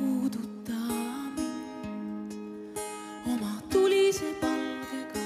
puuduta 0.00 0.72
mind 1.36 2.78
oma 3.26 3.52
tulise 3.72 4.24
palgega, 4.40 5.24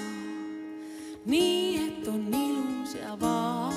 nii 1.27 1.77
et 1.87 2.09
on 2.09 2.25
ilus 2.35 2.95
ja 2.95 3.15
valus. 3.21 3.77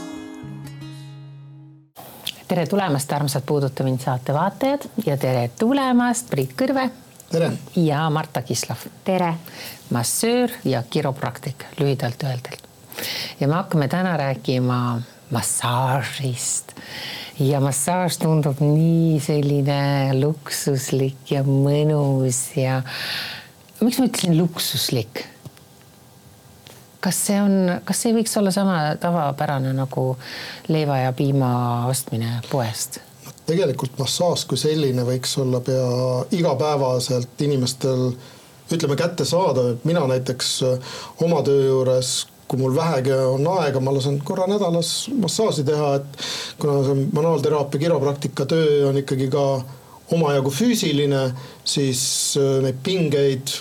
tere 2.47 2.65
tulemast, 2.65 3.13
armsad 3.13 3.45
Puuduta 3.45 3.83
mind 3.83 4.01
saate 4.01 4.33
vaatajad 4.33 4.89
ja 5.05 5.17
tere 5.17 5.49
tulemast, 5.59 6.29
Priit 6.33 6.55
Kõrve 6.57 6.89
tere! 7.29 7.51
ja 7.75 8.09
Marta 8.09 8.41
Kislov. 8.41 8.87
tere! 9.03 9.33
massöör 9.89 10.49
ja 10.65 10.83
kiropraktik 10.89 11.65
lühidalt 11.79 12.23
öeldult. 12.23 12.63
ja 13.39 13.47
me 13.47 13.53
hakkame 13.53 13.87
täna 13.87 14.17
rääkima 14.17 15.01
massaažist 15.29 16.73
ja 17.39 17.59
massaaž 17.61 18.17
tundub 18.21 18.59
nii 18.63 19.17
selline 19.21 19.79
luksuslik 20.17 21.31
ja 21.31 21.43
mõnus 21.45 22.39
ja 22.57 22.81
miks 23.81 23.99
ma 23.99 24.07
ütlesin 24.09 24.37
luksuslik? 24.39 25.25
kas 27.07 27.19
see 27.27 27.37
on, 27.39 27.75
kas 27.85 28.01
see 28.03 28.15
võiks 28.15 28.33
olla 28.39 28.51
sama 28.51 28.79
tavapärane 28.99 29.69
nagu 29.77 30.09
leiva 30.67 31.03
ja 31.03 31.11
piima 31.15 31.51
ostmine 31.89 32.39
poest? 32.49 32.99
tegelikult 33.47 33.99
massaaž 34.01 34.47
kui 34.49 34.59
selline 34.59 35.05
võiks 35.07 35.37
olla 35.41 35.61
pea 35.63 35.91
igapäevaselt 36.35 37.45
inimestel 37.45 38.09
ütleme 38.73 38.97
kättesaadav, 38.99 39.69
et 39.75 39.85
mina 39.87 40.01
näiteks 40.09 40.49
oma 41.23 41.39
töö 41.45 41.69
juures 41.69 42.17
kui 42.47 42.59
mul 42.61 42.75
vähegi 42.75 43.11
on 43.11 43.47
aega, 43.57 43.81
ma 43.83 43.91
lasen 43.95 44.21
korra 44.23 44.47
nädalas 44.47 45.09
massaaži 45.19 45.65
teha, 45.67 45.95
et 45.99 46.21
kuna 46.61 46.79
see 46.85 47.07
manuaalteraapia, 47.11 47.81
kiropraktika 47.81 48.47
töö 48.47 48.87
on 48.89 49.01
ikkagi 49.01 49.27
ka 49.33 49.43
omajagu 50.15 50.53
füüsiline, 50.55 51.25
siis 51.67 52.01
äh, 52.39 52.61
neid 52.63 52.79
pingeid 52.85 53.57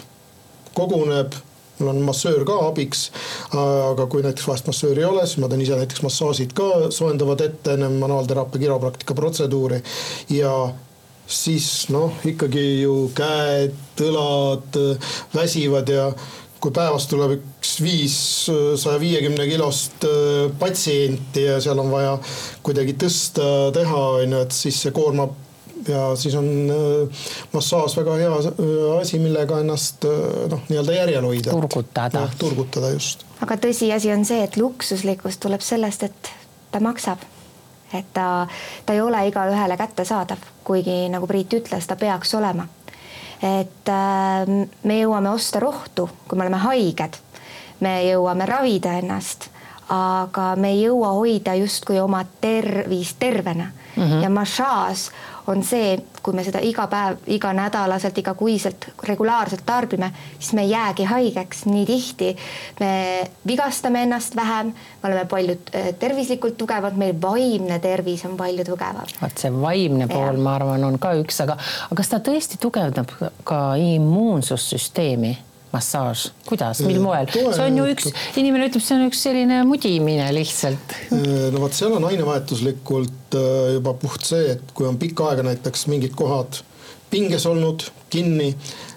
koguneb 0.76 1.34
mul 1.78 1.88
on 1.88 2.00
massöör 2.06 2.44
ka 2.44 2.56
abiks. 2.68 3.10
aga 3.52 4.06
kui 4.06 4.22
näiteks 4.24 4.48
vahest 4.48 4.66
massööri 4.70 5.02
ei 5.02 5.08
ole, 5.10 5.26
siis 5.26 5.40
ma 5.42 5.50
teen 5.52 5.64
ise 5.64 5.76
näiteks 5.76 6.02
massaažid 6.06 6.54
ka 6.56 6.88
soojendavad 6.94 7.44
ette 7.44 7.76
enne 7.76 7.90
manuaalteraapia 7.98 8.62
kiropraktika 8.64 9.14
protseduuri 9.14 9.82
ja 10.32 10.54
siis 11.26 11.88
noh, 11.92 12.14
ikkagi 12.24 12.64
ju 12.82 13.10
käed, 13.16 13.76
õlad 14.06 14.80
väsivad 15.34 15.90
ja 15.90 16.10
kui 16.60 16.72
päevas 16.74 17.06
tuleb 17.10 17.36
üks 17.36 17.76
viis 17.84 18.18
saja 18.80 19.00
viiekümne 19.00 19.46
kilost 19.48 20.06
äh, 20.08 20.46
patsienti 20.58 21.44
ja 21.44 21.58
seal 21.62 21.80
on 21.82 21.90
vaja 21.92 22.16
kuidagi 22.66 22.96
tõsta, 23.00 23.48
teha, 23.76 24.04
on 24.22 24.36
ju, 24.36 24.44
et 24.46 24.56
siis 24.56 24.80
see 24.86 24.94
koormab 24.96 25.34
ja 25.86 26.08
siis 26.18 26.34
on 26.38 26.48
äh, 26.72 27.26
massaaž 27.52 27.96
väga 28.00 28.16
hea 28.22 28.32
äh, 28.40 28.72
asi, 29.00 29.20
millega 29.22 29.60
ennast 29.62 30.08
noh, 30.52 30.64
nii-öelda 30.70 30.96
järjel 30.96 31.28
hoida. 31.28 31.52
turgutada. 31.52 32.26
turgutada 32.40 32.92
just. 32.96 33.26
aga 33.44 33.58
tõsiasi 33.66 34.12
on 34.14 34.24
see, 34.28 34.42
et 34.46 34.56
luksuslikkus 34.60 35.40
tuleb 35.42 35.64
sellest, 35.64 36.08
et 36.08 36.32
ta 36.72 36.80
maksab. 36.80 37.20
et 37.92 38.08
ta, 38.16 38.46
ta 38.86 38.96
ei 38.96 39.04
ole 39.04 39.26
igaühele 39.28 39.76
kättesaadav, 39.76 40.48
kuigi 40.64 41.04
nagu 41.12 41.28
Priit 41.28 41.60
ütles, 41.60 41.86
ta 41.86 42.00
peaks 42.00 42.34
olema 42.34 42.66
et 43.42 43.90
ähm, 43.92 44.66
me 44.84 45.00
jõuame 45.00 45.30
osta 45.34 45.60
rohtu, 45.60 46.08
kui 46.28 46.38
me 46.38 46.46
oleme 46.46 46.62
haiged. 46.62 47.20
me 47.80 47.98
jõuame 48.06 48.46
ravida 48.48 48.94
ennast, 48.96 49.50
aga 49.88 50.56
me 50.56 50.74
ei 50.74 50.82
jõua 50.82 51.12
hoida 51.14 51.54
justkui 51.54 52.00
oma 52.00 52.24
tervist 52.40 53.18
tervena 53.18 53.70
mm. 53.96 54.02
-hmm. 54.02 54.22
ja 54.22 54.30
massaaž 54.30 55.10
on 55.46 55.62
see, 55.62 55.98
kui 56.22 56.34
me 56.34 56.42
seda 56.44 56.60
iga 56.64 56.86
päev, 56.90 57.20
iganädalaselt, 57.30 58.18
igakuiselt, 58.18 58.88
regulaarselt 59.08 59.62
tarbime, 59.66 60.10
siis 60.38 60.52
me 60.58 60.64
ei 60.66 60.70
jäägi 60.70 61.04
haigeks 61.04 61.64
nii 61.66 61.86
tihti. 61.86 62.36
me 62.80 63.30
vigastame 63.46 64.02
ennast 64.02 64.36
vähem, 64.36 64.66
me 65.02 65.08
oleme 65.08 65.24
palju 65.24 65.56
äh, 65.74 65.94
tervislikult 65.98 66.56
tugevad, 66.58 66.96
meil 66.96 67.14
vaimne 67.22 67.78
tervis 67.78 68.24
on 68.24 68.36
palju 68.36 68.64
tugevam. 68.64 69.06
vot 69.22 69.38
see 69.38 69.52
vaimne 69.60 70.08
pool, 70.08 70.36
ma 70.36 70.54
arvan, 70.54 70.84
on 70.84 70.98
ka 70.98 71.14
üks, 71.22 71.42
aga, 71.42 71.58
aga 71.86 72.02
kas 72.02 72.08
ta 72.08 72.18
tõesti 72.18 72.58
tugevdab 72.60 73.14
ka 73.44 73.60
immuunsussüsteemi? 73.74 75.36
Massaaž, 75.72 76.28
kuidas, 76.46 76.80
mil 76.86 77.00
moel? 77.02 77.28
see 77.32 77.64
on 77.64 77.80
ju 77.80 77.88
üks, 77.92 78.08
inimene 78.38 78.70
ütleb, 78.70 78.84
see 78.84 78.96
on 78.96 79.06
üks 79.08 79.24
selline 79.26 79.60
mudimine 79.68 80.28
lihtsalt. 80.36 80.96
no 81.10 81.64
vot, 81.64 81.76
seal 81.76 81.96
on 81.98 82.06
ainevahetuslikult 82.08 83.36
äh, 83.38 83.74
juba 83.76 83.96
puht 84.00 84.26
see, 84.28 84.56
et 84.56 84.74
kui 84.76 84.88
on 84.88 84.98
pikka 85.00 85.32
aega 85.32 85.46
näiteks 85.50 85.86
mingid 85.92 86.16
kohad 86.18 86.62
pinges 87.10 87.46
olnud, 87.46 87.86
kinni, 88.10 88.50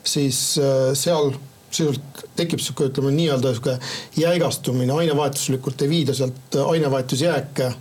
siis 0.08 0.58
äh, 0.62 0.92
seal 0.98 1.34
sisuliselt 1.70 2.24
tekib 2.38 2.62
sihuke, 2.64 2.88
ütleme 2.90 3.12
nii-öelda 3.14 3.54
sihuke 3.54 3.76
jäigastumine, 4.18 4.94
ainevahetuslikult 5.04 5.84
ei 5.86 5.92
viida 5.92 6.16
sealt 6.18 6.58
ainevahetusjääke, 6.64 7.72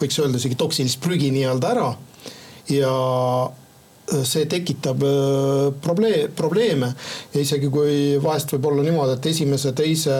võiks 0.00 0.18
öelda 0.22 0.38
isegi 0.38 0.58
toksilist 0.58 1.00
prügi 1.02 1.32
nii-öelda 1.34 1.72
ära 1.74 1.88
ja 2.70 2.92
see 4.06 4.46
tekitab 4.46 5.02
äh, 5.02 5.72
probleem, 5.82 6.30
probleeme. 6.36 6.92
Ja 7.34 7.42
isegi 7.42 7.70
kui 7.72 8.16
vahest 8.22 8.52
võib 8.54 8.70
olla 8.70 8.86
niimoodi, 8.86 9.16
et 9.16 9.28
esimese, 9.32 9.72
teise 9.76 10.16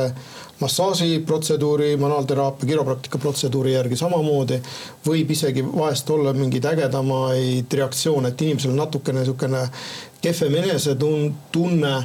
massaažiprotseduuri, 0.60 1.96
manuaalteraapia, 2.00 2.68
kiropraktika 2.68 3.18
protseduuri 3.20 3.74
järgi 3.74 3.98
samamoodi 4.00 4.60
võib 5.06 5.30
isegi 5.30 5.64
vahest 5.66 6.10
olla 6.10 6.32
mingeid 6.36 6.64
ägedamaid 6.72 7.76
reaktsioone, 7.80 8.32
et 8.32 8.46
inimesel 8.46 8.72
on 8.72 8.80
natukene 8.80 9.20
niisugune 9.20 9.66
kehvem 10.24 10.56
enesetunne 10.62 11.96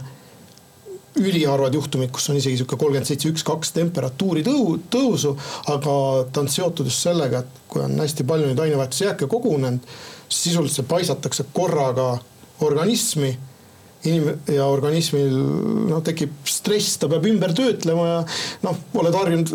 üliharvad 1.19 1.75
juhtumid, 1.75 2.11
kus 2.15 2.29
on 2.31 2.39
isegi 2.39 2.61
sihuke 2.61 2.77
kolmkümmend 2.79 3.09
seitse, 3.09 3.29
üks, 3.31 3.43
kaks 3.47 3.73
temperatuuri 3.75 4.45
tõu-, 4.47 4.77
tõusu, 4.93 5.35
aga 5.73 5.95
ta 6.31 6.43
on 6.43 6.49
seotud 6.51 6.87
just 6.87 7.03
sellega, 7.03 7.43
et 7.43 7.61
kui 7.71 7.83
on 7.83 7.99
hästi 7.99 8.25
palju 8.27 8.47
neid 8.47 8.63
ainevahetusjääke 8.63 9.27
kogunenud 9.31 9.87
sisuliselt 10.31 10.87
paisatakse 10.87 11.45
korraga 11.53 12.13
organismi 12.63 13.33
inim- 14.05 14.37
ja 14.49 14.65
organismil 14.65 15.33
noh, 15.89 16.01
tekib 16.05 16.33
stress, 16.47 16.97
ta 17.01 17.09
peab 17.11 17.25
ümber 17.29 17.53
töötlema 17.57 18.07
ja 18.07 18.19
noh, 18.65 18.79
oled 19.01 19.17
harjunud 19.17 19.51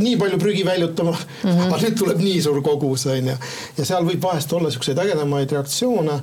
nii 0.00 0.16
palju 0.20 0.38
prügi 0.38 0.64
väljutama 0.66 1.14
mm, 1.14 1.50
-hmm. 1.50 1.62
aga 1.66 1.80
nüüd 1.82 1.96
tuleb 1.98 2.20
nii 2.22 2.42
suur 2.42 2.60
kogus, 2.62 3.06
on 3.10 3.32
ju. 3.32 3.36
ja 3.78 3.86
seal 3.88 4.06
võib 4.06 4.22
vahest 4.22 4.52
olla 4.52 4.70
siukseid 4.70 4.98
ägedamaid 4.98 5.52
reaktsioone. 5.56 6.20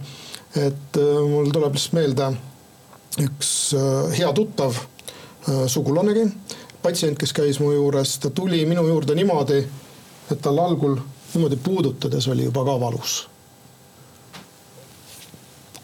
et 0.56 0.98
äh, 0.98 1.30
mul 1.30 1.52
tuleb 1.52 1.74
lihtsalt 1.74 1.94
meelde 1.94 2.32
üks 3.24 3.52
äh, 3.78 4.18
hea 4.18 4.34
tuttav 4.34 4.78
äh,, 4.78 5.66
sugulanegi, 5.68 6.28
patsient, 6.84 7.18
kes 7.20 7.34
käis 7.34 7.62
mu 7.64 7.72
juures, 7.74 8.18
ta 8.24 8.30
tuli 8.30 8.66
minu 8.70 8.86
juurde 8.88 9.16
niimoodi, 9.18 9.64
et 10.32 10.42
tal 10.42 10.60
algul 10.62 11.00
niimoodi 11.34 11.58
puudutades 11.64 12.28
oli 12.28 12.48
juba 12.48 12.66
ka 12.68 12.78
valus 12.80 13.24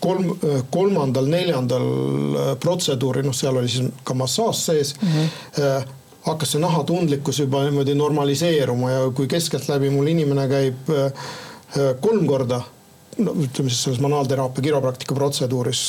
kolm, 0.03 0.33
kolmandal, 0.69 1.27
neljandal 1.31 1.83
äh, 1.87 2.53
protseduuril, 2.59 3.27
noh, 3.27 3.35
seal 3.35 3.59
oli 3.59 3.71
siis 3.71 3.91
ka 4.03 4.15
massaaž 4.17 4.63
sees 4.67 4.95
mm. 5.01 5.19
-hmm 5.19 5.99
hakkas 6.23 6.53
see 6.53 6.61
nahatundlikkus 6.61 7.39
juba 7.39 7.63
niimoodi 7.65 7.95
normaliseeruma 7.99 8.91
ja 8.91 8.99
kui 9.15 9.27
keskeltläbi 9.27 9.89
mul 9.91 10.07
inimene 10.07 10.47
käib 10.47 10.91
äh, 10.95 11.25
kolm 12.01 12.27
korda, 12.27 12.61
no 13.19 13.35
ütleme 13.37 13.69
siis 13.69 13.83
selles 13.85 14.01
manuaalteraapia 14.03 14.63
kiropraktika 14.69 15.15
protseduuris, 15.17 15.83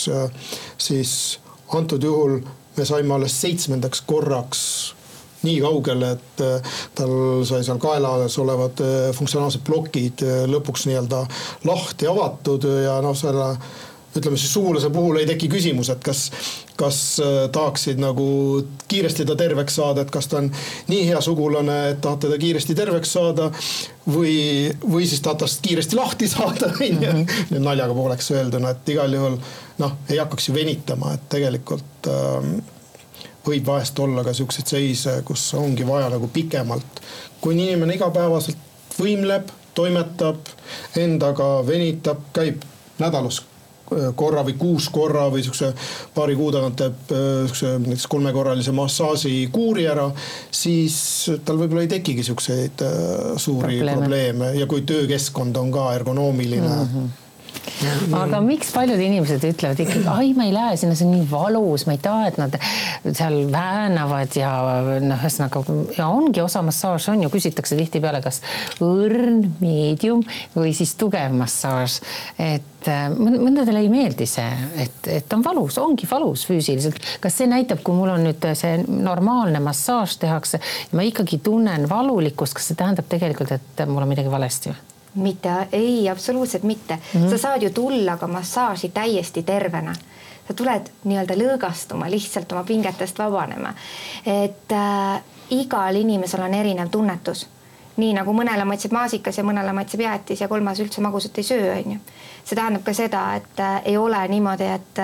siis 0.78 1.14
antud 1.74 2.02
juhul 2.02 2.40
me 2.76 2.84
saime 2.84 3.14
alles 3.14 3.36
seitsmendaks 3.40 4.02
korraks 4.06 4.60
nii 5.44 5.58
kaugele, 5.60 6.14
et 6.16 6.42
tal 6.96 7.44
sai 7.44 7.60
seal 7.66 7.80
kaelas 7.82 8.38
olevad 8.40 8.80
funktsionaalsed 9.16 9.60
plokid 9.66 10.24
lõpuks 10.48 10.86
nii-öelda 10.88 11.20
lahti 11.68 12.08
avatud 12.08 12.64
ja 12.86 12.96
noh, 13.04 13.16
selle 13.18 13.50
ütleme 14.16 14.38
siis 14.38 14.52
sugulase 14.54 14.90
puhul 14.94 15.18
ei 15.20 15.26
teki 15.26 15.48
küsimus, 15.50 15.90
et 15.90 16.02
kas, 16.04 16.26
kas 16.78 16.98
äh, 17.22 17.38
tahaksid 17.52 17.98
nagu 18.02 18.26
kiiresti 18.88 19.26
ta 19.26 19.36
terveks 19.38 19.78
saada, 19.80 20.04
et 20.04 20.12
kas 20.14 20.28
ta 20.30 20.38
on 20.42 20.50
nii 20.90 21.06
hea 21.08 21.20
sugulane, 21.24 21.78
et 21.94 22.00
tahate 22.04 22.30
ta 22.30 22.38
kiiresti 22.38 22.76
terveks 22.78 23.14
saada. 23.18 23.50
või, 24.04 24.68
või 24.84 25.06
siis 25.08 25.22
tahad 25.24 25.40
tast 25.40 25.62
kiiresti 25.64 25.96
lahti 25.96 26.28
saada, 26.28 26.70
on 26.80 27.02
ju. 27.02 27.12
Mhm. 27.12 27.62
naljaga 27.64 27.94
pooleks 27.94 28.30
öelduna, 28.30 28.74
et 28.74 28.94
igal 28.94 29.12
juhul 29.12 29.38
noh, 29.78 29.96
ei 30.10 30.18
hakkaks 30.20 30.48
ju 30.48 30.54
venitama, 30.54 31.14
et 31.14 31.28
tegelikult 31.32 32.08
ähm, 32.12 32.58
võib 33.46 33.66
vahest 33.66 33.98
olla 33.98 34.24
ka 34.24 34.34
siukseid 34.36 34.70
seise, 34.70 35.16
kus 35.24 35.46
ongi 35.58 35.86
vaja 35.86 36.10
nagu 36.12 36.28
pikemalt. 36.32 37.02
kui 37.40 37.56
inimene 37.56 37.94
igapäevaselt 37.94 38.56
võimleb, 38.98 39.50
toimetab, 39.74 40.38
endaga 40.96 41.48
venitab, 41.66 42.22
käib 42.32 42.62
nädalas 42.98 43.42
korra 44.16 44.44
või 44.46 44.56
kuus 44.58 44.88
korra 44.92 45.26
või 45.32 45.42
siukse 45.44 45.72
paari 46.14 46.36
kuu 46.38 46.50
tagant 46.54 46.78
teeb 46.80 47.12
äh, 47.12 47.26
siukse 47.48 47.74
näiteks 47.78 48.06
kolmekorralise 48.12 48.72
massaaži 48.76 49.34
kuuri 49.52 49.88
ära, 49.90 50.08
siis 50.50 50.96
tal 51.44 51.60
võib-olla 51.60 51.84
ei 51.84 51.92
tekigi 51.96 52.24
siukseid 52.26 52.86
äh, 52.86 53.34
suuri 53.36 53.80
probleeme. 53.80 53.98
probleeme 54.00 54.54
ja 54.60 54.70
kui 54.70 54.86
töökeskkond 54.88 55.60
on 55.60 55.74
ka 55.74 55.92
ergonoomiline 55.98 56.70
mm. 56.70 56.88
-hmm 56.94 57.12
aga 58.18 58.40
miks 58.44 58.70
paljud 58.74 59.00
inimesed 59.00 59.44
ütlevad 59.48 59.80
ikkagi, 59.84 60.04
ai, 60.10 60.32
ma 60.36 60.46
ei 60.48 60.54
lähe 60.54 60.76
sinna, 60.80 60.96
see 60.98 61.06
on 61.08 61.14
nii 61.16 61.26
valus, 61.30 61.86
ma 61.88 61.96
ei 61.96 62.02
taha, 62.02 62.28
et 62.30 62.38
nad 62.40 62.56
seal 63.06 63.38
väänavad 63.52 64.36
ja 64.38 64.52
noh, 65.04 65.24
ühesõnaga 65.24 65.64
ja 65.96 66.08
ongi 66.12 66.42
osa 66.44 66.62
massaaž 66.66 67.10
on 67.14 67.24
ju, 67.24 67.32
küsitakse 67.32 67.78
tihtipeale, 67.78 68.20
kas 68.24 68.40
õrn, 68.84 69.42
meedium 69.62 70.24
või 70.56 70.74
siis 70.76 70.94
tugev 71.00 71.34
massaaž. 71.36 72.00
et 72.38 72.88
äh, 72.90 73.06
mõndadele 73.12 73.84
ei 73.84 73.90
meeldi 73.92 74.28
see, 74.28 74.48
et, 74.86 75.10
et 75.18 75.36
on 75.36 75.44
valus, 75.44 75.78
ongi 75.82 76.08
valus 76.10 76.46
füüsiliselt. 76.48 77.00
kas 77.20 77.40
see 77.40 77.50
näitab, 77.50 77.82
kui 77.84 77.96
mul 77.96 78.14
on 78.14 78.26
nüüd 78.28 78.48
see 78.58 78.78
normaalne 78.88 79.62
massaaž 79.64 80.18
tehakse 80.22 80.60
ja 80.60 80.96
ma 80.98 81.06
ikkagi 81.06 81.40
tunnen 81.44 81.88
valulikkust, 81.90 82.56
kas 82.58 82.72
see 82.72 82.80
tähendab 82.80 83.08
tegelikult, 83.10 83.54
et 83.56 83.86
mul 83.88 84.04
on 84.04 84.12
midagi 84.14 84.32
valesti 84.32 84.72
või? 84.72 84.93
Mitte, 85.14 85.68
ei, 85.72 86.08
absoluutselt 86.08 86.62
mitte 86.62 86.94
mm. 86.94 87.20
-hmm. 87.20 87.30
sa 87.30 87.38
saad 87.38 87.62
ju 87.62 87.70
tulla 87.70 88.16
ka 88.16 88.26
massaaži 88.26 88.88
täiesti 88.88 89.42
tervena. 89.42 89.94
sa 90.48 90.54
tuled 90.54 90.90
nii-öelda 91.04 91.34
lõõgastuma, 91.34 92.10
lihtsalt 92.10 92.52
oma 92.52 92.64
pingetest 92.64 93.18
vabanema. 93.18 93.74
et 94.26 94.72
äh, 94.72 95.22
igal 95.50 95.96
inimesel 95.96 96.42
on 96.42 96.54
erinev 96.54 96.88
tunnetus. 96.88 97.48
nii 97.96 98.12
nagu 98.12 98.32
mõnele 98.32 98.64
maitseb 98.64 98.92
maasikas 98.92 99.38
ja 99.38 99.44
mõnele 99.44 99.72
maitseb 99.72 100.00
jäätis 100.00 100.40
ja 100.40 100.48
kolmas 100.48 100.80
üldse 100.80 101.00
magusat 101.00 101.38
ei 101.38 101.44
söö, 101.44 101.76
onju. 101.84 101.98
see 102.44 102.56
tähendab 102.56 102.82
ka 102.84 102.92
seda, 102.92 103.34
et 103.34 103.60
äh, 103.60 103.82
ei 103.84 103.96
ole 103.96 104.28
niimoodi, 104.28 104.64
et, 104.64 104.98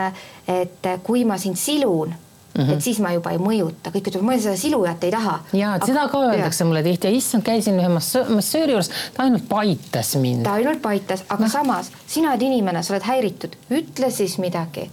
et 0.48 1.00
kui 1.02 1.24
ma 1.24 1.38
sind 1.38 1.56
silun 1.56 2.14
Mm 2.60 2.66
-hmm. 2.66 2.72
et 2.76 2.82
siis 2.84 2.98
ma 3.00 3.12
juba 3.12 3.30
ei 3.30 3.38
mõjuta, 3.38 3.92
kõik 3.94 4.10
ütlevad, 4.10 4.26
ma 4.26 4.38
seda 4.38 4.56
silujat 4.56 5.04
ei 5.04 5.10
taha. 5.10 5.38
ja, 5.52 5.74
et 5.76 5.86
seda 5.86 6.08
ka 6.08 6.18
öeldakse 6.28 6.64
mulle 6.64 6.82
tihti 6.82 7.06
ja 7.06 7.14
issand, 7.16 7.42
käisin 7.42 7.78
ühe 7.80 7.88
massööri 7.88 8.72
juures, 8.76 8.90
ta 9.14 9.22
ainult 9.22 9.48
paitas 9.48 10.16
mind. 10.16 10.44
ta 10.44 10.52
ainult 10.52 10.82
paitas, 10.82 11.24
aga 11.28 11.44
no. 11.44 11.48
samas 11.48 11.90
sina 12.06 12.30
oled 12.34 12.42
inimene, 12.42 12.82
sa 12.82 12.94
oled 12.94 13.06
häiritud, 13.06 13.56
ütle 13.70 14.10
siis 14.10 14.38
midagi 14.38 14.90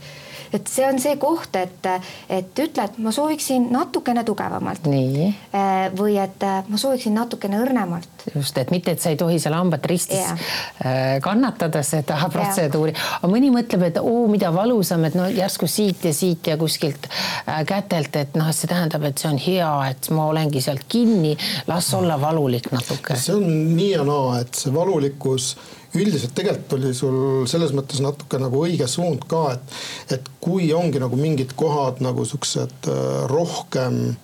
et 0.53 0.67
see 0.71 0.85
on 0.88 0.99
see 1.01 1.15
koht, 1.21 1.55
et, 1.59 1.89
et 2.29 2.61
ütle, 2.63 2.85
et 2.85 2.97
ma 3.03 3.11
sooviksin 3.15 3.67
natukene 3.73 4.23
tugevamalt. 4.27 4.88
nii. 4.88 5.27
Äh, 5.55 5.88
või 5.97 6.17
et 6.21 6.44
äh, 6.45 6.61
ma 6.67 6.79
sooviksin 6.81 7.15
natukene 7.17 7.59
õrnemalt. 7.63 8.27
just, 8.33 8.57
et 8.57 8.71
mitte, 8.71 8.94
et 8.94 9.03
sa 9.03 9.13
ei 9.13 9.19
tohi 9.19 9.39
seal 9.39 9.55
hambad 9.57 9.85
ristis 9.89 10.19
yeah. 10.19 10.45
Äh, 10.83 11.19
kannatada 11.23 11.83
seda 11.85 12.19
protseduuri 12.31 12.94
yeah., 12.94 13.17
aga 13.19 13.31
mõni 13.31 13.51
mõtleb, 13.53 13.88
et 13.89 14.01
oo, 14.01 14.27
mida 14.31 14.51
valusam, 14.55 15.05
et 15.07 15.15
no 15.17 15.27
järsku 15.31 15.69
siit 15.71 16.05
ja 16.07 16.13
siit 16.15 16.47
ja 16.47 16.57
kuskilt 16.59 17.09
kätelt, 17.67 18.15
et 18.19 18.35
noh, 18.39 18.51
see 18.55 18.69
tähendab, 18.69 19.07
et 19.07 19.17
see 19.21 19.31
on 19.31 19.41
hea, 19.41 19.71
et 19.91 20.11
ma 20.15 20.27
olengi 20.31 20.61
sealt 20.63 20.85
kinni, 20.89 21.35
las 21.67 21.89
olla 21.97 22.19
valulik 22.21 22.71
natuke. 22.73 23.17
see 23.19 23.35
on 23.35 23.75
nii 23.77 23.91
ja 23.93 24.05
naa, 24.07 24.41
et 24.43 24.61
see 24.61 24.73
valulikkus 24.73 25.55
üldiselt 25.97 26.35
tegelikult 26.38 26.77
oli 26.77 26.94
sul 26.95 27.17
selles 27.49 27.73
mõttes 27.75 28.01
natuke 28.03 28.39
nagu 28.41 28.63
õige 28.65 28.88
suund 28.91 29.25
ka, 29.29 29.44
et, 29.57 29.75
et 30.17 30.31
kui 30.44 30.69
ongi 30.73 31.01
nagu 31.03 31.19
mingid 31.19 31.55
kohad 31.59 32.01
nagu 32.05 32.25
siuksed 32.27 32.89
äh, 32.91 33.03
rohkem 33.31 34.15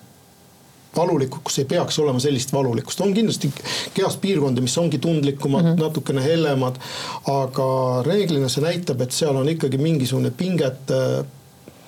valulikud, 0.96 1.42
kus 1.44 1.58
ei 1.58 1.68
peaks 1.68 1.98
olema 1.98 2.20
sellist 2.22 2.52
valulikkust, 2.54 3.00
on 3.02 3.14
kindlasti 3.14 3.50
kehas 3.94 4.16
piirkondi, 4.22 4.62
mis 4.62 4.76
ongi 4.78 5.00
tundlikumad 5.02 5.64
mm, 5.64 5.72
-hmm. 5.72 5.80
natukene 5.80 6.22
hellemad. 6.22 6.78
aga 7.26 7.66
reeglina 8.06 8.48
see 8.48 8.62
näitab, 8.62 9.00
et 9.00 9.12
seal 9.12 9.36
on 9.36 9.48
ikkagi 9.48 9.78
mingisugune 9.78 10.30
pingete, 10.30 11.24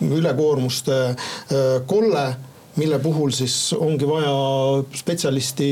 ülekoormuste 0.01 0.99
äh, 1.09 1.17
kolle 1.87 2.35
mille 2.77 2.99
puhul 2.99 3.31
siis 3.35 3.73
ongi 3.73 4.09
vaja 4.09 4.33
spetsialisti 4.95 5.69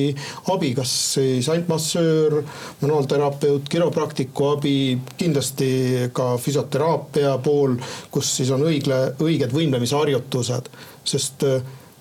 abi, 0.52 0.72
kas 0.74 0.92
siis 1.14 1.48
ainult 1.52 1.68
massöör, 1.68 2.38
manuaalterapeut, 2.80 3.68
kiropraktiku 3.68 4.48
abi, 4.54 4.76
kindlasti 5.16 5.70
ka 6.12 6.34
füsioteraapia 6.40 7.36
pool, 7.44 7.76
kus 8.10 8.36
siis 8.38 8.50
on 8.54 8.64
õigle, 8.68 9.00
õiged 9.20 9.52
võimlemisharjutused. 9.54 10.70
sest 11.04 11.44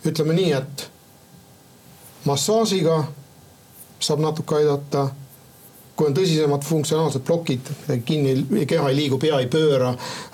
ütleme 0.07 0.33
nii, 0.37 0.51
et 0.55 0.87
massaažiga 2.25 3.03
saab 3.99 4.23
natuke 4.23 4.55
aidata 4.55 5.09
kui 5.95 6.07
on 6.09 6.15
tõsisemad 6.17 6.63
funktsionaalsed 6.65 7.21
plokid, 7.27 7.69
kinni, 8.05 8.65
keha 8.69 8.89
ei 8.89 8.97
liigu, 8.97 9.19
pea 9.21 9.37
ei 9.43 9.49
pööra, 9.51 9.91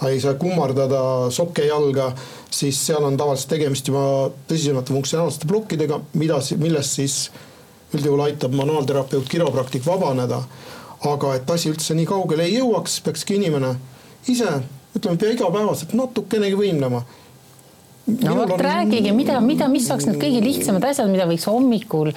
ei 0.07 0.21
saa 0.23 0.37
kummardada 0.39 1.01
sokke 1.35 1.65
jalga, 1.67 2.13
siis 2.51 2.79
seal 2.87 3.03
on 3.03 3.17
tavaliselt 3.19 3.51
tegemist 3.57 3.91
juba 3.91 4.03
tõsisemate 4.47 4.95
funktsionaalsete 4.95 5.49
plokkidega, 5.51 5.99
mida, 6.21 6.39
millest 6.63 6.99
siis 7.01 7.19
üldjuhul 7.93 8.23
aitab 8.23 8.55
manuaalterapeut, 8.55 9.27
kiropraktik 9.29 9.85
vabaneda. 9.85 10.43
aga 10.99 11.29
et 11.35 11.49
asi 11.49 11.69
üldse 11.71 11.95
nii 11.95 12.05
kaugele 12.05 12.43
ei 12.43 12.57
jõuaks, 12.57 12.97
peakski 13.05 13.37
inimene 13.39 13.69
ise, 14.27 14.49
ütleme, 14.97 15.15
pea 15.17 15.31
igapäevaselt 15.31 15.93
natukenegi 15.95 16.57
võimlema 16.59 16.99
no 18.23 18.35
vot 18.37 18.55
on... 18.55 18.63
rääkige, 18.63 19.13
mida, 19.15 19.39
mida, 19.43 19.67
mis 19.71 19.89
oleks 19.91 20.07
need 20.09 20.19
kõige 20.21 20.41
lihtsamad 20.43 20.89
asjad, 20.89 21.11
mida 21.11 21.27
võiks 21.29 21.47
hommikul 21.49 22.11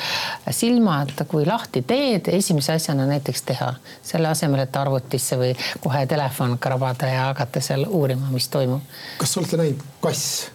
silmad, 0.50 1.14
kui 1.30 1.46
lahti 1.48 1.84
teed, 1.86 2.30
esimese 2.32 2.76
asjana 2.78 3.06
näiteks 3.10 3.46
teha, 3.52 3.74
selle 4.06 4.32
asemel, 4.32 4.64
et 4.66 4.80
arvutisse 4.80 5.38
või 5.40 5.52
kohe 5.82 6.06
telefon 6.10 6.58
krabada 6.62 7.10
ja 7.10 7.28
hakata 7.30 7.62
seal 7.64 7.86
uurima, 7.88 8.30
mis 8.32 8.48
toimub. 8.52 8.82
kas 9.20 9.38
olete 9.40 9.60
näinud 9.60 9.86
kass? 10.00 10.50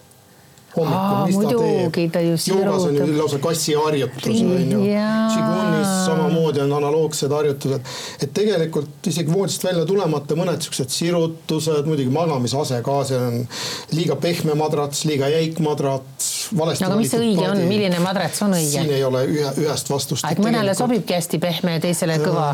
Hommikul, 0.78 1.26
mis 1.26 1.36
muidugi, 1.38 2.06
ta 2.12 2.22
teeb. 2.22 2.46
joogas 2.50 2.86
on 2.88 2.96
ju 2.96 3.06
lausa 3.18 3.38
kassiharjutus 3.42 4.26
on 4.28 4.72
ju. 4.72 4.80
Qigunis 5.34 5.92
samamoodi 6.06 6.62
on 6.64 6.72
analoogsed 6.78 7.34
harjutused. 7.34 7.92
et 8.22 8.32
tegelikult 8.34 9.10
isegi 9.10 9.32
voodist 9.32 9.64
välja 9.64 9.84
tulemata 9.88 10.38
mõned 10.38 10.64
siuksed 10.64 10.92
sirutused, 10.94 11.86
muidugi 11.88 12.12
magamisase 12.14 12.80
ka, 12.86 12.98
see 13.08 13.20
on 13.28 13.38
liiga 13.96 14.18
pehme 14.20 14.56
madrats, 14.58 15.04
liiga 15.08 15.30
jäik 15.32 15.62
madrats. 15.64 16.50
no 16.52 16.68
aga 16.72 16.96
mis 16.96 17.10
see 17.12 17.22
õige 17.22 17.44
paadi. 17.44 17.62
on, 17.62 17.70
milline 17.70 18.02
madrats 18.04 18.42
on 18.46 18.58
õige? 18.58 18.74
siin 18.78 18.92
ei 18.98 19.04
ole 19.04 19.24
ühe, 19.28 19.54
ühest 19.64 19.90
vastust. 19.90 20.28
et 20.30 20.42
mõnele 20.42 20.76
sobibki 20.78 21.16
hästi 21.18 21.40
pehme 21.42 21.78
ja 21.78 21.86
teisele 21.88 22.20
kõva? 22.22 22.52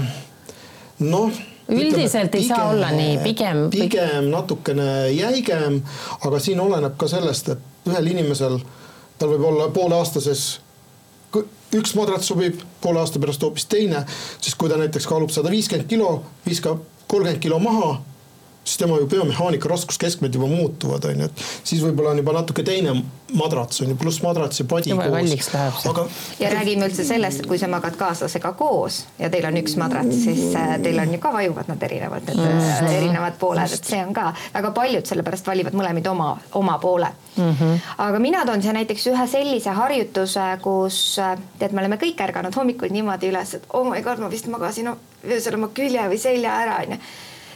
noh 1.05 1.45
üldiselt 1.69 2.35
ütleme, 2.35 2.43
ei 2.43 2.49
saa 2.49 2.71
olla 2.71 2.91
nii, 2.93 3.19
pigem. 3.25 3.69
pigem 3.73 4.29
natukene 4.33 4.89
jäigem, 5.15 5.81
aga 6.21 6.41
siin 6.43 6.61
oleneb 6.61 6.99
ka 7.01 7.09
sellest, 7.09 7.55
et 7.55 7.71
ühel 7.89 8.13
inimesel, 8.15 8.59
tal 9.19 9.35
võib 9.35 9.49
olla 9.51 9.69
pooleaastases 9.75 10.45
üks 11.75 11.95
madrats 11.99 12.29
sobib, 12.31 12.61
poole 12.83 13.01
aasta 13.03 13.21
pärast 13.23 13.43
hoopis 13.43 13.67
teine, 13.71 14.05
siis 14.41 14.55
kui 14.59 14.71
ta 14.71 14.79
näiteks 14.79 15.07
kaalub 15.11 15.33
sada 15.35 15.51
viiskümmend 15.53 15.89
kilo, 15.91 16.17
viskab 16.47 16.83
kolmkümmend 17.11 17.43
kilo 17.43 17.59
maha 17.63 17.97
siis 18.65 18.79
tema 18.81 18.99
ju 18.99 19.07
biomehaanika 19.07 19.69
raskuskeskmed 19.69 20.35
juba 20.35 20.47
muutuvad, 20.47 21.05
on 21.05 21.21
ju, 21.21 21.29
et 21.29 21.45
siis 21.65 21.83
võib-olla 21.85 22.15
on 22.15 22.23
juba 22.23 22.33
natuke 22.39 22.65
teine 22.65 22.97
madrats 23.35 23.81
on 23.83 23.89
ju, 23.89 23.97
pluss 23.97 24.23
madrats 24.23 24.61
ja 24.61 24.65
padi 24.69 24.91
juba 24.91 25.05
koos. 25.09 25.49
aga. 25.91 26.07
ja 26.41 26.51
räägime 26.55 26.89
üldse 26.89 27.05
sellest, 27.05 27.43
et 27.43 27.49
kui 27.51 27.59
sa 27.59 27.69
magad 27.69 27.97
kaaslasega 28.01 28.53
koos 28.59 29.03
ja 29.19 29.31
teil 29.33 29.47
on 29.49 29.59
üks 29.61 29.77
madrats, 29.81 30.23
siis 30.25 30.55
äh, 30.59 30.77
teil 30.83 31.01
on 31.03 31.13
ju 31.15 31.21
ka 31.23 31.33
vajuvad 31.35 31.69
nad 31.73 31.83
erinevalt, 31.89 32.27
need 32.31 32.39
mm 32.39 32.61
-hmm. 32.61 32.93
erinevad 32.93 33.39
pooled, 33.41 33.73
et 33.75 33.85
see 33.85 34.01
on 34.07 34.15
ka 34.15 34.33
väga 34.55 34.71
paljud 34.71 35.07
sellepärast 35.07 35.47
valivad 35.47 35.75
mõlemid 35.75 36.09
oma, 36.11 36.39
oma 36.53 36.79
poole 36.79 37.09
mm. 37.37 37.51
-hmm. 37.61 37.79
aga 37.99 38.19
mina 38.19 38.47
toon 38.47 38.63
siia 38.63 38.73
näiteks 38.73 39.07
ühe 39.07 39.27
sellise 39.27 39.71
harjutuse, 39.71 40.47
kus 40.63 41.19
äh, 41.19 41.39
tead, 41.59 41.73
me 41.73 41.81
oleme 41.81 41.97
kõik 41.97 42.21
ärganud 42.21 42.57
hommikul 42.57 42.89
niimoodi 42.89 43.29
üles, 43.29 43.55
et 43.55 43.63
oh 43.73 43.91
my 43.91 44.03
god, 44.03 44.19
ma 44.19 44.31
vist 44.31 44.47
magasin 44.47 44.97
öösel 45.25 45.55
oma 45.55 45.69
külje 45.69 46.09
või 46.09 46.19
selja 46.19 46.59
ära 46.63 46.83
onju 46.87 46.99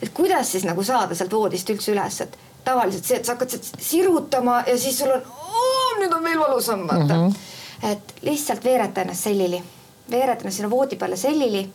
et 0.03 0.13
kuidas 0.15 0.53
siis 0.53 0.65
nagu 0.65 0.83
saada 0.83 1.15
sealt 1.15 1.33
voodist 1.33 1.71
üldse 1.71 1.93
üles, 1.93 2.21
et 2.21 2.39
tavaliselt 2.65 3.05
see, 3.05 3.19
et 3.19 3.27
sa 3.27 3.35
hakkad 3.35 3.55
sealt 3.55 3.83
sirutama 3.83 4.63
ja 4.67 4.79
siis 4.79 4.99
sul 4.99 5.13
on, 5.15 6.01
nüüd 6.01 6.15
on 6.15 6.25
veel 6.25 6.41
valusam 6.41 6.87
vaata 6.89 7.15
mm. 7.15 7.29
-hmm. 7.29 7.91
et 7.93 8.15
lihtsalt 8.23 8.65
veereta 8.65 9.01
ennast 9.01 9.29
sellili, 9.29 9.63
veereta 10.11 10.43
ennast 10.43 10.57
sinna 10.57 10.71
voodi 10.71 10.97
peale 10.97 11.17
sellili, 11.17 11.69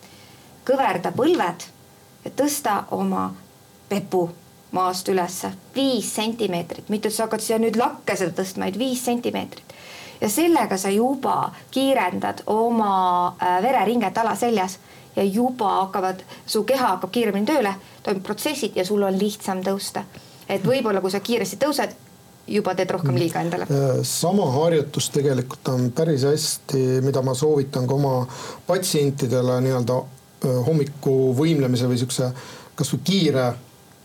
kõverda 0.64 1.12
põlved 1.12 1.68
ja 2.24 2.30
tõsta 2.30 2.82
oma 2.90 3.34
pepu 3.88 4.28
maast 4.74 5.08
ülesse 5.08 5.52
viis 5.74 6.14
sentimeetrit, 6.14 6.88
mitte 6.88 7.08
et 7.08 7.14
sa 7.14 7.28
hakkad 7.28 7.42
siia 7.44 7.58
nüüd 7.62 7.76
lakke 7.78 8.16
seda 8.16 8.34
tõstma, 8.42 8.66
vaid 8.66 8.78
viis 8.78 9.04
sentimeetrit. 9.04 9.74
ja 10.20 10.28
sellega 10.28 10.76
sa 10.78 10.90
juba 10.90 11.52
kiirendad 11.70 12.42
oma 12.46 12.94
äh, 13.28 13.62
vereringet 13.62 14.18
alaseljas 14.18 14.78
ja 15.16 15.24
juba 15.24 15.80
hakkavad, 15.80 16.22
su 16.46 16.64
keha 16.64 16.94
hakkab 16.94 17.12
kiiremini 17.14 17.46
tööle, 17.46 17.74
toimub 18.02 18.24
protsessid 18.26 18.76
ja 18.76 18.84
sul 18.84 19.02
on 19.02 19.18
lihtsam 19.18 19.62
tõusta. 19.64 20.04
et 20.48 20.64
võib-olla, 20.64 21.00
kui 21.00 21.10
sa 21.10 21.20
kiiresti 21.24 21.56
tõused, 21.56 21.94
juba 22.46 22.74
teed 22.76 22.90
rohkem 22.90 23.16
liiga 23.16 23.40
endale. 23.40 23.64
Äh, 23.70 24.00
sama 24.02 24.50
harjutus 24.52 25.08
tegelikult 25.14 25.68
on 25.72 25.90
päris 25.96 26.26
hästi, 26.28 26.82
mida 27.04 27.22
ma 27.22 27.34
soovitan 27.34 27.86
ka 27.88 27.94
oma 27.94 28.26
patsientidele 28.66 29.60
nii-öelda 29.64 30.00
äh, 30.00 30.58
hommiku 30.66 31.32
võimlemise 31.38 31.88
või 31.88 32.00
siukse 32.02 32.32
kasvõi 32.74 33.00
kiire 33.04 33.46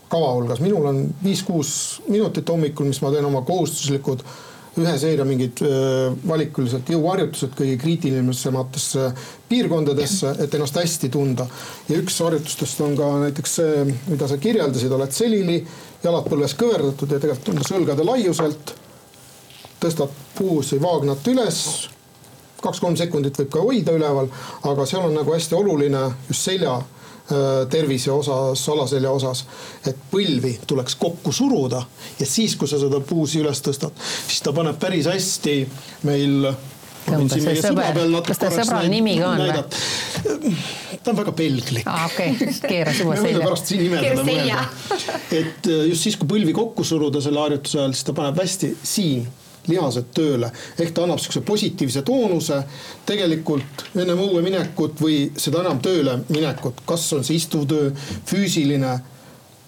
kava 0.09 0.31
hulgas. 0.33 0.59
minul 0.59 0.85
on 0.89 1.01
viis-kuus 1.23 2.01
minutit 2.07 2.49
hommikul, 2.49 2.87
mis 2.89 3.01
ma 3.01 3.11
teen 3.13 3.25
oma 3.25 3.41
kohustuslikud 3.45 4.23
ühe 4.83 4.95
seeria 5.01 5.25
mingid 5.27 5.61
öö, 5.65 6.09
valikuliselt 6.27 6.89
jõuharjutused 6.89 7.53
kõige 7.57 7.77
kriitilisematesse 7.81 9.09
piirkondadesse, 9.49 10.35
et 10.43 10.55
ennast 10.55 10.79
hästi 10.79 11.09
tunda. 11.13 11.47
ja 11.89 11.99
üks 11.99 12.19
harjutustest 12.23 12.81
on 12.85 12.97
ka 12.97 13.11
näiteks 13.25 13.55
see, 13.61 13.85
mida 14.07 14.27
sa 14.27 14.37
kirjeldasid, 14.37 14.91
oled 14.91 15.15
selili, 15.15 15.59
jalad 16.03 16.27
põlves 16.29 16.55
kõverdatud 16.59 17.15
ja 17.15 17.19
tegelikult 17.19 17.55
umbes 17.55 17.73
õlgade 17.79 18.05
laiuselt. 18.05 18.75
tõstad 19.79 20.13
puusi 20.37 20.81
vaagnat 20.81 21.27
üles 21.27 21.63
kaks-kolm 22.59 22.97
sekundit 22.99 23.37
võib 23.39 23.51
ka 23.53 23.61
hoida 23.63 23.93
üleval, 23.95 24.27
aga 24.67 24.85
seal 24.85 25.05
on 25.07 25.13
nagu 25.15 25.31
hästi 25.31 25.55
oluline 25.55 26.01
just 26.27 26.43
selja 26.43 26.73
äh, 26.75 26.98
tervise 27.69 28.11
osas, 28.11 28.63
alaselja 28.73 29.11
osas, 29.11 29.43
et 29.87 29.97
põlvi 30.11 30.55
tuleks 30.67 30.97
kokku 30.99 31.33
suruda 31.35 31.83
ja 32.19 32.25
siis, 32.25 32.55
kui 32.57 32.67
sa 32.67 32.79
seda 32.81 33.01
puusi 33.05 33.43
üles 33.43 33.61
tõstad, 33.65 33.93
siis 34.01 34.41
ta 34.45 34.53
paneb 34.55 34.79
päris 34.81 35.09
hästi 35.09 35.55
meil 36.09 36.49
tõmba 37.09 37.39
see 37.39 37.63
sõber, 37.63 37.99
kas 38.27 38.41
ta 38.41 38.51
sõbra 38.53 38.83
nimi 38.91 39.17
ka 39.19 39.33
on 39.33 39.43
või? 39.45 40.53
ta 41.03 41.13
on 41.13 41.19
väga 41.19 41.33
pelglik. 41.37 41.87
ah, 41.89 42.07
okei 42.09 42.35
okay., 42.35 42.55
keeras 42.73 43.01
uue 43.05 43.17
selja. 43.19 43.43
pärast 43.45 43.71
siin 43.71 43.83
nimedada 43.85 44.25
mõelda. 44.27 44.63
et 45.31 45.69
äh, 45.69 45.85
just 45.91 46.07
siis, 46.07 46.17
kui 46.19 46.29
põlvi 46.35 46.55
kokku 46.55 46.85
suruda 46.87 47.21
selle 47.23 47.41
harjutuse 47.45 47.79
ajal, 47.79 47.95
siis 47.95 48.09
ta 48.09 48.15
paneb 48.17 48.41
hästi 48.43 48.73
siin 48.83 49.27
lihased 49.67 50.13
tööle. 50.15 50.51
ehk 50.79 50.93
ta 50.93 51.03
annab 51.03 51.19
sihukese 51.19 51.41
positiivse 51.45 52.01
toonuse 52.01 52.63
tegelikult 53.05 53.85
ennem 53.95 54.19
õue 54.19 54.41
minekut 54.45 55.01
või 55.01 55.31
seda 55.37 55.63
enam 55.65 55.81
tööle 55.83 56.19
minekut, 56.29 56.81
kas 56.85 57.11
on 57.13 57.23
see 57.23 57.35
istuvtöö, 57.39 57.91
füüsiline, 58.25 58.99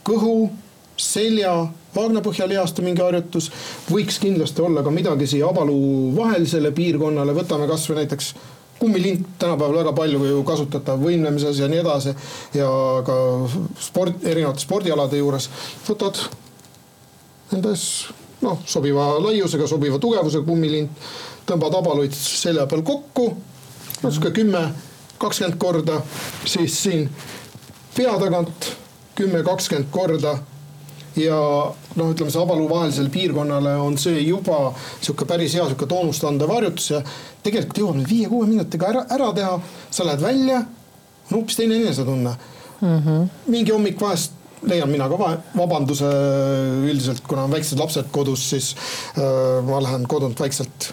kõhu, 0.08 0.50
selja, 0.98 1.68
vaagnapõhjalihaste 1.96 2.82
mingi 2.86 3.02
harjutus. 3.02 3.52
võiks 3.92 4.20
kindlasti 4.20 4.62
olla 4.62 4.84
ka 4.84 4.92
midagi 4.92 5.28
siia 5.28 5.50
abaluu 5.50 6.16
vahelisele 6.16 6.72
piirkonnale, 6.72 7.36
võtame 7.36 7.68
kasvõi 7.68 8.02
näiteks 8.02 8.34
kummilint 8.82 9.28
tänapäeval 9.40 9.78
väga 9.78 9.94
palju 9.94 10.26
ju 10.26 10.44
kasutatav 10.44 11.02
võimlemises 11.04 11.60
ja 11.62 11.68
nii 11.70 11.84
edasi 11.84 12.16
ja 12.58 12.70
ka 13.06 13.18
sport, 13.80 14.24
erinevate 14.26 14.64
spordialade 14.64 15.20
juures. 15.22 15.50
võtad 15.86 16.18
endas 17.54 17.84
noh, 18.42 18.62
sobiva 18.66 19.08
laiusega, 19.22 19.68
sobiva 19.68 20.00
tugevusega 20.02 20.46
kummilint. 20.46 21.10
tõmbad 21.46 21.74
abaluid 21.74 22.14
selja 22.14 22.68
peal 22.70 22.84
kokku, 22.86 23.26
no 24.04 24.12
sihuke 24.12 24.32
kümme, 24.32 24.62
kakskümmend 25.20 25.58
korda, 25.60 25.98
siis 26.46 26.78
siin 26.84 27.10
pea 27.96 28.14
tagant 28.20 28.72
kümme, 29.18 29.42
kakskümmend 29.44 29.90
korda 29.92 30.38
ja 31.16 31.38
noh, 31.96 32.12
ütleme 32.14 32.32
see 32.32 32.42
abaluu 32.42 32.70
vahelisele 32.70 33.12
piirkonnale 33.12 33.74
on 33.84 33.98
see 34.00 34.22
juba 34.24 34.72
sihuke 35.02 35.26
päris 35.28 35.56
hea 35.58 35.66
sihuke 35.68 35.90
toonust 35.90 36.24
andev 36.28 36.54
harjutus 36.54 36.92
ja 36.94 37.02
tegelikult 37.44 37.82
jõuab 37.82 37.98
nüüd 38.00 38.12
viie-kuue 38.12 38.48
minutiga 38.48 38.92
ära, 38.94 39.04
ära 39.12 39.32
teha. 39.36 39.58
sa 39.92 40.06
lähed 40.08 40.22
välja, 40.22 40.62
on 41.30 41.36
hoopis 41.36 41.58
teine 41.60 41.82
enesetunne 41.82 42.36
mm. 42.82 43.00
-hmm. 43.00 43.28
mingi 43.48 43.72
hommik 43.72 44.02
vahest 44.02 44.32
leian 44.68 44.90
mina 44.92 45.08
ka 45.10 45.18
vabanduse 45.56 46.10
üldiselt, 46.86 47.24
kuna 47.28 47.46
on 47.48 47.54
väiksed 47.54 47.80
lapsed 47.80 48.12
kodus, 48.14 48.50
siis 48.54 48.74
äh, 49.18 49.62
ma 49.66 49.82
lähen 49.84 50.08
kodunt 50.10 50.40
vaikselt 50.40 50.92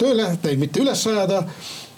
tööle, 0.00 0.32
et 0.34 0.46
neid 0.46 0.62
mitte 0.62 0.82
üles 0.82 1.06
ajada. 1.10 1.44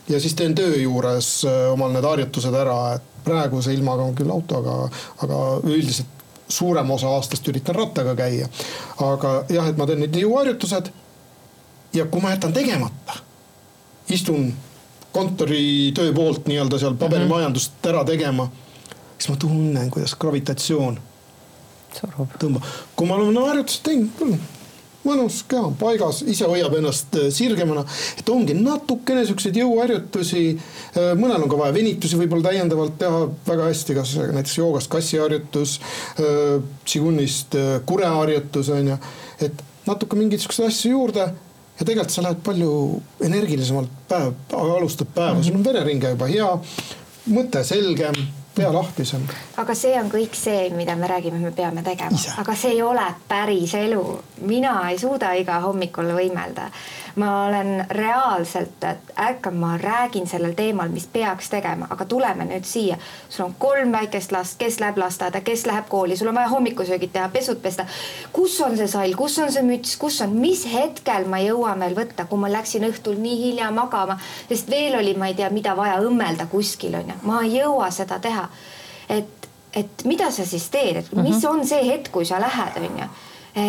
ja 0.09 0.21
siis 0.21 0.35
teen 0.35 0.54
töö 0.54 0.76
juures 0.76 1.44
äh, 1.49 1.73
omal 1.73 1.94
need 1.94 2.04
harjutused 2.04 2.54
ära, 2.54 2.97
et 2.97 3.12
praeguse 3.25 3.73
ilmaga 3.73 4.04
on 4.04 4.16
küll 4.18 4.30
auto, 4.30 4.61
aga, 4.61 4.90
aga 5.25 5.38
üldiselt 5.64 6.11
suurem 6.49 6.90
osa 6.90 7.09
aastast 7.16 7.49
üritan 7.49 7.75
rattaga 7.75 8.14
käia. 8.18 8.49
aga 9.00 9.44
jah, 9.49 9.68
et 9.68 9.78
ma 9.78 9.87
teen 9.87 10.04
need 10.04 10.18
jõuharjutused. 10.21 10.90
ja 11.94 12.06
kui 12.11 12.21
ma 12.21 12.35
jätan 12.35 12.52
tegemata, 12.52 13.21
istun 14.11 14.52
kontoritöö 15.14 16.12
poolt 16.12 16.49
nii-öelda 16.50 16.78
seal 16.78 16.99
paberimajandust 16.99 17.87
ära 17.87 18.02
tegema 18.04 18.49
siis 19.18 19.30
ma 19.30 19.37
tunnen, 19.40 19.90
kuidas 19.90 20.16
gravitatsioon 20.21 20.99
tõmbab. 22.40 22.62
kui 22.97 23.06
ma 23.06 23.16
olen 23.16 23.37
harjutused 23.38 23.85
teinud, 23.87 24.38
mõnus, 25.04 25.42
keha 25.49 25.68
on 25.68 25.76
paigas, 25.78 26.23
ise 26.30 26.49
hoiab 26.49 26.75
ennast 26.78 27.16
äh, 27.18 27.28
sirgemana. 27.35 27.85
et 28.18 28.28
ongi 28.33 28.56
natukene 28.56 29.25
siukseid 29.28 29.56
jõuharjutusi. 29.61 30.44
Äh, 30.97 31.12
mõnel 31.18 31.44
on 31.44 31.52
ka 31.52 31.61
vaja 31.61 31.76
venitusi 31.76 32.18
võib-olla 32.21 32.50
täiendavalt 32.50 32.99
teha 33.00 33.25
väga 33.47 33.71
hästi, 33.71 33.97
kas 33.99 34.14
näiteks 34.21 34.59
joogast 34.59 34.90
kassiharjutus, 34.92 35.78
tsigunist 36.85 37.56
äh, 37.61 37.78
kureharjutus 37.87 38.71
on 38.75 38.94
ju. 38.94 39.00
et 39.44 39.64
natuke 39.87 40.16
mingeid 40.16 40.40
siukseid 40.40 40.71
asju 40.71 40.94
juurde 40.94 41.25
ja 41.75 41.83
tegelikult 41.83 42.14
sa 42.14 42.23
lähed 42.25 42.40
palju 42.47 42.71
energilisemalt 43.26 43.90
päev, 44.09 44.33
alustad 44.54 45.11
päeva 45.14 45.35
mm, 45.35 45.40
-hmm. 45.40 45.44
sul 45.44 45.59
on 45.59 45.64
vereringe 45.64 46.11
juba 46.14 46.26
hea, 46.30 46.50
mõte 47.35 47.64
selgem 47.64 48.14
pea 48.55 48.73
lahtisem. 48.73 49.23
aga 49.57 49.75
see 49.75 49.95
on 49.99 50.11
kõik 50.11 50.37
see, 50.39 50.69
mida 50.75 50.95
me 50.97 51.09
räägime, 51.11 51.41
me 51.43 51.51
peame 51.55 51.83
tegema, 51.83 52.19
aga 52.39 52.55
see 52.59 52.77
ei 52.77 52.83
ole 52.83 53.07
päris 53.29 53.75
elu. 53.75 54.03
mina 54.47 54.75
ei 54.91 54.99
suuda 54.99 55.33
iga 55.35 55.59
hommikul 55.65 56.13
võimelda. 56.15 56.69
ma 57.17 57.47
olen 57.47 57.87
reaalselt, 57.91 58.85
ärkan, 59.19 59.55
ma 59.55 59.77
räägin 59.79 60.27
sellel 60.27 60.55
teemal, 60.55 60.89
mis 60.89 61.07
peaks 61.07 61.51
tegema, 61.51 61.87
aga 61.91 62.05
tuleme 62.05 62.45
nüüd 62.45 62.65
siia. 62.65 62.97
sul 63.29 63.45
on 63.47 63.55
kolm 63.59 63.93
väikest 63.93 64.33
last, 64.33 64.59
kes 64.59 64.79
läheb 64.81 64.99
lasteaeda, 64.99 65.41
kes 65.41 65.67
läheb 65.67 65.89
kooli, 65.89 66.17
sul 66.17 66.31
on 66.31 66.39
vaja 66.39 66.49
hommikusöögid 66.49 67.13
teha, 67.13 67.29
pesud 67.29 67.63
pesta. 67.63 67.87
kus 68.33 68.61
on 68.61 68.77
see 68.77 68.89
sall, 68.89 69.15
kus 69.19 69.39
on 69.39 69.53
see 69.53 69.63
müts, 69.67 69.97
kus 69.99 70.21
on, 70.21 70.37
mis 70.39 70.67
hetkel 70.73 71.27
ma 71.27 71.43
jõuan 71.43 71.81
veel 71.81 71.99
võtta, 71.99 72.29
kui 72.31 72.39
ma 72.39 72.53
läksin 72.53 72.87
õhtul 72.87 73.19
nii 73.19 73.37
hilja 73.43 73.71
magama, 73.75 74.19
sest 74.49 74.71
veel 74.71 74.95
oli, 75.03 75.19
ma 75.19 75.33
ei 75.33 75.35
tea, 75.35 75.51
mida 75.51 75.75
vaja 75.77 75.99
õmmelda 76.07 76.47
kuskil 76.47 76.95
onju, 77.03 77.19
ma 77.27 77.43
ei 77.43 77.59
jõua 77.59 77.91
seda 77.91 78.19
teha 78.23 78.44
teha. 78.47 79.19
et, 79.19 79.49
et 79.75 80.05
mida 80.05 80.31
sa 80.31 80.47
siis 80.47 80.69
teed, 80.71 80.97
et 80.97 81.13
mis 81.13 81.31
mm 81.31 81.41
-hmm. 81.41 81.49
on 81.51 81.67
see 81.67 81.87
hetk, 81.89 82.13
kui 82.13 82.25
sa 82.25 82.41
lähed, 82.41 82.77
on 82.77 82.99
ju, 82.99 83.09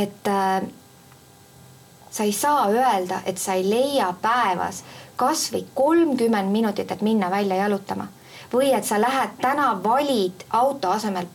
et 0.01 0.27
äh, 0.27 0.67
sa 2.11 2.23
ei 2.23 2.31
saa 2.31 2.67
öelda, 2.69 3.19
et 3.25 3.37
sa 3.37 3.53
ei 3.53 3.69
leia 3.69 4.13
päevas 4.21 4.83
kasvõi 5.15 5.65
kolmkümmend 5.73 6.51
minutit, 6.51 6.91
et 6.91 7.01
minna 7.01 7.31
välja 7.31 7.55
jalutama 7.55 8.07
või 8.53 8.73
et 8.77 8.83
sa 8.83 9.01
lähed 9.01 9.39
täna 9.41 9.83
valid 9.83 10.45
auto 10.49 10.89
asemel 10.89 11.27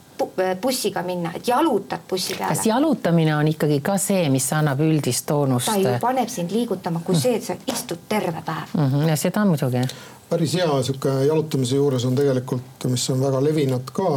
bussiga 0.62 1.02
minna, 1.02 1.32
et 1.34 1.48
jalutad 1.48 2.00
bussi 2.08 2.34
peale. 2.34 2.54
kas 2.54 2.66
jalutamine 2.66 3.36
on 3.36 3.48
ikkagi 3.48 3.80
ka 3.80 3.96
see, 3.98 4.28
mis 4.28 4.52
annab 4.52 4.80
üldist 4.84 5.26
toonust? 5.26 5.72
ta 5.72 5.78
ju 5.80 5.96
paneb 6.00 6.28
sind 6.28 6.52
liigutama, 6.52 7.00
kui 7.04 7.16
see, 7.16 7.38
et 7.40 7.44
sa 7.44 7.56
istud 7.66 8.04
terve 8.08 8.42
päev 8.46 8.74
mm. 8.74 8.88
-hmm. 8.92 9.08
ja 9.08 9.16
seda 9.16 9.44
muidugi 9.44 9.84
päris 10.30 10.54
hea 10.54 10.82
sihuke 10.86 11.12
jalutamise 11.26 11.76
juures 11.76 12.04
on 12.06 12.14
tegelikult, 12.18 12.86
mis 12.90 13.08
on 13.10 13.20
väga 13.24 13.42
levinud 13.42 13.90
ka, 13.94 14.12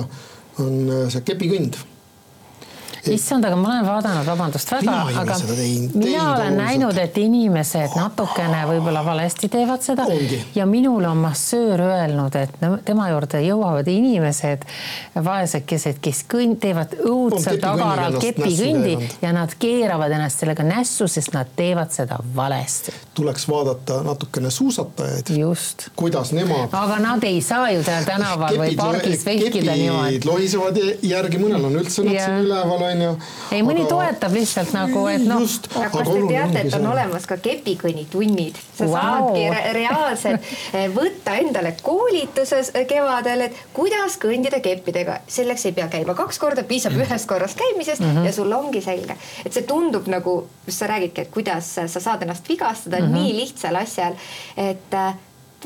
on 0.61 0.75
äh, 0.85 1.07
see 1.09 1.25
kepikõnd 1.25 1.79
issand, 3.11 3.45
aga 3.45 3.55
ma 3.59 3.69
olen 3.69 3.85
vaadanud, 3.85 4.25
vabandust 4.27 4.71
väga, 4.71 4.95
aga 5.19 5.37
mina 5.93 6.23
olen 6.35 6.57
näinud, 6.57 6.97
et 7.01 7.17
inimesed 7.19 7.97
natukene 7.97 8.63
võib-olla 8.69 9.03
valesti 9.05 9.49
teevad 9.51 9.83
seda 9.83 10.05
Ongi. 10.07 10.39
ja 10.55 10.65
minule 10.69 11.09
on 11.09 11.19
massöör 11.23 11.83
öelnud, 11.83 12.35
et 12.39 12.55
tema 12.85 13.09
juurde 13.11 13.41
jõuavad 13.43 13.89
inimesed, 13.91 14.63
vaesekesed, 15.25 15.99
kes 16.03 16.23
kõnd-, 16.31 16.59
teevad 16.63 16.95
õudselt 17.03 17.65
agaralt 17.67 18.21
kepikõndi 18.23 18.95
ja 19.21 19.33
nad 19.35 19.51
keeravad 19.59 20.15
ennast 20.15 20.43
sellega 20.43 20.63
nässu, 20.67 21.09
sest 21.11 21.33
nad 21.35 21.51
teevad 21.57 21.91
seda 21.95 22.19
valesti. 22.35 22.93
tuleks 23.13 23.47
vaadata 23.49 23.99
natukene 24.03 24.51
suusatajaid. 24.51 25.33
just. 25.37 25.89
kuidas 25.99 26.31
nemad. 26.31 26.71
aga 26.71 26.99
nad 27.03 27.23
ei 27.27 27.41
saa 27.41 27.69
ju 27.71 27.83
seal 27.83 28.07
tänaval 28.07 28.55
kepid, 28.55 28.63
või 28.63 28.79
pargis 28.79 29.25
vehkida 29.25 29.75
niimoodi. 29.75 30.23
lohisevad 30.25 30.79
järgi, 31.03 31.43
mõnel 31.43 31.67
on 31.67 31.79
üldse 31.83 32.07
nad 32.07 32.19
siin 32.23 32.47
üleval 32.47 32.92
onju. 32.93 33.11
ei, 33.51 33.63
mõni 33.65 33.83
aga... 33.83 33.89
toetab 33.91 34.35
lihtsalt 34.37 34.73
nagu, 34.75 35.03
et 35.11 35.25
noh. 35.27 35.43
aga 35.79 35.89
kas 35.93 36.09
te 36.09 36.21
teate, 36.29 36.63
et 36.63 36.77
on 36.77 36.87
olemas 36.93 37.27
ka 37.29 37.37
kepikõnnitunnid, 37.43 38.59
sa 38.77 38.87
wow. 38.87 38.95
saadki 38.95 39.43
re 39.53 39.73
reaalselt 39.79 40.49
võtta 40.95 41.35
endale 41.41 41.75
koolituses 41.81 42.71
kevadel, 42.89 43.47
et 43.49 43.59
kuidas 43.75 44.17
kõndida 44.21 44.61
keppidega, 44.63 45.19
selleks 45.27 45.67
ei 45.69 45.77
pea 45.77 45.89
käima 45.91 46.15
kaks 46.17 46.41
korda, 46.41 46.65
piisab 46.67 46.97
ühest 46.97 47.29
korrast 47.29 47.59
käimisest 47.59 48.01
mm 48.01 48.15
-hmm. 48.15 48.29
ja 48.29 48.33
sul 48.33 48.51
ongi 48.53 48.81
selge, 48.81 49.17
et 49.45 49.53
see 49.53 49.67
tundub 49.67 50.07
nagu, 50.07 50.39
sa 50.67 50.87
räägidki, 50.87 51.27
et 51.27 51.31
kuidas 51.31 51.75
sa 51.75 51.99
saad 51.99 52.21
ennast 52.23 52.49
vigastada 52.49 52.99
mm 52.99 53.05
-hmm. 53.05 53.21
nii 53.21 53.37
lihtsal 53.41 53.75
asjal, 53.75 54.13
et 54.57 54.93
eh, 54.93 55.15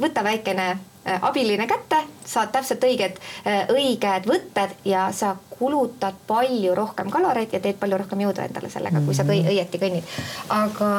võta 0.01 0.23
väikene 0.23 0.67
Äh, 0.67 0.77
abiline 1.21 1.67
kätte, 1.67 1.99
saad 2.25 2.51
täpselt 2.51 2.83
õiged, 2.83 3.19
äh, 3.47 3.67
õiged 3.73 4.27
võtted 4.29 4.75
ja 4.85 5.07
sa 5.15 5.35
kulutad 5.57 6.13
palju 6.27 6.75
rohkem 6.77 7.09
kaloreid 7.09 7.53
ja 7.53 7.59
teed 7.59 7.79
palju 7.81 7.97
rohkem 7.97 8.21
jõudu 8.21 8.43
endale 8.43 8.69
sellega, 8.69 9.01
kui 9.05 9.15
sa 9.17 9.25
õi 9.25 9.39
mhm. 9.41 9.49
õieti 9.53 9.81
kõnnid. 9.81 10.11
aga 10.53 10.91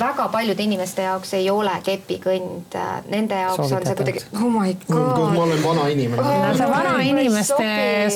väga 0.00 0.28
paljude 0.34 0.62
inimeste 0.62 1.06
jaoks 1.06 1.32
ei 1.38 1.48
ole 1.50 1.72
kepikõnd, 1.84 2.76
äh, 2.76 2.92
nende 3.12 3.40
jaoks 3.40 3.72
on 3.72 3.86
see 3.86 3.96
kuidagi, 4.02 4.24
oh 4.36 4.50
my 4.52 4.76
god. 4.86 5.34
ma 5.36 5.46
olen 5.46 5.64
vana 5.64 5.88
inimene 5.94 6.22
oh,. 6.22 6.52
see 6.56 6.66
on 6.66 6.74
vana 6.76 6.94
inimeste 7.06 7.68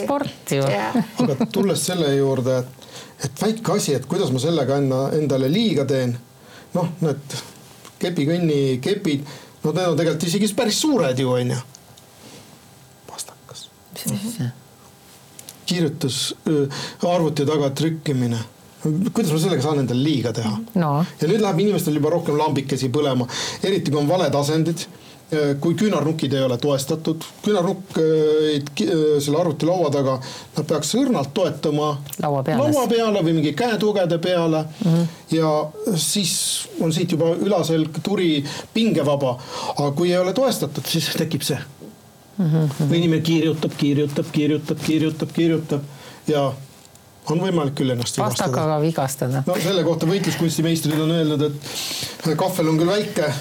sport 0.03 0.57
ju 0.59 0.69
aga 0.69 1.51
tulles 1.53 1.87
selle 1.87 2.13
juurde, 2.17 2.61
et, 2.61 2.87
et 3.29 3.43
väike 3.47 3.77
asi, 3.79 3.97
et 3.97 4.07
kuidas 4.07 4.33
ma 4.35 4.43
sellega 4.43 4.81
enda, 4.83 5.03
endale 5.17 5.51
liiga 5.53 5.89
teen 5.89 6.17
noh, 6.77 6.93
need 7.01 7.39
kepikõnni 8.03 8.79
kepid, 8.85 9.25
no 9.65 9.73
need 9.73 9.89
on 9.93 9.97
tegelikult 9.99 10.29
isegi 10.29 10.53
päris 10.59 10.81
suured 10.81 11.19
ju 11.19 11.33
onju. 11.33 11.57
pastakas. 13.11 13.69
mis 13.93 14.29
asja? 14.31 14.51
kirjutus 15.67 16.21
arvuti 17.15 17.47
taga 17.47 17.71
trükkimine 17.71 18.39
kuidas 18.87 19.33
ma 19.33 19.41
sellega 19.43 19.65
saan 19.65 19.83
endale 19.83 20.03
liiga 20.03 20.33
teha 20.37 20.53
no.? 20.79 20.93
ja 21.21 21.29
nüüd 21.31 21.43
läheb 21.43 21.65
inimestel 21.65 21.99
juba 21.99 22.13
rohkem 22.15 22.39
lambikesi 22.39 22.91
põlema, 22.95 23.27
eriti 23.65 23.91
kui 23.91 24.01
on 24.01 24.11
valed 24.11 24.35
asendid 24.39 24.87
kui 25.61 25.75
küünarnukid 25.75 26.35
ei 26.39 26.45
ole 26.47 26.55
toestatud, 26.63 27.25
küünarnukk 27.43 27.97
selle 27.99 29.39
arvutilaua 29.41 29.89
taga, 29.91 30.13
nad 30.55 30.67
peaks 30.71 30.93
õrnalt 31.01 31.33
toetama 31.35 31.89
laua 32.23 32.45
peale, 32.47 32.69
laua 32.69 32.85
peale 32.91 33.23
või 33.27 33.35
mingi 33.41 33.53
käetugede 33.59 34.21
peale 34.23 34.61
mm. 34.63 34.93
-hmm. 34.93 35.09
ja 35.35 35.97
siis 35.99 36.37
on 36.81 36.95
siit 36.95 37.17
juba 37.17 37.33
ülaselg, 37.35 37.99
turi 38.07 38.45
pingevaba. 38.75 39.35
aga 39.75 39.91
kui 39.99 40.13
ei 40.13 40.19
ole 40.19 40.33
toestatud, 40.33 40.87
siis 40.87 41.11
tekib 41.19 41.43
see 41.43 41.59
mm. 41.59 42.47
-hmm. 42.47 42.87
või 42.87 43.03
inimene 43.03 43.23
kiirutab, 43.23 43.75
kiirutab, 43.77 44.31
kiirutab, 44.33 44.79
kiirutab, 44.87 45.35
kiirutab 45.35 45.83
ja 46.31 46.53
on 47.31 47.43
võimalik 47.43 47.75
küll 47.75 47.91
ennast 47.91 48.15
vigastada. 48.19 48.47
pastakaga 48.47 48.81
vigastada. 48.81 49.43
no 49.47 49.59
selle 49.63 49.85
kohta 49.85 50.07
võitluskunstimeistrid 50.07 51.01
on 51.03 51.11
öelnud, 51.19 51.43
et 51.51 52.33
kahvel 52.39 52.71
on 52.71 52.79
küll 52.79 52.95
väike 52.95 53.35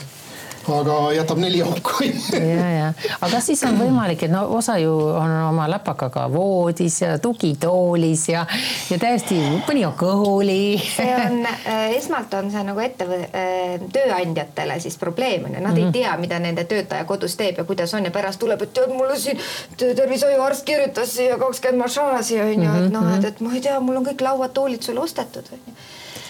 aga 0.73 0.95
jätab 1.13 1.39
neli 1.41 1.61
auku 1.61 2.07
ja, 2.33 2.69
ja, 2.69 2.87
aga 3.21 3.39
siis 3.43 3.61
on 3.67 3.77
võimalik, 3.79 4.25
et 4.25 4.31
no 4.33 4.45
osa 4.57 4.77
ju 4.81 4.93
on 4.93 5.33
oma 5.49 5.67
läpakaga 5.69 6.25
voodis 6.33 7.01
ja 7.01 7.17
tugitoolis 7.21 8.27
ja, 8.29 8.45
ja 8.89 8.99
täiesti, 9.01 9.37
mõni 9.67 9.85
on 9.87 9.95
kõhuli. 9.99 10.57
see 10.81 11.15
on 11.15 11.41
äh,, 11.49 11.95
esmalt 11.97 12.33
on 12.39 12.51
see 12.53 12.63
nagu 12.67 12.81
ette 12.83 13.07
äh, 13.07 13.75
tööandjatele 13.93 14.79
siis 14.83 14.97
probleem 15.01 15.45
on 15.49 15.57
ju, 15.57 15.61
nad 15.61 15.71
mm 15.71 15.75
-hmm. 15.75 15.79
ei 15.79 15.83
mhm. 15.83 15.93
tea, 15.93 16.17
mida 16.17 16.39
nende 16.39 16.63
töötaja 16.63 17.05
kodus 17.05 17.35
teeb 17.35 17.57
ja 17.57 17.63
kuidas 17.63 17.93
on 17.93 18.05
ja 18.05 18.11
pärast 18.11 18.39
tuleb, 18.39 18.61
et 18.61 18.73
tead, 18.73 18.93
mulle 18.93 19.19
siin 19.19 19.39
tervishoiuarst 19.77 20.65
kirjutas 20.65 21.15
siia 21.15 21.37
kakskümmend 21.37 21.83
massaaži 21.83 22.41
on 22.41 22.63
ju, 22.63 22.71
et 22.85 22.91
noh, 22.91 23.11
et, 23.17 23.25
et 23.25 23.39
ma 23.41 23.53
ei 23.53 23.61
tea, 23.61 23.79
mul 23.79 24.01
on 24.01 24.05
kõik 24.05 24.21
lauad-toolid 24.21 24.81
sulle 24.81 24.99
ostetud 24.99 25.45
on 25.51 25.59
ju 25.67 25.73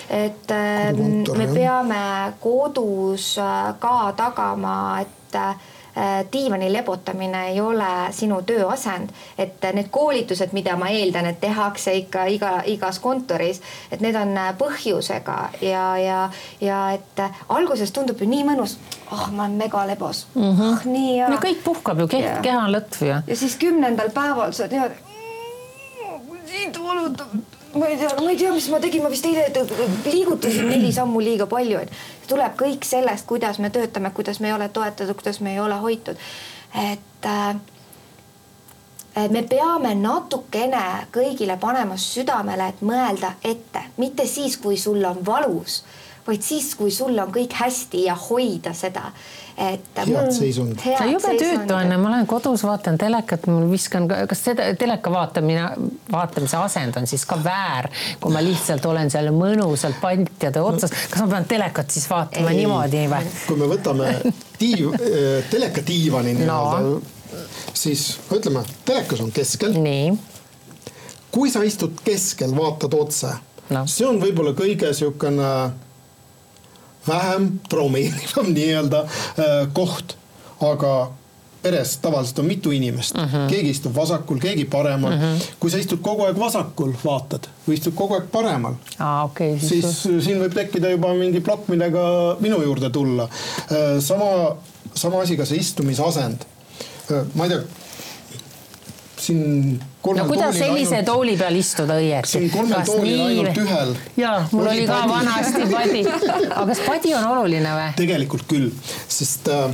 et 0.09 0.51
Kontor, 0.97 1.37
me 1.37 1.47
peame 1.53 2.33
kodus 2.39 3.37
äh, 3.37 3.73
ka 3.79 4.13
tagama, 4.17 4.99
et 5.01 5.35
äh, 5.35 5.55
diivani 6.31 6.73
lebotamine 6.73 7.47
ei 7.49 7.61
ole 7.61 7.89
sinu 8.11 8.41
tööasend, 8.45 9.09
et 9.37 9.63
need 9.73 9.89
koolitused, 9.91 10.53
mida 10.53 10.75
ma 10.77 10.89
eeldan, 10.91 11.29
et 11.29 11.39
tehakse 11.39 11.93
ikka 12.01 12.25
iga, 12.31 12.51
igas 12.69 12.99
kontoris, 12.99 13.61
et 13.91 14.03
need 14.03 14.17
on 14.19 14.35
äh, 14.37 14.51
põhjusega 14.59 15.37
ja, 15.61 15.85
ja, 15.97 16.19
ja 16.61 16.83
et 16.97 17.23
alguses 17.49 17.95
tundub 17.95 18.21
ju 18.21 18.29
nii 18.29 18.45
mõnus. 18.51 18.77
ah 19.05 19.13
oh,, 19.13 19.31
ma 19.31 19.43
olen 19.43 19.57
megalebos 19.57 20.27
mm. 20.35 20.41
-hmm. 20.41 20.71
Oh, 20.73 20.85
nii 20.85 21.15
hea. 21.15 21.29
no 21.29 21.37
kõik 21.37 21.63
puhkab 21.63 21.99
ju, 21.99 22.07
keha 22.07 22.59
on 22.65 22.71
lõtv 22.73 23.05
ju. 23.05 23.17
ja 23.27 23.35
siis 23.35 23.55
kümnendal 23.55 24.09
päeval 24.09 24.53
sa 24.53 24.67
tead, 24.67 24.97
siit 26.45 26.79
valutab 26.83 27.54
ma 27.75 27.87
ei 27.87 27.97
tea, 27.97 28.09
ma 28.21 28.29
ei 28.31 28.37
tea, 28.37 28.51
mis 28.53 28.67
ma 28.71 28.79
tegin, 28.79 29.03
ma 29.03 29.11
vist 29.11 29.25
eile 29.27 29.49
liigutasin 30.07 30.69
neli 30.71 30.91
sammu 30.95 31.21
liiga 31.23 31.47
palju, 31.51 31.83
et 31.83 32.27
tuleb 32.29 32.55
kõik 32.59 32.87
sellest, 32.87 33.27
kuidas 33.27 33.59
me 33.59 33.71
töötame, 33.73 34.11
kuidas 34.15 34.39
me 34.39 34.51
ei 34.51 34.55
ole 34.55 34.69
toetatud, 34.69 35.15
kuidas 35.19 35.41
me 35.43 35.53
ei 35.53 35.59
ole 35.59 35.79
hoitud. 35.83 36.19
et 36.75 37.25
äh, 37.25 37.55
me 39.31 39.43
peame 39.47 39.93
natukene 39.95 41.07
kõigile 41.13 41.59
panema 41.59 41.97
südamele, 41.97 42.71
et 42.71 42.81
mõelda 42.83 43.35
ette, 43.43 43.85
mitte 43.97 44.27
siis, 44.27 44.57
kui 44.57 44.77
sul 44.77 45.03
on 45.05 45.21
valus, 45.25 45.83
vaid 46.27 46.43
siis, 46.43 46.73
kui 46.75 46.91
sul 46.91 47.19
on 47.19 47.31
kõik 47.31 47.53
hästi 47.59 48.05
ja 48.07 48.15
hoida 48.15 48.73
seda 48.73 49.11
et. 49.57 49.79
head 49.95 50.31
seisund. 50.31 50.79
see 50.83 50.95
on 50.99 51.11
jube 51.13 51.33
tüütu 51.39 51.75
on 51.75 51.91
ju, 51.91 51.99
ma 51.99 52.09
olen 52.09 52.27
kodus, 52.27 52.63
vaatan 52.67 52.97
telekat, 52.99 53.47
mul 53.51 53.69
viskan, 53.71 54.07
kas 54.29 54.43
seda 54.49 54.67
teleka 54.79 55.11
vaatamine, 55.13 55.69
vaatamise 56.11 56.57
asend 56.59 56.99
on 56.99 57.07
siis 57.07 57.25
ka 57.29 57.37
väär, 57.43 57.89
kui 58.21 58.35
ma 58.35 58.43
lihtsalt 58.43 58.85
olen 58.89 59.11
seal 59.13 59.31
mõnusalt 59.35 59.99
pantjade 60.03 60.63
otsas, 60.63 60.93
kas 61.11 61.23
ma 61.23 61.29
pean 61.35 61.49
telekat 61.55 61.95
siis 61.95 62.09
vaatama 62.11 62.51
ei, 62.51 62.63
niimoodi 62.63 63.05
või? 63.11 63.31
kui 63.47 63.59
me 63.61 63.71
võtame 63.71 64.11
tiiv, 64.61 64.91
äh, 64.99 65.41
telekadiivani 65.51 66.35
nii-öelda 66.41 66.83
no., 66.83 67.01
siis 67.75 68.13
ütleme, 68.31 68.63
telekas 68.87 69.23
on 69.23 69.31
keskel. 69.35 69.75
nii. 69.79 70.13
kui 71.31 71.51
sa 71.51 71.63
istud 71.67 72.03
keskel, 72.03 72.55
vaatad 72.57 72.95
otse 72.99 73.33
no., 73.69 73.87
see 73.87 74.07
on 74.07 74.19
võib-olla 74.23 74.55
kõige 74.57 74.91
niisugune 74.91 75.51
vähem 77.07 77.51
traumeerivam 77.69 78.53
nii-öelda 78.57 79.03
äh, 79.05 79.67
koht, 79.73 80.17
aga 80.61 80.95
peres 81.65 81.97
tavaliselt 81.97 82.39
on 82.39 82.45
mitu 82.45 82.71
inimest 82.71 83.15
uh, 83.15 83.23
mhm. 83.23 83.35
-huh. 83.35 83.49
keegi 83.49 83.69
istub 83.69 83.95
vasakul, 83.95 84.39
keegi 84.39 84.65
paremal 84.65 85.13
uh. 85.13 85.19
Mhm. 85.19 85.35
-huh. 85.35 85.55
kui 85.59 85.71
sa 85.71 85.77
istud 85.77 86.01
kogu 86.01 86.25
aeg 86.25 86.39
vasakul, 86.39 86.93
vaatad 87.05 87.47
või 87.67 87.79
istud 87.79 87.93
kogu 87.93 88.19
aeg 88.19 88.27
paremal 88.31 88.75
ah,, 88.99 89.23
okay, 89.25 89.59
siis, 89.59 89.87
siis 90.01 90.25
siin 90.25 90.41
võib 90.43 90.53
tekkida 90.53 90.89
juba 90.93 91.13
mingi 91.13 91.41
plokk, 91.41 91.67
millega 91.67 92.03
minu 92.39 92.61
juurde 92.61 92.89
tulla. 92.89 93.23
Äh, 93.23 93.97
sama, 93.99 94.55
sama 94.93 95.21
asi 95.21 95.37
ka 95.37 95.45
see 95.45 95.57
istumisasend. 95.57 96.45
Äh, 97.11 97.25
ma 97.33 97.43
ei 97.43 97.49
tea 97.49 97.84
siin 99.25 99.79
no 99.79 100.25
kuidas 100.29 100.57
sellise 100.57 100.99
ainult, 100.99 101.09
tooli 101.09 101.35
peal 101.39 101.57
istuda 101.59 101.97
õieti? 102.01 102.31
siin 102.35 102.49
kolmel 102.53 102.79
kas 102.79 102.91
toolil 102.91 103.15
nii... 103.15 103.25
ainult 103.29 103.61
ühel. 103.63 103.95
ja, 104.21 104.35
mul 104.51 104.67
oli, 104.67 104.83
oli 104.83 104.87
ka 104.89 105.01
vanasti 105.09 105.67
padi. 105.71 106.03
aga 106.59 106.67
kas 106.71 106.83
padi 106.85 107.15
on 107.17 107.27
oluline 107.33 107.75
või? 107.79 107.89
tegelikult 107.99 108.47
küll, 108.49 108.69
sest 109.07 109.49
äh, 109.51 109.67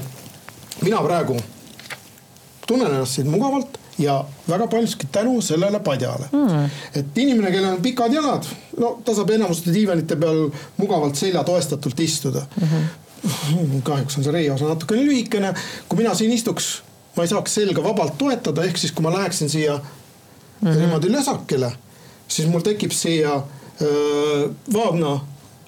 mina 0.82 1.04
praegu 1.06 1.38
tunnen 2.68 2.92
ennast 2.92 3.20
siin 3.20 3.32
mugavalt 3.32 3.80
ja 4.02 4.24
väga 4.50 4.68
paljuski 4.68 5.08
tänu 5.12 5.42
sellele 5.42 5.80
padjale 5.80 6.30
mm.. 6.32 6.70
et 6.96 7.18
inimene, 7.18 7.52
kellel 7.52 7.76
on 7.76 7.82
pikad 7.82 8.14
jalad, 8.14 8.48
no 8.80 8.96
ta 9.06 9.16
saab 9.16 9.34
enamuste 9.36 9.74
diivanite 9.74 10.18
peal 10.20 10.48
mugavalt 10.78 11.20
selja 11.20 11.44
toestatult 11.48 12.00
istuda 12.00 12.46
mm. 12.62 12.68
-hmm. 12.68 13.82
kahjuks 13.84 14.18
on 14.18 14.24
see 14.24 14.34
reiosa 14.34 14.72
natukene 14.72 15.06
lühikene, 15.06 15.54
kui 15.90 16.02
mina 16.02 16.16
siin 16.16 16.32
istuks 16.32 16.72
ma 17.16 17.24
ei 17.24 17.32
saaks 17.32 17.54
selga 17.60 17.84
vabalt 17.84 18.18
toetada, 18.18 18.64
ehk 18.64 18.78
siis 18.78 18.94
kui 18.96 19.04
ma 19.04 19.14
läheksin 19.14 19.50
siia 19.50 19.78
mm 19.78 20.68
-hmm. 20.68 20.78
niimoodi 20.78 21.12
lösakile, 21.12 21.72
siis 22.28 22.48
mul 22.48 22.62
tekib 22.62 22.92
siia 22.92 23.36
äh, 23.36 24.50
vaagna 24.74 25.20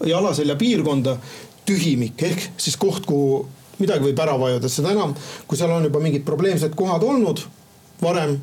ja 0.06 0.18
alaselja 0.18 0.56
piirkonda 0.56 1.18
tühimik 1.66 2.24
ehk 2.24 2.50
siis 2.58 2.78
koht, 2.78 3.06
kuhu 3.06 3.46
midagi 3.80 4.06
võib 4.06 4.20
ära 4.20 4.40
vajuda, 4.40 4.70
seda 4.70 4.92
enam, 4.92 5.16
kui 5.48 5.58
seal 5.58 5.72
on 5.72 5.84
juba 5.84 6.00
mingid 6.00 6.26
probleemsed 6.26 6.76
kohad 6.76 7.04
olnud 7.04 7.40
varem 8.02 8.40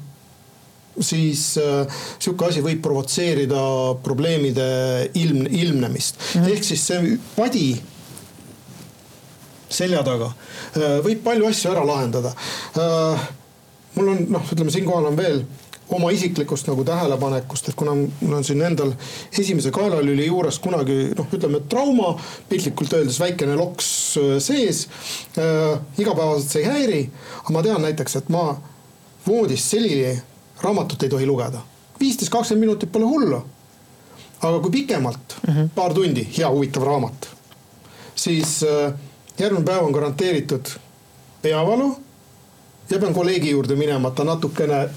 siis 1.01 1.59
äh, 1.59 1.87
sihuke 2.19 2.49
asi 2.49 2.63
võib 2.65 2.83
provotseerida 2.83 3.61
probleemide 4.05 4.67
ilm, 5.15 5.47
ilmnemist 5.47 6.19
mm. 6.19 6.43
-hmm. 6.43 6.53
ehk 6.53 6.65
siis 6.65 6.87
see 6.87 7.19
padi 7.37 7.81
selja 9.71 10.03
taga, 10.07 10.33
äh, 10.77 10.99
võib 11.05 11.25
palju 11.25 11.49
asju 11.51 11.73
ära 11.73 11.87
lahendada. 11.87 12.35
Äh, 12.79 13.27
mul 13.97 14.15
on 14.15 14.25
noh, 14.37 14.53
ütleme 14.53 14.73
siinkohal 14.75 15.11
on 15.11 15.19
veel 15.19 15.45
oma 15.91 16.11
isiklikust 16.15 16.69
nagu 16.71 16.85
tähelepanekust, 16.87 17.71
et 17.71 17.79
kuna 17.79 17.95
mul 17.97 18.35
on 18.39 18.45
siin 18.47 18.63
endal 18.63 18.93
esimese 19.39 19.73
kaelalüli 19.75 20.29
juures 20.29 20.61
kunagi 20.63 20.99
noh, 21.19 21.29
ütleme 21.35 21.63
trauma, 21.71 22.13
piltlikult 22.51 22.95
öeldes 22.99 23.19
väikene 23.23 23.57
loks 23.59 23.91
äh, 24.21 24.35
sees 24.43 24.87
äh,. 25.39 25.79
igapäevaselt 25.99 26.53
see 26.53 26.63
ei 26.65 26.71
häiri, 26.71 27.01
aga 27.43 27.57
ma 27.57 27.65
tean 27.67 27.83
näiteks, 27.87 28.21
et 28.21 28.31
ma 28.33 28.45
voodis 29.27 29.67
selili 29.71 30.15
raamatut 30.63 31.03
ei 31.03 31.13
tohi 31.13 31.27
lugeda. 31.27 31.63
viisteist, 32.01 32.33
kakskümmend 32.33 32.67
minutit 32.67 32.93
pole 32.93 33.05
hullu. 33.05 33.43
aga 34.41 34.61
kui 34.61 34.71
pikemalt 34.71 35.37
mm, 35.43 35.55
-hmm. 35.55 35.69
paar 35.75 35.95
tundi, 35.95 36.29
hea 36.39 36.51
huvitav 36.51 36.83
raamat, 36.83 37.29
siis 38.15 38.63
äh, 38.63 38.95
järgmine 39.41 39.65
päev 39.65 39.85
on 39.85 39.93
garanteeritud 39.93 40.73
peavalu 41.43 41.97
ja 42.91 42.99
pean 42.99 43.15
kolleegi 43.15 43.51
juurde 43.51 43.77
minema, 43.77 44.09
et 44.09 44.15
ta 44.15 44.25
natukene 44.25 44.89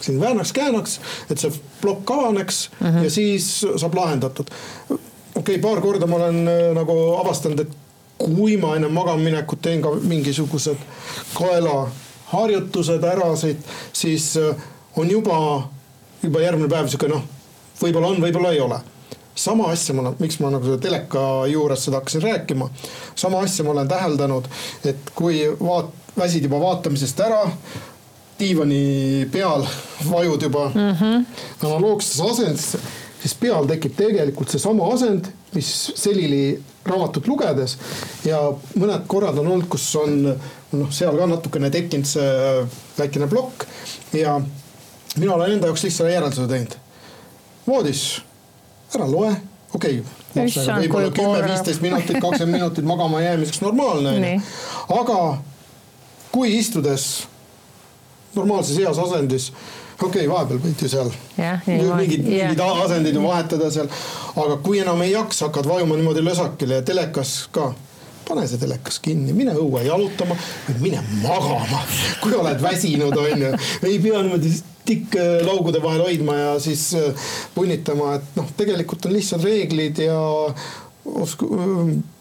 siin 0.00 0.20
väänaks-käänaks, 0.20 1.00
et 1.30 1.38
see 1.38 1.52
plokk 1.80 2.10
avaneks 2.10 2.70
mm 2.80 2.86
-hmm. 2.86 3.04
ja 3.04 3.10
siis 3.10 3.66
saab 3.76 3.94
lahendatud. 3.94 4.46
okei 4.90 4.98
okay,, 5.34 5.58
paar 5.58 5.80
korda 5.80 6.06
ma 6.06 6.16
olen 6.16 6.48
äh, 6.48 6.74
nagu 6.74 7.14
avastanud, 7.14 7.60
et 7.60 7.76
kui 8.18 8.56
ma 8.56 8.76
enne 8.76 8.88
magamaminekut 8.88 9.62
teen 9.62 9.82
ka 9.82 9.90
mingisugused 10.02 10.76
kaelaharjutused 11.34 13.04
ära 13.04 13.36
siit, 13.36 13.58
siis 13.92 14.36
äh, 14.36 14.56
on 14.96 15.10
juba, 15.10 15.68
juba 16.22 16.40
järgmine 16.40 16.68
päev 16.68 16.88
sihuke 16.88 17.08
noh, 17.08 17.22
võib-olla 17.82 18.06
on, 18.06 18.22
võib-olla 18.22 18.52
ei 18.52 18.60
ole 18.60 18.80
sama 19.40 19.70
asja 19.72 19.94
ma, 19.96 20.12
miks 20.20 20.38
ma 20.42 20.50
nagu 20.52 20.76
teleka 20.82 21.22
juures 21.50 21.86
seda 21.86 22.00
hakkasin 22.00 22.22
rääkima. 22.22 22.68
sama 23.14 23.40
asja 23.46 23.64
ma 23.64 23.74
olen 23.74 23.88
täheldanud, 23.88 24.48
et 24.84 25.12
kui 25.14 25.42
vaat-, 25.60 25.94
väsid 26.18 26.44
juba 26.48 26.60
vaatamisest 26.60 27.20
ära, 27.24 27.44
diivani 28.40 29.28
peal 29.32 29.66
vajud 30.10 30.42
juba 30.42 30.68
mm 30.74 30.94
-hmm. 30.94 31.24
analoogsesse 31.62 32.22
asendisse, 32.30 32.78
siis 33.22 33.34
peal 33.34 33.66
tekib 33.68 33.96
tegelikult 33.96 34.48
seesama 34.48 34.92
asend, 34.94 35.28
mis 35.54 35.92
selili 35.94 36.62
raamatut 36.84 37.26
lugedes 37.28 37.76
ja 38.24 38.38
mõned 38.78 39.04
korrad 39.06 39.38
on 39.38 39.46
olnud, 39.46 39.68
kus 39.68 39.84
on 39.96 40.22
noh, 40.72 40.90
seal 40.90 41.16
ka 41.18 41.26
natukene 41.26 41.70
tekkinud 41.70 42.06
see 42.06 42.66
väikene 42.98 43.28
plokk 43.28 43.66
ja 44.16 44.40
mina 45.16 45.34
olen 45.34 45.52
enda 45.52 45.70
jaoks 45.70 45.84
lihtsalt 45.84 46.12
järelduse 46.12 46.48
teinud. 46.48 46.76
voodis, 47.66 48.22
ära 48.94 49.06
loe, 49.10 49.34
okei. 49.74 50.00
Okay, 50.30 50.46
võib-olla 50.84 51.10
kümme-viisteist 51.14 51.82
minutit, 51.82 52.20
kakskümmend 52.22 52.60
minutit 52.60 52.86
magama 52.86 53.22
jäämiseks 53.24 53.62
normaalne 53.64 54.14
onju, 54.16 54.32
aga 54.94 55.18
kui 56.30 56.54
istudes 56.58 57.26
normaalses 58.36 58.78
heas 58.78 58.98
asendis 59.02 59.50
okei 60.00 60.24
okay,, 60.24 60.28
vahepeal 60.30 60.60
võid 60.62 60.82
ju 60.84 60.88
seal. 60.90 61.12
Yeah, 61.36 61.60
mingid, 61.66 62.24
mingid 62.24 62.62
asendid 62.64 63.16
ju 63.16 63.22
vahetada 63.24 63.70
seal. 63.74 63.90
aga 64.40 64.58
kui 64.64 64.80
enam 64.80 65.02
ei 65.04 65.12
jaksa, 65.12 65.48
hakkad 65.48 65.68
vajuma 65.68 65.98
niimoodi 65.98 66.24
lösakile 66.24 66.80
ja 66.80 66.86
telekas 66.86 67.36
ka. 67.54 67.72
Pane 68.30 68.44
see 68.46 68.60
telekas 68.62 69.00
kinni, 69.02 69.32
mine 69.34 69.56
õue 69.58 69.80
jalutama 69.82 70.36
või 70.68 70.76
mine 70.84 71.00
magama, 71.24 71.80
kui 72.22 72.36
oled 72.38 72.60
väsinud, 72.62 73.16
onju. 73.18 73.48
ei 73.88 73.96
pea 73.98 74.20
niimoodi 74.22 74.52
tikk 74.88 75.16
laugude 75.46 75.82
vahel 75.82 76.04
hoidma 76.06 76.36
ja 76.38 76.54
siis 76.62 76.88
äh, 76.98 77.28
punnitama, 77.54 78.14
et 78.18 78.38
noh, 78.38 78.48
tegelikult 78.56 79.06
on 79.06 79.16
lihtsad 79.16 79.44
reeglid 79.44 80.00
ja 80.04 80.20
osku-, 81.04 81.50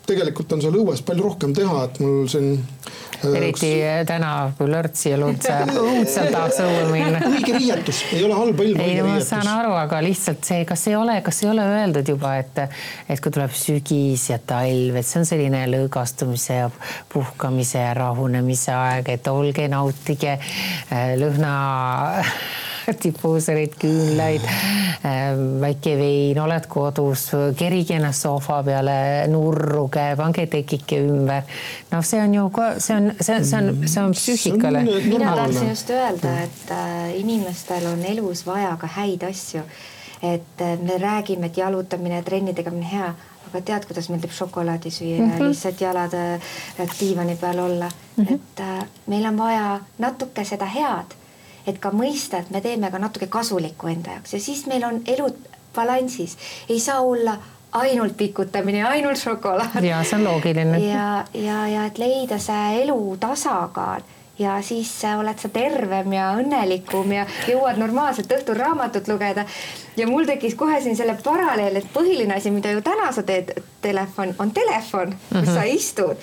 tegelikult 0.09 0.55
on 0.55 0.63
seal 0.63 0.75
õues 0.79 1.03
palju 1.05 1.25
rohkem 1.25 1.53
teha, 1.57 1.83
et 1.87 1.99
mul 2.03 2.27
siin 2.31 2.49
äh, 2.55 3.33
eriti 3.39 3.71
üks... 3.77 4.07
täna, 4.09 4.31
kui 4.57 4.69
lörtsi 4.71 5.13
ja 5.13 5.19
lundse, 5.21 5.55
õudselt 5.83 6.31
tahaks 6.33 6.61
õue 6.65 6.85
minna. 6.93 7.21
õige 7.29 7.55
riietus, 7.57 8.01
ei 8.15 8.23
ole 8.27 8.37
halba 8.39 8.67
ilma. 8.67 8.85
ei, 8.85 9.01
ma 9.05 9.17
saan 9.25 9.49
aru, 9.51 9.73
aga 9.79 10.01
lihtsalt 10.05 10.45
see, 10.47 10.63
kas 10.69 10.87
ei 10.91 10.97
ole, 10.99 11.19
kas 11.25 11.43
ei 11.43 11.51
ole 11.51 11.67
öeldud 11.79 12.13
juba, 12.15 12.35
et, 12.41 12.63
et 13.09 13.21
kui 13.23 13.35
tuleb 13.35 13.53
sügis 13.57 14.29
ja 14.31 14.39
talv, 14.51 14.99
et 14.99 15.07
see 15.07 15.21
on 15.21 15.29
selline 15.29 15.65
lõõgastumise 15.73 16.61
ja 16.61 16.71
puhkamise 17.13 17.83
ja 17.83 17.93
rahunemise 17.97 18.73
aeg, 18.75 19.13
et 19.17 19.31
olge, 19.31 19.67
nautige 19.71 20.37
äh, 20.39 21.13
lõhna 21.19 21.53
difuusorid, 23.03 23.75
küünlaid, 23.79 24.45
ähm, 25.05 25.61
väike 25.61 25.95
vein, 25.99 26.39
oled 26.41 26.67
kodus, 26.71 27.29
kerige 27.59 27.97
ennast 27.99 28.25
sohva 28.25 28.61
peale 28.63 28.97
nurruge, 29.31 30.07
pange 30.19 30.47
tekike 30.51 31.01
ümber. 31.05 31.43
noh, 31.91 32.03
see 32.05 32.21
on 32.23 32.33
ju, 32.33 32.49
see 32.77 32.95
on, 32.97 33.11
see, 33.21 33.39
see 33.43 33.61
on, 33.61 33.87
see 33.87 34.03
on 34.03 34.17
psüühikale. 34.17 34.83
mina 35.07 35.35
tahtsin 35.35 35.69
just 35.69 35.89
öelda, 35.89 36.35
et 36.43 36.75
äh, 36.75 37.15
inimestel 37.19 37.87
on 37.93 38.05
elus 38.05 38.45
vaja 38.45 38.75
ka 38.79 38.87
häid 38.99 39.23
asju. 39.29 39.63
et 40.21 40.61
äh, 40.61 40.79
me 40.79 40.97
räägime, 40.99 41.45
et 41.45 41.57
jalutamine, 41.57 42.23
trenni 42.23 42.53
tegemine 42.53 42.91
hea 42.91 43.13
aga 43.49 43.61
tead, 43.65 43.85
kuidas 43.89 44.09
meeldib 44.11 44.33
šokolaadi 44.33 44.91
süüa 44.93 45.19
mm 45.19 45.29
-hmm. 45.29 45.39
ja 45.39 45.47
lihtsalt 45.47 45.81
jalad 45.81 46.13
äh, 46.13 46.89
diivani 46.99 47.35
peal 47.35 47.59
olla 47.59 47.89
mm. 48.17 48.25
-hmm. 48.25 48.33
et 48.35 48.59
äh, 48.59 48.85
meil 49.07 49.25
on 49.25 49.37
vaja 49.37 49.79
natuke 49.97 50.43
seda 50.43 50.65
head 50.65 51.15
et 51.67 51.79
ka 51.79 51.91
mõista, 51.91 52.39
et 52.39 52.49
me 52.49 52.61
teeme 52.61 52.91
ka 52.91 52.99
natuke 52.99 53.27
kasulikku 53.27 53.87
enda 53.87 54.17
jaoks 54.17 54.33
ja 54.33 54.39
siis 54.39 54.65
meil 54.67 54.83
on 54.83 55.01
elu 55.07 55.29
balansis, 55.75 56.37
ei 56.69 56.79
saa 56.79 57.01
olla 57.01 57.37
ainult 57.71 58.17
pikutamine, 58.17 58.83
ainult 58.83 59.17
šokolaad. 59.17 59.83
ja 59.83 60.03
see 60.03 60.17
on 60.19 60.23
loogiline. 60.23 60.79
ja, 60.79 61.25
ja, 61.33 61.67
ja 61.67 61.85
et 61.85 61.97
leida 61.97 62.39
see 62.41 62.81
elu 62.83 63.17
tasakaal 63.19 64.01
ja 64.39 64.61
siis 64.61 64.91
oled 65.19 65.39
sa 65.39 65.49
tervem 65.53 66.13
ja 66.15 66.31
õnnelikum 66.39 67.11
ja 67.13 67.25
jõuad 67.47 67.79
normaalselt 67.81 68.31
õhtul 68.31 68.57
raamatut 68.57 69.07
lugeda. 69.11 69.45
ja 69.97 70.07
mul 70.07 70.25
tekkis 70.25 70.55
kohe 70.55 70.81
siin 70.81 70.95
selle 70.97 71.17
paralleel, 71.23 71.75
et 71.75 71.89
põhiline 71.93 72.37
asi, 72.37 72.51
mida 72.51 72.71
ju 72.71 72.81
täna 72.81 73.11
sa 73.11 73.23
teed, 73.23 73.51
telefon, 73.81 74.35
on 74.39 74.51
telefon, 74.51 75.15
kus 75.29 75.35
mm 75.37 75.43
-hmm. 75.43 75.53
sa 75.53 75.63
istud 75.63 76.17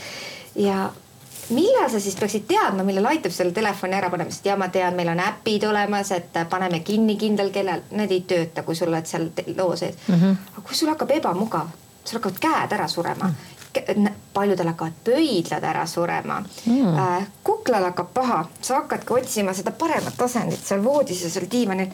ja 0.57 0.91
millal 1.49 1.91
sa 1.91 2.01
siis 2.01 2.17
peaksid 2.19 2.47
teadma, 2.49 2.85
millal 2.87 3.07
aitab 3.13 3.33
selle 3.35 3.53
telefoni 3.55 3.95
ära 3.95 4.11
panema, 4.11 4.31
sest 4.31 4.47
ja 4.47 4.57
ma 4.59 4.69
tean, 4.73 4.97
meil 4.99 5.11
on 5.13 5.21
äpid 5.23 5.67
olemas, 5.69 6.11
et 6.17 6.39
paneme 6.51 6.81
kinni 6.87 7.17
kindlal 7.21 7.51
kellal, 7.55 7.85
need 7.91 8.15
ei 8.15 8.23
tööta, 8.29 8.65
kui 8.67 8.75
sul 8.79 8.91
oled 8.91 9.07
seal 9.07 9.29
loo 9.57 9.77
sees 9.77 9.99
mm. 10.09 10.15
-hmm. 10.15 10.37
aga 10.53 10.63
kui 10.63 10.75
sul 10.75 10.89
hakkab 10.89 11.11
ebamugav, 11.11 11.69
sul 12.05 12.19
hakkavad 12.19 12.41
käed 12.41 12.73
ära 12.79 12.89
surema 12.89 13.31
mm. 13.31 14.09
paljudel 14.35 14.67
hakkavad 14.67 14.99
pöidlad 15.05 15.65
ära 15.65 15.87
surema 15.87 16.43
mm.. 16.67 16.99
Äh, 16.99 17.27
kuklal 17.45 17.85
hakkab 17.85 18.13
paha, 18.15 18.45
sa 18.61 18.75
hakkadki 18.75 19.15
otsima 19.15 19.53
seda 19.53 19.71
paremat 19.71 20.23
asendit 20.23 20.65
seal 20.65 20.85
voodis 20.85 21.23
ja 21.23 21.31
seal 21.31 21.47
diivanil. 21.51 21.87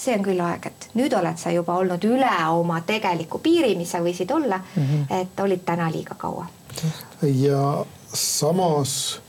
see 0.00 0.14
on 0.16 0.22
küll 0.24 0.40
aeg, 0.40 0.66
et 0.66 0.88
nüüd 0.94 1.12
oled 1.12 1.36
sa 1.36 1.50
juba 1.52 1.74
olnud 1.76 2.04
üle 2.04 2.30
oma 2.50 2.80
tegeliku 2.80 3.38
piiri, 3.38 3.74
mis 3.76 3.90
sa 3.90 3.98
võisid 4.00 4.30
olla 4.32 4.56
mm. 4.56 4.82
-hmm. 4.82 5.20
et 5.20 5.40
olid 5.40 5.64
täna 5.64 5.90
liiga 5.92 6.14
kaua. 6.14 6.46
ja 7.22 7.84
samas 8.12 9.20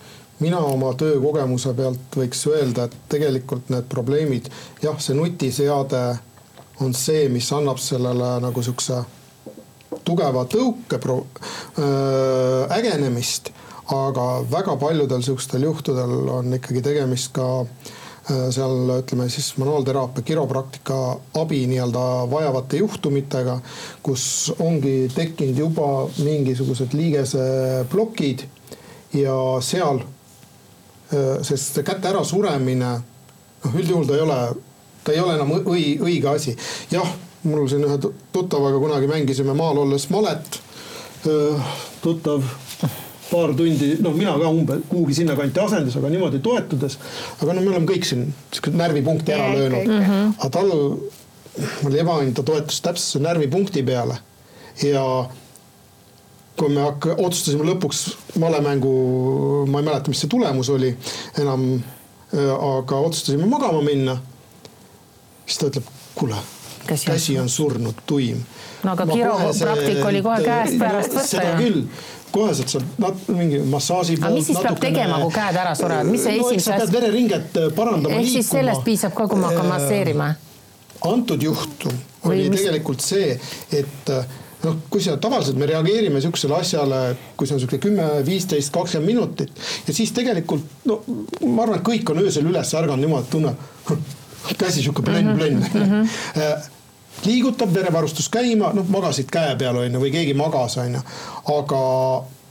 mina 0.42 0.60
oma 0.66 0.92
töökogemuse 0.98 1.74
pealt 1.78 2.18
võiks 2.18 2.42
öelda, 2.50 2.88
et 2.88 2.98
tegelikult 3.14 3.70
need 3.70 3.88
probleemid, 3.92 4.50
jah, 4.82 4.98
see 4.98 5.16
nutiseade 5.18 6.02
on 6.82 6.96
see, 6.98 7.28
mis 7.30 7.50
annab 7.54 7.82
sellele 7.82 8.38
nagu 8.42 8.64
siukse 8.66 9.04
tugeva 10.08 10.48
tõuke 10.50 10.98
pro-, 11.02 11.26
äh, 11.78 12.78
ägenemist. 12.78 13.54
aga 13.92 14.46
väga 14.48 14.78
paljudel 14.80 15.20
sihukestel 15.26 15.66
juhtudel 15.66 16.30
on 16.32 16.54
ikkagi 16.56 16.80
tegemist 16.86 17.34
ka 17.36 17.48
äh, 17.62 18.46
seal 18.56 18.94
ütleme 18.96 19.28
siis 19.30 19.50
manuaalteraapia, 19.60 20.24
kiropraktika 20.24 21.00
abi 21.42 21.66
nii-öelda 21.68 22.06
vajavate 22.32 22.80
juhtumitega, 22.80 23.58
kus 24.02 24.24
ongi 24.60 25.12
tekkinud 25.12 25.60
juba 25.60 25.90
mingisugused 26.24 26.96
liigeseplokid 26.96 28.48
ja 29.14 29.36
seal, 29.62 30.02
äh, 31.14 31.38
sest 31.46 31.82
käte 31.86 32.12
ärasuremine, 32.12 32.92
noh 33.66 33.78
üldjuhul 33.78 34.08
ta 34.08 34.18
ei 34.18 34.26
ole, 34.26 34.40
ta 35.04 35.14
ei 35.14 35.22
ole 35.22 35.38
enam 35.38 35.54
õi-, 35.60 36.00
õige 36.02 36.34
asi. 36.34 36.56
jah, 36.92 37.14
mul 37.44 37.68
siin 37.70 37.86
ühe 37.88 38.00
tuttavaga 38.34 38.80
kunagi 38.82 39.10
mängisime 39.10 39.56
maal 39.58 39.84
olles 39.84 40.10
malet. 40.14 40.62
Äh, 41.28 41.72
tuttav 42.02 42.46
paar 43.32 43.54
tundi, 43.56 43.94
no 44.04 44.12
mina 44.12 44.34
ka 44.40 44.50
umbes 44.52 44.82
kuhugi 44.90 45.16
sinnakanti 45.22 45.62
asendus, 45.64 45.96
aga 45.96 46.10
niimoodi 46.12 46.42
toetudes. 46.44 46.98
aga 47.40 47.54
no 47.54 47.62
me 47.62 47.70
oleme 47.72 47.88
kõik 47.88 48.08
siin 48.08 48.26
siukest 48.52 48.76
närvipunkti 48.76 49.36
ära 49.36 49.54
löönud, 49.56 49.92
aga 50.34 50.50
tal 50.52 50.74
oli 51.88 52.02
ebaõnn, 52.02 52.34
ta 52.36 52.44
toetus 52.48 52.82
täpselt 52.84 53.24
närvipunkti 53.24 53.84
peale 53.88 54.18
ja 54.84 55.06
kui 56.58 56.70
me 56.70 56.84
hakka-, 56.86 57.16
otsustasime 57.18 57.66
lõpuks 57.72 58.04
malemängu, 58.42 58.94
ma 59.72 59.82
ei 59.82 59.88
mäleta, 59.88 60.12
mis 60.12 60.22
see 60.24 60.32
tulemus 60.32 60.70
oli 60.74 60.92
enam, 61.42 61.68
äh, 62.36 62.52
aga 62.52 63.04
otsustasime 63.10 63.50
magama 63.50 63.82
minna. 63.86 64.18
siis 65.46 65.60
ta 65.60 65.68
ütleb, 65.72 65.88
kuule, 66.16 66.40
käsi 66.88 67.40
on 67.40 67.50
surnud, 67.50 68.04
tuim. 68.06 68.44
no 68.84 68.96
aga 68.96 69.06
kiropraktik 69.10 70.06
oli 70.06 70.22
kohe 70.26 70.44
käest 70.46 70.80
pärast 70.80 71.16
võtta 71.16 71.28
ju. 71.28 71.32
seda 71.36 71.56
küll 71.60 71.86
koheselt 72.32 72.72
saab 72.72 73.02
nat-, 73.02 73.26
mingi 73.36 73.60
massaaži 73.72 74.16
aga 74.20 74.32
mis 74.36 74.48
siis 74.48 74.58
natukene... 74.58 74.78
peab 74.78 74.86
tegema, 74.86 75.20
kui 75.24 75.36
käed 75.36 75.60
ära 75.64 75.74
surevad, 75.78 76.12
mis 76.12 76.24
see 76.26 76.38
no, 76.38 76.48
esimese 76.48 76.76
asja? 76.78 76.92
vereringet 76.94 77.60
äh, 77.60 77.68
parandama, 77.76 78.16
liikuma. 78.16 78.22
ehk 78.22 78.34
siis 78.38 78.54
sellest 78.56 78.86
piisab 78.88 79.16
ka, 79.18 79.28
kui 79.32 79.42
ma 79.42 79.52
hakkan 79.52 79.68
masseerima? 79.72 80.30
antud 81.12 81.44
juhtum 81.44 82.00
oli 82.30 82.48
mis... 82.50 82.62
tegelikult 82.62 83.04
see, 83.04 83.36
et 83.82 84.14
äh, 84.14 84.40
noh, 84.64 84.80
kui 84.90 85.04
sa 85.04 85.18
tavaliselt 85.22 85.60
me 85.60 85.70
reageerime 85.70 86.22
sihukesele 86.22 86.58
asjale, 86.58 87.02
kui 87.38 87.48
see 87.48 87.58
on 87.58 87.64
sihuke 87.64 87.80
kümme, 87.84 88.08
viisteist, 88.26 88.74
kakskümmend 88.74 89.12
minutit 89.12 89.64
ja 89.88 89.96
siis 89.96 90.14
tegelikult 90.16 90.86
no 90.90 91.02
ma 91.48 91.66
arvan, 91.66 91.80
et 91.80 91.88
kõik 91.88 92.12
on 92.14 92.22
öösel 92.24 92.50
üles 92.50 92.74
ärganud 92.78 93.06
niimoodi, 93.06 93.28
et 93.28 93.34
tunneb 93.36 94.58
käsi 94.58 94.82
sihuke 94.82 95.06
plönn-plönn 95.06 95.62
mm 95.62 95.88
-hmm. 95.88 96.70
liigutab 97.26 97.74
verevarustus 97.74 98.30
käima, 98.30 98.74
noh 98.74 98.90
magasid 98.90 99.32
käe 99.32 99.56
peal 99.56 99.78
on 99.78 99.94
ju 99.94 100.04
või 100.04 100.12
keegi 100.12 100.34
magas 100.34 100.78
on 100.78 101.00
ju, 101.00 101.02
aga 101.58 101.82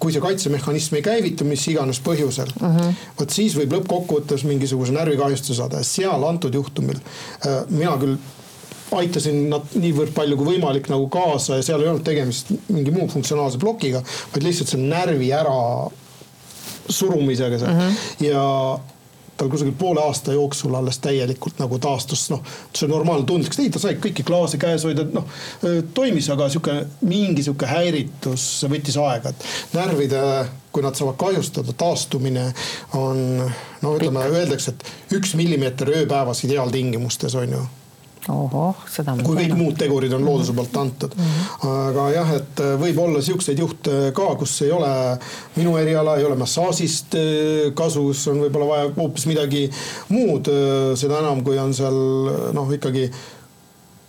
kui 0.00 0.12
see 0.12 0.22
kaitsemehhanism 0.24 0.96
ei 0.96 1.02
käivitu, 1.02 1.44
mis 1.44 1.68
iganes 1.68 2.00
põhjusel 2.00 2.48
uh 2.62 2.76
-huh., 2.76 2.92
vot 3.20 3.30
siis 3.30 3.56
võib 3.56 3.72
lõppkokkuvõttes 3.76 4.44
mingisuguse 4.48 4.92
närvikahjustuse 4.96 5.54
saada 5.54 5.76
ja 5.76 5.84
seal 5.84 6.24
antud 6.24 6.54
juhtumil 6.54 6.96
äh, 6.96 7.64
mina 7.68 7.96
küll 8.00 8.16
aitasin 8.96 9.42
nad 9.50 9.74
niivõrd 9.78 10.14
palju 10.16 10.38
kui 10.38 10.54
võimalik 10.54 10.90
nagu 10.90 11.08
kaasa 11.12 11.60
ja 11.60 11.66
seal 11.66 11.82
ei 11.82 11.90
olnud 11.90 12.06
tegemist 12.06 12.52
mingi 12.68 12.94
muu 12.94 13.08
funktsionaalse 13.10 13.60
plokiga, 13.62 14.02
vaid 14.34 14.46
lihtsalt 14.46 14.72
see 14.72 14.80
närvi 14.82 15.32
ära 15.36 15.58
surumisega 16.90 17.58
seal. 17.58 17.74
Mm 17.74 17.80
-hmm. 17.80 18.24
ja 18.26 18.46
tal 19.40 19.48
kusagil 19.48 19.72
poole 19.78 20.02
aasta 20.04 20.32
jooksul 20.32 20.74
alles 20.74 20.98
täielikult 20.98 21.58
nagu 21.62 21.78
taastus, 21.78 22.26
noh, 22.30 22.42
see 22.76 22.88
normaalne 22.88 23.24
tundlikkus, 23.26 23.58
ei 23.62 23.70
ta 23.72 23.80
sai 23.80 23.94
kõiki 23.96 24.24
klaase 24.26 24.60
käes 24.60 24.84
hoida, 24.84 25.06
noh 25.14 25.24
toimis, 25.96 26.28
aga 26.34 26.48
sihuke 26.52 26.74
mingi 27.08 27.44
sihuke 27.46 27.66
häiritus 27.70 28.66
võttis 28.68 29.00
aega, 29.00 29.32
et 29.32 29.46
närvide, 29.72 30.22
kui 30.72 30.84
nad 30.84 30.98
saavad 30.98 31.16
kahjustada, 31.16 31.72
taastumine 31.72 32.50
on 33.00 33.24
no 33.80 33.96
ütleme, 33.96 34.28
öeldakse, 34.28 34.76
et 34.76 35.16
üks 35.16 35.34
millimeeter 35.40 35.88
ööpäevas 35.88 36.44
ideaaltingimustes 36.44 37.34
on 37.40 37.56
ju 37.56 37.66
ohoh, 38.28 38.84
seda 38.92 39.14
kui 39.24 39.38
kõik 39.38 39.56
muud 39.56 39.78
tegurid 39.80 40.12
on 40.12 40.26
looduse 40.26 40.52
poolt 40.56 40.76
antud. 40.76 41.16
aga 41.64 42.06
jah, 42.12 42.32
et 42.36 42.62
võib 42.82 43.00
olla 43.06 43.22
siukseid 43.24 43.58
juhte 43.58 43.96
ka, 44.16 44.28
kus 44.40 44.58
ei 44.66 44.72
ole 44.76 44.92
minu 45.56 45.76
eriala, 45.80 46.18
ei 46.20 46.28
ole 46.28 46.36
massaažist 46.40 47.16
eh, 47.18 47.72
kasu, 47.76 48.10
kus 48.10 48.26
on 48.32 48.44
võib-olla 48.44 48.70
vaja 48.74 48.94
hoopis 48.96 49.28
midagi 49.30 49.66
muud. 50.12 50.48
seda 51.00 51.20
enam, 51.20 51.44
kui 51.46 51.58
on 51.60 51.72
seal 51.76 51.96
noh, 52.56 52.72
ikkagi 52.76 53.08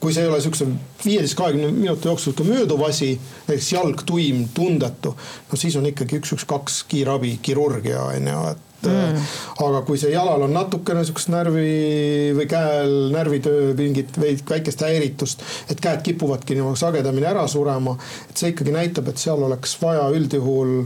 kui 0.01 0.13
see 0.13 0.25
ei 0.25 0.31
ole 0.31 0.41
siukse 0.41 0.65
viieteist, 1.03 1.37
kahekümne 1.37 1.69
minuti 1.75 2.09
jooksul 2.09 2.33
ka 2.33 2.45
mööduv 2.45 2.81
asi, 2.87 3.13
näiteks 3.45 3.69
jalg 3.75 4.01
tuim, 4.09 4.47
tundetu, 4.55 5.13
no 5.51 5.59
siis 5.59 5.77
on 5.77 5.85
ikkagi 5.91 6.17
üks, 6.17 6.33
üks, 6.35 6.47
kaks 6.49 6.81
kiirabi, 6.89 7.35
kirurgia 7.45 8.01
on 8.09 8.29
ju, 8.31 8.41
et 8.55 8.70
mm.. 8.87 9.25
aga 9.65 9.81
kui 9.87 9.99
see 10.01 10.13
jalal 10.13 10.45
on 10.47 10.55
natukene 10.55 11.03
siukest 11.07 11.31
närvi 11.33 12.31
või 12.37 12.47
käel 12.51 12.95
närvitöö 13.13 13.73
mingit 13.77 14.17
väikest 14.21 14.85
häiritust, 14.85 15.45
et 15.69 15.83
käed 15.83 16.01
kipuvadki 16.05 16.57
niimoodi 16.57 16.81
sagedamini 16.81 17.29
ära 17.31 17.45
surema, 17.51 17.97
et 18.29 18.37
see 18.37 18.53
ikkagi 18.55 18.73
näitab, 18.75 19.11
et 19.11 19.21
seal 19.21 19.43
oleks 19.47 19.77
vaja 19.81 20.07
üldjuhul 20.15 20.81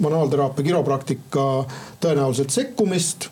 manuaalteraapia, 0.00 0.64
kiropraktika 0.64 1.46
tõenäoliselt 2.00 2.54
sekkumist, 2.54 3.28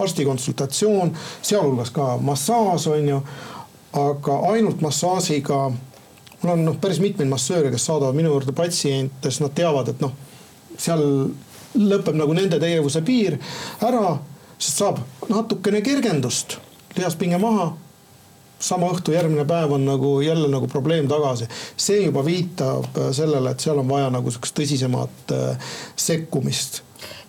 arsti 0.00 0.24
konsultatsioon, 0.24 1.12
sealhulgas 1.44 1.92
ka 1.92 2.14
massaaž 2.24 2.86
on 2.94 3.10
ju 3.10 3.18
aga 3.92 4.38
ainult 4.52 4.80
massaažiga, 4.80 5.66
mul 6.42 6.52
on 6.54 6.64
noh, 6.66 6.76
päris 6.80 7.00
mitmeid 7.02 7.28
massööre, 7.30 7.70
kes 7.72 7.86
saadavad 7.88 8.16
minu 8.16 8.32
juurde 8.32 8.54
patsiente, 8.56 9.28
siis 9.28 9.42
nad 9.44 9.54
teavad, 9.56 9.92
et 9.92 10.00
noh, 10.02 10.14
seal 10.80 11.04
lõpeb 11.78 12.18
nagu 12.18 12.34
nende 12.36 12.60
tegevuse 12.60 13.02
piir 13.06 13.38
ära, 13.84 14.16
sest 14.58 14.82
saab 14.82 15.00
natukene 15.30 15.82
kergendust, 15.82 16.58
lihaspinge 16.96 17.38
maha. 17.38 17.72
sama 18.62 18.86
õhtu 18.94 19.10
järgmine 19.10 19.42
päev 19.44 19.72
on 19.74 19.84
nagu 19.84 20.20
jälle 20.22 20.48
nagu 20.48 20.68
probleem 20.68 21.08
tagasi. 21.08 21.48
see 21.76 22.04
juba 22.04 22.24
viitab 22.24 22.98
sellele, 23.12 23.50
et 23.50 23.60
seal 23.60 23.78
on 23.78 23.88
vaja 23.88 24.10
nagu 24.10 24.30
sihukest 24.30 24.54
tõsisemat 24.54 25.32
äh, 25.32 25.58
sekkumist 25.96 26.82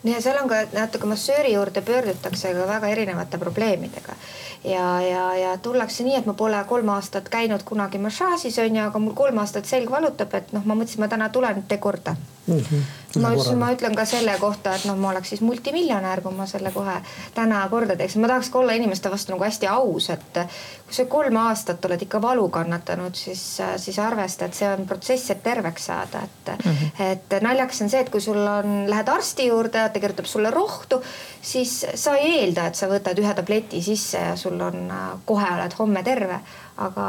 ja 0.04 0.22
seal 0.22 0.38
on 0.42 0.50
ka 0.50 0.56
natuke 0.74 1.08
massööri 1.08 1.54
juurde 1.54 1.82
pöördutakse 1.82 2.54
ka 2.54 2.68
väga 2.68 2.88
erinevate 2.88 3.38
probleemidega 3.38 4.16
ja, 4.64 5.02
ja, 5.02 5.36
ja 5.36 5.58
tullakse 5.58 6.04
nii, 6.04 6.18
et 6.20 6.26
ma 6.26 6.34
pole 6.38 6.60
kolm 6.68 6.90
aastat 6.94 7.30
käinud 7.32 7.64
kunagi 7.68 8.02
massaažis 8.04 8.60
on 8.64 8.76
ju, 8.76 8.84
aga 8.84 9.00
mul 9.00 9.16
kolm 9.18 9.40
aastat 9.44 9.70
selg 9.70 9.92
valutab, 9.92 10.34
et 10.36 10.52
noh, 10.56 10.66
ma 10.66 10.76
mõtlesin, 10.76 11.04
ma 11.04 11.10
täna 11.12 11.30
tulen, 11.30 11.64
tee 11.68 11.78
korda 11.78 12.16
mm. 12.16 12.60
-hmm. 12.60 12.84
Ma 13.22 13.34
ütlesin, 13.34 13.58
ma 13.60 13.72
ütlen 13.74 13.96
ka 13.96 14.06
selle 14.10 14.36
kohta, 14.42 14.76
et 14.78 14.86
noh, 14.90 14.98
ma 15.00 15.12
oleks 15.12 15.34
siis 15.34 15.42
multimiljonär, 15.46 16.22
kui 16.26 16.34
ma 16.36 16.48
selle 16.50 16.72
kohe 16.74 16.96
täna 17.36 17.62
korda 17.70 17.98
teeks. 18.00 18.16
ma 18.22 18.30
tahaks 18.32 18.50
ka 18.50 18.60
olla 18.60 18.78
inimeste 18.78 19.12
vastu 19.12 19.34
nagu 19.34 19.46
hästi 19.46 19.70
aus, 19.70 20.10
et 20.14 20.40
kui 20.88 20.98
sa 20.98 21.06
kolm 21.12 21.38
aastat 21.44 21.86
oled 21.86 22.02
ikka 22.06 22.22
valu 22.22 22.48
kannatanud, 22.54 23.16
siis, 23.18 23.44
siis 23.78 24.00
arvesta, 24.00 24.50
et 24.50 24.58
see 24.58 24.70
on 24.70 24.88
protsess, 24.90 25.30
et 25.34 25.44
terveks 25.44 25.86
saada, 25.92 26.24
et 26.24 26.52
mm, 26.54 26.72
-hmm. 26.72 27.06
et 27.12 27.38
naljakas 27.42 27.82
on 27.82 27.90
see, 27.90 28.02
et 28.02 28.10
kui 28.10 28.22
sul 28.22 28.40
on, 28.48 28.90
lähed 28.90 29.10
arsti 29.10 29.48
juurde, 29.48 29.90
ta 29.90 30.00
kirjutab 30.00 30.26
sulle 30.26 30.52
rohtu, 30.52 31.02
siis 31.42 31.86
sa 31.96 32.16
ei 32.16 32.40
eelda, 32.40 32.68
et 32.68 32.76
sa 32.76 32.88
võtad 32.88 33.20
ühe 33.20 33.34
tableti 33.34 33.82
sisse 33.82 34.18
ja 34.18 34.36
sul 34.36 34.62
on, 34.62 34.94
kohe 35.26 35.50
oled 35.56 35.74
homme 35.80 36.04
terve 36.04 36.42
aga, 36.78 37.08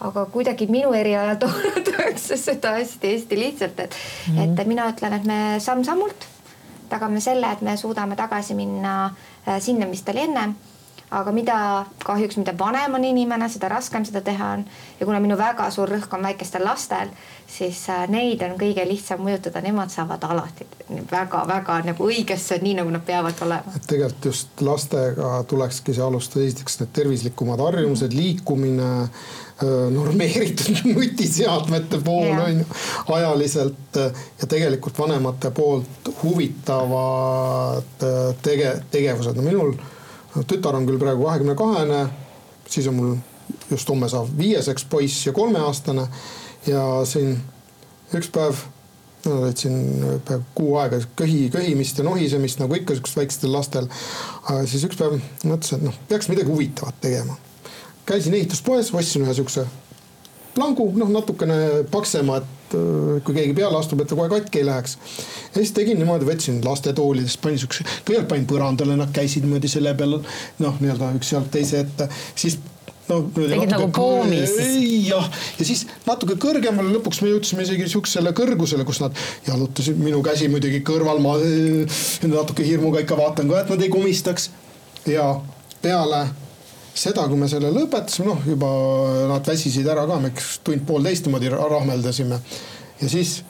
aga 0.00 0.26
kuidagi 0.32 0.66
minu 0.70 0.92
erialal 0.94 1.36
toodetakse 1.42 2.36
seda 2.36 2.76
hästi-hästi 2.78 3.38
lihtsalt, 3.38 3.80
et 3.80 3.94
mm, 3.94 4.36
-hmm. 4.36 4.60
et 4.60 4.66
mina 4.66 4.88
ütlen, 4.92 5.12
et 5.12 5.24
me 5.24 5.60
samm-sammult 5.60 6.26
tagame 6.88 7.20
selle, 7.20 7.52
et 7.52 7.60
me 7.60 7.76
suudame 7.76 8.16
tagasi 8.16 8.54
minna 8.54 9.10
äh, 9.48 9.60
sinna, 9.60 9.86
mis 9.86 10.02
ta 10.02 10.12
oli 10.12 10.20
ennem 10.20 10.54
aga 11.10 11.32
mida 11.32 11.56
kahjuks, 12.04 12.36
mida 12.40 12.54
vanem 12.58 12.96
on 12.98 13.04
inimene, 13.06 13.48
seda 13.50 13.68
raskem 13.70 14.04
seda 14.04 14.20
teha 14.26 14.50
on. 14.56 14.64
ja 15.00 15.06
kuna 15.06 15.20
minu 15.22 15.38
väga 15.38 15.68
suur 15.70 15.90
rõhk 15.90 16.14
on 16.16 16.26
väikestel 16.26 16.64
lastel, 16.64 17.12
siis 17.46 17.84
äh, 17.92 18.06
neid 18.10 18.42
on 18.42 18.56
kõige 18.58 18.86
lihtsam 18.88 19.22
mõjutada, 19.22 19.62
nemad 19.62 19.92
saavad 19.94 20.24
alati 20.26 20.66
väga-väga 21.10 21.80
nagu 21.86 22.10
õigesse, 22.10 22.58
nii 22.62 22.74
nagu 22.80 22.90
nad 22.90 23.06
peavad 23.06 23.42
olema. 23.46 23.76
et 23.76 23.86
tegelikult 23.86 24.30
just 24.32 24.60
lastega 24.60 25.42
tulekski 25.48 25.94
see 25.94 26.04
alustada 26.04 26.46
esiteks 26.46 26.80
need 26.82 26.94
tervislikumad 26.96 27.62
harjumused, 27.62 28.14
liikumine 28.14 28.92
normeeritud 29.90 30.82
nutiseadmete 30.94 32.00
pool 32.04 32.34
on 32.34 32.58
ju 32.58 32.64
ajaliselt 33.14 33.96
ja 33.96 34.48
tegelikult 34.48 34.98
vanemate 34.98 35.50
poolt 35.50 36.10
huvitavad 36.22 38.04
tege-, 38.42 38.80
tegevused, 38.90 39.38
no 39.38 39.46
minul 39.46 39.72
tütar 40.44 40.76
on 40.76 40.86
küll 40.86 41.00
praegu 41.00 41.24
kahekümne 41.24 41.56
kahene, 41.58 42.06
siis 42.68 42.86
on 42.90 42.96
mul 42.98 43.16
just 43.70 43.88
homme 43.88 44.08
saab 44.08 44.30
viieseks 44.38 44.84
poiss 44.90 45.26
ja 45.26 45.32
kolmeaastane 45.32 46.08
ja 46.66 46.86
siin 47.08 47.36
üks 48.14 48.30
päev 48.34 48.66
Nad 49.26 49.42
olid 49.42 49.58
siin 49.58 50.20
kuu 50.54 50.76
aega 50.78 51.00
köhi, 51.18 51.48
köhimist 51.50 51.98
ja 51.98 52.04
nohisemist 52.06 52.60
nagu 52.62 52.76
ikka 52.78 52.94
siukestel 52.94 53.22
väikestel 53.22 53.52
lastel. 53.52 53.88
siis 54.70 54.84
üks 54.86 54.98
päev 54.98 55.16
mõtlesin, 55.42 55.80
et 55.80 55.86
noh, 55.88 55.96
peaks 56.08 56.28
midagi 56.30 56.46
huvitavat 56.50 57.00
tegema. 57.00 57.36
käisin 58.06 58.34
ehituspoes, 58.38 58.92
ostsin 58.94 59.26
ühe 59.26 59.34
siukse 59.34 59.66
plangu, 60.54 60.92
noh 60.94 61.10
natukene 61.10 61.56
paksema, 61.90 62.36
et 62.36 62.55
äh, 62.74 63.18
kui 63.24 63.36
keegi 63.36 63.54
peale 63.56 63.78
astub, 63.78 64.02
et 64.02 64.10
ta 64.10 64.18
kohe 64.18 64.30
katki 64.32 64.62
ei 64.62 64.68
läheks. 64.68 64.96
ja 65.50 65.58
siis 65.58 65.74
tegin 65.76 66.00
niimoodi, 66.00 66.28
võtsin 66.28 66.62
lastetoolidest, 66.64 67.40
panin 67.42 67.60
siukse, 67.62 67.86
kõigepealt 68.04 68.30
panin 68.32 68.48
põrandale, 68.50 68.96
nad 68.98 69.12
käisid 69.14 69.46
niimoodi 69.46 69.70
selle 69.70 69.94
peal 69.98 70.18
noh, 70.18 70.80
nii-öelda 70.80 71.12
üks 71.18 71.34
sealt 71.34 71.52
teise 71.54 71.84
ette, 71.84 72.08
siis 72.34 72.58
no, 73.08 73.20
tegid 73.34 73.72
nagu 73.72 73.88
poomi 73.94 74.40
siis? 74.50 75.08
jah, 75.08 75.28
ja 75.58 75.68
siis 75.68 75.84
natuke 76.06 76.38
kõrgemale, 76.42 76.94
lõpuks 76.96 77.22
me 77.22 77.34
jõudsime 77.34 77.66
isegi 77.66 77.90
siuksele 77.92 78.32
kõrgusele, 78.36 78.86
kus 78.88 79.02
nad 79.04 79.26
jalutasid, 79.48 80.00
minu 80.00 80.22
käsi 80.26 80.50
muidugi 80.52 80.82
kõrval, 80.86 81.22
ma 81.24 81.36
äh, 81.40 82.00
natuke 82.30 82.66
hirmuga 82.66 83.04
ikka 83.04 83.18
vaatan 83.20 83.52
ka, 83.52 83.62
et 83.62 83.72
nad 83.74 83.86
ei 83.86 83.92
komistaks. 83.92 84.50
ja 85.06 85.36
peale 85.82 86.26
seda, 86.96 87.26
kui 87.28 87.38
me 87.40 87.48
selle 87.50 87.70
lõpetasime, 87.74 88.30
noh 88.30 88.46
juba 88.48 88.70
nad 89.32 89.46
väsisid 89.46 89.86
ära 89.92 90.06
ka, 90.08 90.18
me 90.22 90.32
tund-poolteist 90.64 91.28
niimoodi 91.28 91.52
rahmeldasime. 91.52 92.40
ja 93.00 93.08
siis 93.12 93.42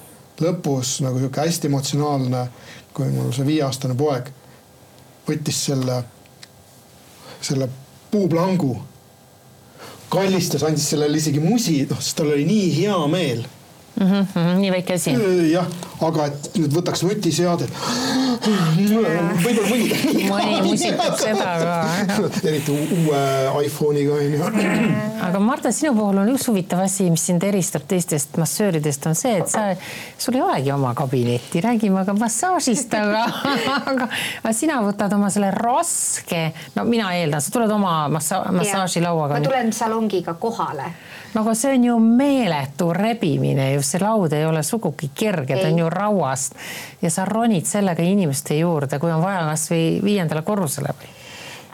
lõpus 0.43 0.99
nagu 1.05 1.21
sihuke 1.21 1.41
hästi 1.41 1.71
emotsionaalne, 1.71 2.47
kui 2.97 3.09
mul 3.13 3.33
see 3.37 3.47
viieaastane 3.47 3.97
poeg 3.99 4.33
võttis 5.27 5.65
selle, 5.69 6.03
selle 7.41 7.69
puuplangu, 8.11 8.77
kallistas, 10.13 10.63
andis 10.67 10.87
sellele 10.93 11.19
isegi 11.19 11.43
musi, 11.43 11.81
noh, 11.91 12.01
sest 12.01 12.21
tal 12.21 12.33
oli 12.35 12.47
nii 12.47 12.67
hea 12.77 12.99
meel 13.11 13.47
mm. 13.97 14.07
-hmm, 14.07 14.59
nii 14.61 14.71
väike 14.71 14.95
asi. 14.95 15.15
jah, 15.51 15.67
aga 16.01 16.27
et 16.31 16.51
nüüd 16.61 16.75
võtaks 16.77 17.03
nutiseadet. 17.07 17.71
Võib-olla 18.45 19.69
mõni. 19.71 20.27
mõni 20.29 20.57
musitab 20.67 21.17
seda 21.23 21.53
ka. 21.61 22.31
eriti 22.43 22.75
uue 22.75 23.23
iPhone'iga 23.67 24.17
on 24.17 24.37
ju. 24.37 24.51
aga 25.27 25.43
Marta, 25.43 25.73
sinu 25.75 25.95
puhul 25.97 26.23
on 26.23 26.33
üks 26.35 26.47
huvitav 26.51 26.85
asi, 26.85 27.09
mis 27.13 27.27
sind 27.29 27.45
eristab 27.47 27.87
teistest 27.89 28.39
massööridest, 28.41 29.09
on 29.11 29.19
see, 29.19 29.37
et 29.41 29.51
sa, 29.51 29.69
sul 30.19 30.39
ei 30.39 30.45
olegi 30.45 30.73
oma 30.75 30.95
kabinetti, 30.99 31.63
räägime 31.65 32.03
aga 32.03 32.17
massaažist, 32.19 32.95
aga, 32.99 33.27
aga, 33.93 34.09
aga 34.43 34.55
sina 34.57 34.81
võtad 34.85 35.13
oma 35.17 35.31
selle 35.35 35.53
raske, 35.57 36.49
no 36.77 36.87
mina 36.89 37.13
eeldan, 37.19 37.45
sa 37.45 37.55
tuled 37.55 37.77
oma 37.77 37.99
massa-, 38.13 38.45
massaažilauaga. 38.57 39.41
ma 39.41 39.51
tulen 39.51 39.73
salongiga 39.77 40.37
kohale 40.41 40.93
no 41.37 41.43
aga 41.43 41.55
see 41.55 41.75
on 41.77 41.85
ju 41.85 41.99
meeletu 42.01 42.93
rebimine 42.97 43.73
ju, 43.75 43.83
see 43.85 44.01
laud 44.01 44.33
ei 44.33 44.47
ole 44.49 44.63
sugugi 44.65 45.11
kerge, 45.15 45.59
ta 45.61 45.69
on 45.69 45.83
ju 45.83 45.91
rauast 45.93 46.57
ja 47.03 47.11
sa 47.13 47.27
ronid 47.29 47.69
sellega 47.69 48.03
inimeste 48.27 48.59
juurde, 48.59 48.99
kui 48.99 49.13
on 49.15 49.23
vaja 49.23 49.47
kasvõi 49.47 50.03
viiendale 50.05 50.43
korrusele 50.43 50.93
või? 50.99 51.15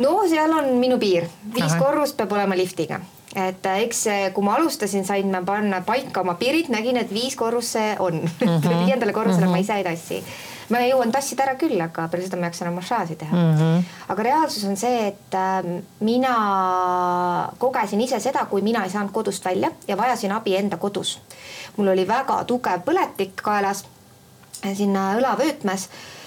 no 0.03 0.21
seal 0.29 0.53
on 0.53 0.77
minu 0.81 1.01
piir, 1.01 1.29
viis 1.55 1.75
korrust 1.81 2.17
peab 2.21 2.33
olema 2.37 2.57
liftiga 2.59 3.01
et 3.33 3.67
äh, 3.67 3.83
eks 3.87 4.05
kui 4.37 4.45
ma 4.45 4.59
alustasin, 4.59 5.07
sain 5.09 5.31
ma 5.33 5.41
panna 5.47 5.81
paika 5.87 6.21
oma 6.21 6.35
piirid, 6.41 6.69
nägin, 6.73 6.99
et 7.01 7.13
viis 7.13 7.37
korrus 7.37 7.73
see 7.77 7.95
on 7.99 8.21
mm. 8.25 8.49
-hmm. 8.49 8.85
viiendale 8.85 9.13
korrusele 9.13 9.47
mm 9.47 9.53
-hmm. 9.53 9.57
ma 9.57 9.65
ise 9.65 9.75
ei 9.75 9.85
tassi 9.85 10.25
ma 10.69 10.79
jõuan 10.81 11.13
tassida 11.13 11.43
ära 11.43 11.55
küll, 11.61 11.81
aga 11.81 12.09
peale 12.09 12.25
seda 12.25 12.37
ma 12.37 12.47
ei 12.47 12.51
jaksa 12.51 12.65
enam 12.65 12.75
massaaži 12.75 13.17
teha 13.17 13.37
mm. 13.37 13.57
-hmm. 13.59 13.83
aga 14.09 14.23
reaalsus 14.23 14.65
on 14.65 14.77
see, 14.77 15.07
et 15.09 15.35
äh, 15.35 15.83
mina 16.01 16.35
kogesin 17.59 18.01
ise 18.01 18.21
seda, 18.21 18.47
kui 18.51 18.63
mina 18.63 18.85
ei 18.85 18.91
saanud 18.91 19.13
kodust 19.13 19.45
välja 19.45 19.71
ja 19.89 19.97
vajasin 19.97 20.33
abi 20.33 20.57
enda 20.57 20.77
kodus. 20.77 21.21
mul 21.77 21.89
oli 21.89 22.09
väga 22.09 22.45
tugev 22.45 22.81
põletik 22.81 23.33
kaelas, 23.43 23.85
sinna 24.75 25.15
õlavöötmes 25.19 25.89
Äh, 25.89 26.22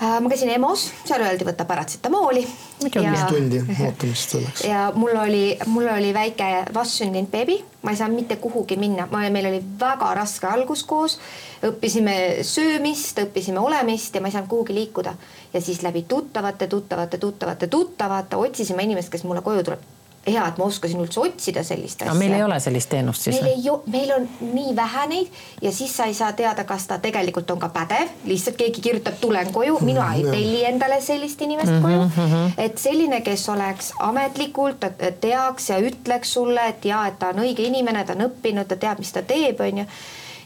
ma 0.00 0.28
käisin 0.28 0.50
EMO-s, 0.50 0.90
seal 1.06 1.22
öeldi, 1.22 1.46
võta 1.46 1.64
paratsetamooli. 1.68 2.42
viis 2.84 3.24
tundi 3.30 3.60
ootamist 3.86 4.34
selleks. 4.34 4.64
ja 4.66 4.88
mul 4.94 5.16
oli, 5.16 5.44
mul 5.70 5.88
oli 5.92 6.12
väike 6.14 6.50
vastsündinud 6.74 7.30
beebi, 7.30 7.58
ma 7.82 7.94
ei 7.94 8.00
saanud 8.00 8.18
mitte 8.18 8.36
kuhugi 8.42 8.76
minna, 8.80 9.06
ma, 9.12 9.22
meil 9.30 9.48
oli 9.52 9.62
väga 9.80 10.12
raske 10.18 10.50
algus 10.50 10.84
koos. 10.84 11.18
õppisime 11.64 12.16
söömist, 12.42 13.22
õppisime 13.22 13.62
olemist 13.62 14.14
ja 14.14 14.20
ma 14.20 14.28
ei 14.28 14.36
saanud 14.36 14.50
kuhugi 14.50 14.74
liikuda. 14.74 15.14
ja 15.54 15.60
siis 15.60 15.82
läbi 15.82 16.02
tuttavate, 16.08 16.66
tuttavate, 16.66 17.18
tuttavate, 17.18 17.66
tuttavate 17.66 18.36
otsisime 18.36 18.82
inimest, 18.82 19.12
kes 19.12 19.24
mulle 19.24 19.42
koju 19.42 19.62
tuleb 19.62 19.93
hea, 20.26 20.44
et 20.48 20.58
ma 20.58 20.66
oskasin 20.68 21.00
üldse 21.04 21.20
otsida 21.20 21.62
sellist 21.66 22.02
asja. 22.02 22.10
aga 22.10 22.18
meil 22.18 22.34
ei 22.36 22.42
ole 22.44 22.56
sellist 22.62 22.90
teenust 22.92 23.26
siis? 23.26 23.36
meil 23.42 23.52
ei, 23.52 23.74
meil 23.92 24.12
on 24.16 24.26
nii 24.54 24.74
vähe 24.76 25.04
neid 25.10 25.38
ja 25.62 25.72
siis 25.74 25.92
sa 25.96 26.08
ei 26.10 26.16
saa 26.16 26.32
teada, 26.36 26.64
kas 26.68 26.86
ta 26.90 26.98
tegelikult 27.02 27.50
on 27.54 27.60
ka 27.62 27.68
pädev, 27.74 28.12
lihtsalt 28.28 28.58
keegi 28.60 28.84
kirjutab, 28.84 29.18
tulen 29.20 29.52
koju, 29.52 29.78
mina 29.86 30.10
ei 30.16 30.24
telli 30.24 30.64
endale 30.68 31.00
sellist 31.04 31.42
inimest 31.42 31.72
mm 31.72 31.78
-hmm, 31.78 31.82
koju 31.82 32.02
mm. 32.04 32.34
-hmm. 32.34 32.52
et 32.66 32.78
selline, 32.78 33.20
kes 33.20 33.48
oleks 33.48 33.92
ametlikult, 33.98 34.86
teaks 35.20 35.70
ja 35.70 35.78
ütleks 35.78 36.32
sulle, 36.32 36.68
et 36.68 36.84
ja, 36.84 37.06
et 37.06 37.18
ta 37.18 37.28
on 37.28 37.44
õige 37.44 37.66
inimene, 37.66 38.04
ta 38.04 38.12
on 38.12 38.28
õppinud, 38.28 38.68
ta 38.68 38.76
teab, 38.76 38.98
mis 38.98 39.12
ta 39.12 39.22
teeb, 39.22 39.60
onju. 39.60 39.84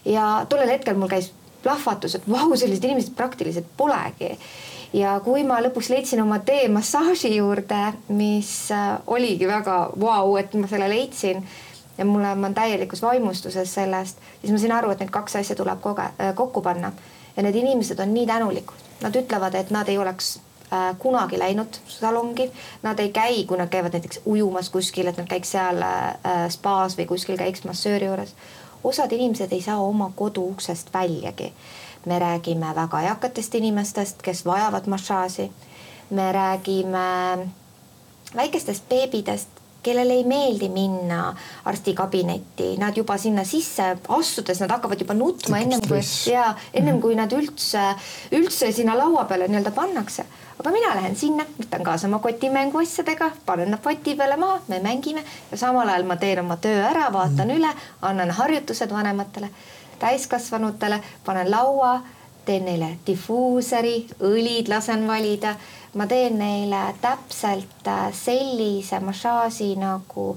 ja 0.05 0.47
tollel 0.49 0.69
hetkel 0.69 0.97
mul 0.97 1.09
käis 1.09 1.33
plahvatus, 1.63 2.15
et 2.15 2.31
vau, 2.31 2.57
sellised 2.57 2.85
inimesed 2.85 3.15
praktiliselt 3.15 3.67
polegi 3.77 4.39
ja 4.93 5.19
kui 5.25 5.45
ma 5.45 5.59
lõpuks 5.63 5.91
leidsin 5.93 6.23
oma 6.23 6.39
tee 6.45 6.69
massaaži 6.73 7.35
juurde, 7.37 7.81
mis 8.09 8.71
äh, 8.73 8.97
oligi 9.07 9.49
väga 9.49 9.79
vau, 10.01 10.37
et 10.41 10.55
ma 10.55 10.69
selle 10.71 10.89
leidsin 10.91 11.45
ja 11.99 12.07
mulle, 12.09 12.35
ma 12.35 12.47
olen 12.49 12.57
täielikus 12.57 13.03
vaimustuses 13.03 13.75
sellest, 13.75 14.21
siis 14.41 14.53
ma 14.53 14.59
sain 14.59 14.77
aru, 14.79 14.93
et 14.93 15.03
need 15.03 15.13
kaks 15.15 15.41
asja 15.43 15.57
tuleb 15.59 15.81
koge, 15.85 16.11
äh, 16.17 16.35
kokku 16.35 16.63
panna. 16.65 16.93
Ja 17.37 17.45
need 17.47 17.55
inimesed 17.55 18.01
on 18.03 18.15
nii 18.15 18.27
tänulikud, 18.27 18.87
nad 19.05 19.17
ütlevad, 19.17 19.55
et 19.55 19.71
nad 19.71 19.89
ei 19.89 19.99
oleks 19.99 20.39
äh, 20.73 20.95
kunagi 20.99 21.39
läinud 21.39 21.81
salongi, 21.87 22.49
nad 22.83 22.99
ei 22.99 23.13
käi, 23.15 23.45
kui 23.47 23.61
nad 23.61 23.71
käivad 23.71 23.95
näiteks 23.95 24.25
ujumas 24.27 24.71
kuskil, 24.75 25.11
et 25.11 25.21
nad 25.21 25.29
käiks 25.29 25.53
seal 25.55 25.85
spaas 26.51 26.97
või 26.99 27.07
kuskil 27.13 27.39
käiks 27.39 27.67
massööri 27.69 28.09
juures. 28.09 28.35
osad 28.85 29.13
inimesed 29.13 29.53
ei 29.53 29.63
saa 29.63 29.79
oma 29.83 30.11
kodu 30.17 30.49
uksest 30.55 30.95
väljagi 30.95 31.53
me 32.07 32.19
räägime 32.19 32.75
väga 32.75 33.03
eakatest 33.03 33.55
inimestest, 33.55 34.23
kes 34.23 34.45
vajavad 34.47 34.87
massaaži. 34.87 35.51
me 36.11 36.33
räägime 36.33 37.49
väikestest 38.37 38.89
beebidest, 38.89 39.49
kellele 39.83 40.13
ei 40.13 40.25
meeldi 40.25 40.69
minna 40.69 41.37
arstikabinetti, 41.65 42.77
nad 42.77 42.97
juba 42.97 43.17
sinna 43.19 43.45
sisse 43.45 43.97
astudes, 44.09 44.61
nad 44.61 44.71
hakkavad 44.71 45.01
juba 45.01 45.15
nutma 45.15 45.61
ennem 45.63 45.81
kui 45.89 46.01
ja 46.33 46.55
ennem 46.75 47.01
kui 47.01 47.17
nad 47.17 47.33
üldse, 47.33 47.85
üldse 48.35 48.73
sinna 48.73 48.97
laua 48.99 49.25
peale 49.25 49.49
nii-öelda 49.49 49.73
pannakse. 49.77 50.25
aga 50.59 50.71
mina 50.75 50.95
lähen 50.95 51.17
sinna, 51.17 51.45
võtan 51.59 51.85
kaasa 51.87 52.09
oma 52.09 52.19
koti 52.19 52.51
mänguasjadega, 52.51 53.31
panen 53.47 53.71
nad 53.71 53.83
poti 53.83 54.17
peale 54.19 54.37
maha, 54.37 54.61
me 54.69 54.81
mängime. 54.83 55.23
Ja 55.51 55.57
samal 55.57 55.89
ajal 55.89 56.03
ma 56.05 56.17
teen 56.17 56.41
oma 56.43 56.57
töö 56.57 56.83
ära, 56.83 57.13
vaatan 57.13 57.55
üle, 57.55 57.71
annan 58.03 58.31
harjutused 58.35 58.91
vanematele 58.91 59.53
täiskasvanutele, 59.99 61.01
panen 61.25 61.51
laua, 61.51 62.01
teen 62.45 62.65
neile 62.65 62.95
difuuseri, 63.07 64.07
õlid 64.25 64.71
lasen 64.73 65.07
valida. 65.09 65.57
ma 65.95 66.07
teen 66.07 66.39
neile 66.39 66.95
täpselt 67.01 67.87
äh, 67.89 68.09
sellise 68.13 69.01
massaaži, 69.01 69.75
nagu 69.81 70.37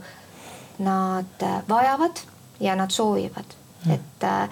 nad 0.80 1.44
äh, 1.44 1.62
vajavad 1.70 2.22
ja 2.60 2.76
nad 2.76 2.90
soovivad 2.90 3.56
mm., 3.86 3.92
et, 3.92 4.24
äh, 4.24 4.50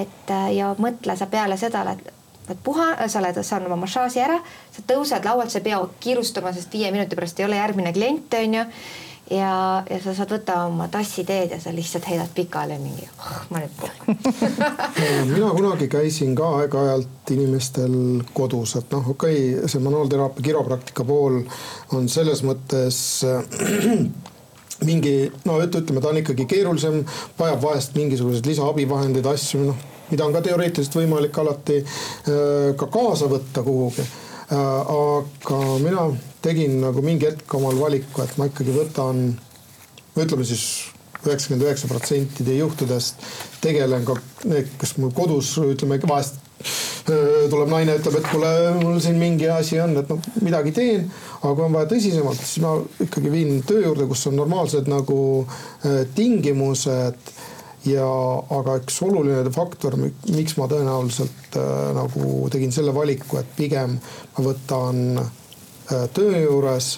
et 0.00 0.32
ja 0.56 0.74
mõtle 0.78 1.16
sa 1.16 1.26
peale 1.26 1.56
seda, 1.56 1.84
et 1.92 2.12
et 2.50 2.58
puha, 2.64 2.96
sa 3.06 3.20
oled 3.20 3.36
saanud 3.46 3.70
oma 3.70 3.84
massaaži 3.84 4.18
ära, 4.24 4.40
sa 4.74 4.82
tõused 4.82 5.24
laualt, 5.24 5.52
sa 5.52 5.60
ei 5.60 5.68
pea 5.68 5.78
kiirustama, 6.02 6.50
sest 6.52 6.72
viie 6.74 6.90
minuti 6.90 7.14
pärast 7.14 7.38
ei 7.38 7.46
ole 7.46 7.60
järgmine 7.60 7.92
klient, 7.94 8.34
onju 8.34 8.64
ja, 9.30 9.82
ja 9.90 9.98
sa 10.02 10.14
saad 10.16 10.32
võtta 10.34 10.56
oma 10.66 10.88
tassi 10.92 11.24
teed 11.28 11.54
ja 11.54 11.60
sa 11.62 11.72
lihtsalt 11.74 12.08
heidad 12.10 12.30
pikali 12.34 12.78
mingi 12.82 13.06
oh,, 13.06 13.42
ma 13.50 13.62
nüüd 13.62 13.84
mina 15.30 15.50
kunagi 15.54 15.88
käisin 15.92 16.34
ka 16.38 16.48
aeg-ajalt 16.60 17.34
inimestel 17.34 17.94
kodus, 18.34 18.76
et 18.80 18.90
noh, 18.94 19.12
okei 19.14 19.54
okay,, 19.54 19.68
see 19.70 19.82
manuaalteraapia 19.84 20.48
kiropraktika 20.50 21.06
pool 21.06 21.42
on 21.96 22.10
selles 22.10 22.42
mõttes 22.46 23.00
mingi 24.88 25.14
no 25.44 25.60
ütleme, 25.60 26.00
ta 26.00 26.10
on 26.10 26.20
ikkagi 26.22 26.46
keerulisem, 26.50 27.02
vajab 27.38 27.62
vahest 27.62 27.94
mingisuguseid 27.98 28.48
lisaabivahendeid, 28.48 29.28
asju, 29.28 29.62
noh, 29.68 29.86
mida 30.10 30.26
on 30.26 30.34
ka 30.34 30.42
teoreetiliselt 30.44 30.96
võimalik 31.02 31.38
alati 31.38 31.78
äh, 31.82 32.72
ka 32.80 32.90
kaasa 32.90 33.30
võtta 33.30 33.62
kuhugi 33.66 34.02
äh,. 34.02 34.18
aga 34.56 35.60
mina 35.84 36.08
tegin 36.44 36.78
nagu 36.82 37.02
mingi 37.04 37.28
hetk 37.28 37.54
omal 37.58 37.78
valiku, 37.80 38.24
et 38.24 38.36
ma 38.40 38.48
ikkagi 38.50 38.74
võtan, 38.74 39.26
ütleme 40.16 40.46
siis 40.48 40.64
üheksakümmend 41.20 41.66
üheksa 41.66 41.88
protsentide 41.90 42.54
juhtudest 42.56 43.26
tegelen 43.60 44.06
ka 44.08 44.16
kes 44.80 44.96
mul 44.98 45.12
kodus 45.16 45.52
ütleme 45.60 46.00
vahest 46.08 46.40
tuleb 47.50 47.70
naine, 47.72 47.96
ütleb, 47.98 48.18
et 48.20 48.26
kuule, 48.28 48.50
mul 48.80 48.98
siin 49.02 49.16
mingi 49.20 49.48
asi 49.50 49.78
on, 49.80 49.96
et 50.00 50.10
noh, 50.12 50.20
midagi 50.44 50.72
teen, 50.76 51.06
aga 51.40 51.54
kui 51.56 51.64
on 51.64 51.76
vaja 51.76 51.88
tõsisemalt, 51.90 52.42
siis 52.44 52.60
ma 52.62 52.74
ikkagi 53.02 53.32
viin 53.32 53.62
töö 53.66 53.86
juurde, 53.86 54.06
kus 54.10 54.26
on 54.30 54.36
normaalsed 54.38 54.90
nagu 54.92 55.18
tingimused 56.14 57.32
ja, 57.88 58.06
aga 58.58 58.76
üks 58.82 59.00
oluline 59.06 59.52
faktor, 59.54 59.96
miks 60.00 60.56
ma 60.60 60.68
tõenäoliselt 60.70 61.58
äh, 61.58 61.90
nagu 61.96 62.48
tegin 62.52 62.74
selle 62.74 62.94
valiku, 62.96 63.40
et 63.40 63.52
pigem 63.56 63.96
ma 64.36 64.44
võtan 64.44 65.20
töö 66.14 66.42
juures, 66.42 66.90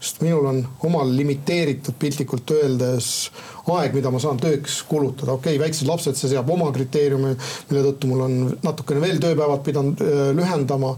sest 0.00 0.22
minul 0.24 0.46
on 0.48 0.60
omal 0.88 1.10
limiteeritud 1.16 1.96
piltlikult 2.00 2.50
öeldes 2.56 3.30
aeg, 3.70 3.94
mida 3.94 4.12
ma 4.12 4.20
saan 4.22 4.40
tööks 4.40 4.80
kulutada, 4.88 5.36
okei 5.36 5.56
okay,, 5.56 5.62
väiksed 5.64 5.88
lapsed, 5.88 6.18
see 6.18 6.32
seab 6.32 6.48
oma 6.50 6.70
kriteeriumi, 6.74 7.34
mille 7.70 7.84
tõttu 7.88 8.10
mul 8.10 8.24
on 8.26 8.38
natukene 8.64 9.02
veel 9.04 9.20
tööpäevad 9.22 9.64
pidanud 9.66 10.04
äh, 10.04 10.22
lühendama. 10.36 10.94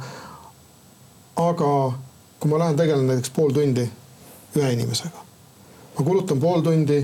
aga 1.36 1.68
kui 2.40 2.50
ma 2.50 2.58
lähen 2.58 2.76
tegelen 2.76 3.06
näiteks 3.08 3.30
pool 3.34 3.54
tundi 3.56 3.86
ühe 4.56 4.72
inimesega, 4.72 5.24
ma 5.96 6.04
kulutan 6.04 6.40
pool 6.40 6.60
tundi 6.62 7.00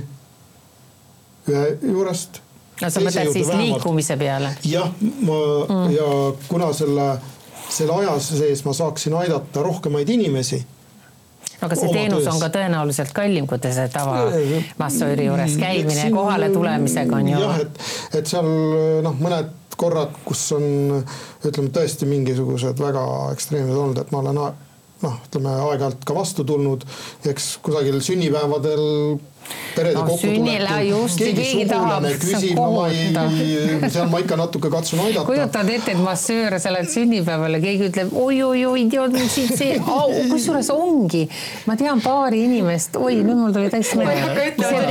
ühe 1.49 1.65
juurest 1.83 2.43
no 2.83 2.91
sa 2.91 3.03
mõtled 3.03 3.33
siis 3.33 3.49
vähemalt. 3.49 3.65
liikumise 3.65 4.17
peale? 4.21 4.53
jah, 4.69 4.93
ma 5.01 5.39
mm. 5.65 5.91
ja 5.95 6.09
kuna 6.49 6.71
selle 6.77 7.09
selle 7.69 7.95
aja 8.03 8.19
sees 8.23 8.65
ma 8.65 8.75
saaksin 8.77 9.15
aidata 9.19 9.63
rohkemaid 9.63 10.09
inimesi 10.09 10.65
aga 11.61 11.77
see 11.79 11.91
teenus 11.93 12.23
töös. 12.23 12.33
on 12.33 12.41
ka 12.43 12.51
tõenäoliselt 12.55 13.13
kallim, 13.17 13.47
kui 13.51 13.59
te 13.63 13.73
see 13.75 13.89
tavamassööri 13.95 15.27
juures 15.27 15.57
käimine 15.59 15.97
siin, 16.01 16.15
kohale 16.15 16.51
tulemisega 16.55 17.19
on 17.19 17.31
ju. 17.33 17.41
jah, 17.43 17.61
et, 17.65 17.81
et 18.21 18.31
seal 18.31 18.49
noh, 19.07 19.17
mõned 19.19 19.55
korrad, 19.79 20.15
kus 20.27 20.43
on 20.57 20.65
ütleme 21.47 21.71
tõesti 21.75 22.07
mingisugused 22.11 22.81
väga 22.83 23.05
ekstreemsed 23.35 23.79
olnud, 23.79 24.01
et 24.03 24.15
ma 24.15 24.23
olen 24.23 24.39
noh, 24.39 25.19
ütleme 25.29 25.55
aeg-ajalt 25.55 26.07
ka 26.07 26.17
vastu 26.17 26.47
tulnud, 26.47 26.87
eks 27.31 27.57
kusagil 27.63 28.01
sünnipäevadel 28.03 28.83
perede 29.75 29.95
no, 29.95 30.07
kokkutuleku, 30.09 31.03
keegi 31.19 31.47
sugulane 31.53 32.13
küsib, 32.23 32.59
no 32.59 32.67
ma 32.75 32.87
ei, 32.91 33.91
seal 33.93 34.11
ma 34.11 34.23
ikka 34.23 34.39
natuke 34.41 34.71
katsun 34.73 35.03
aidata. 35.05 35.27
kujutad 35.29 35.71
ette, 35.75 35.95
et 35.95 36.03
massöör, 36.03 36.59
sa 36.63 36.73
lähed 36.75 36.91
sünnipäevale, 36.93 37.61
keegi 37.63 37.89
ütleb 37.91 38.15
oi-oi-oi, 38.19 38.87
tead 38.93 39.17
mul 39.17 39.31
siit 39.33 39.55
see 39.59 39.79
au, 39.99 40.09
kusjuures 40.33 40.71
ongi, 40.75 41.25
ma 41.69 41.77
tean 41.81 42.03
paari 42.05 42.43
inimest, 42.47 42.99
oi 43.01 43.21
nüüd 43.23 43.39
mul 43.43 43.55
tuli 43.57 43.71
täiesti 43.73 44.01
meelde. 44.01 44.49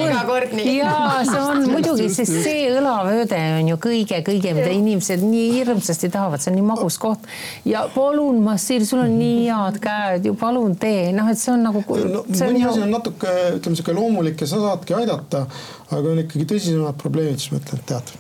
iga 0.08 0.24
kord 0.30 0.56
nii. 0.58 0.78
jaa, 0.80 1.24
see 1.28 1.44
on 1.44 1.66
muidugi, 1.72 2.08
sest 2.14 2.40
see 2.46 2.68
õlavööde 2.78 3.42
on 3.60 3.72
ju 3.74 3.80
kõige-kõige, 3.88 4.56
mida 4.58 4.72
inimesed 4.74 5.24
nii 5.26 5.52
hirmsasti 5.58 6.12
tahavad, 6.14 6.44
see 6.44 6.54
on 6.54 6.60
nii 6.62 6.68
magus 6.68 7.00
koht 7.02 7.28
ja 7.68 7.86
palun 7.94 8.42
massiir, 8.46 8.86
sul 8.88 9.04
on 9.04 9.18
nii 9.20 9.48
head 9.48 9.80
käed 9.84 10.28
ju, 10.30 10.36
palun 10.40 10.76
tee, 10.80 11.12
noh, 11.16 11.28
et 11.32 11.40
see 11.40 11.54
on 11.54 11.66
nagu 11.68 11.84
no,. 11.88 12.24
mõni 12.28 12.64
asi 12.68 12.84
on 12.84 12.94
natuke, 12.94 13.34
ütleme 13.58 13.80
sihuke 13.80 13.96
loomulik 13.98 14.42
ja 14.44 14.47
sa 14.50 14.62
saadki 14.62 14.96
aidata, 14.98 15.46
aga 15.92 16.14
on 16.14 16.24
ikkagi 16.24 16.48
tõsisemad 16.50 16.98
probleemid, 17.02 17.42
siis 17.42 17.54
ma 17.54 17.62
ütlen, 17.62 17.84
et 17.84 17.92
tead, 17.92 18.12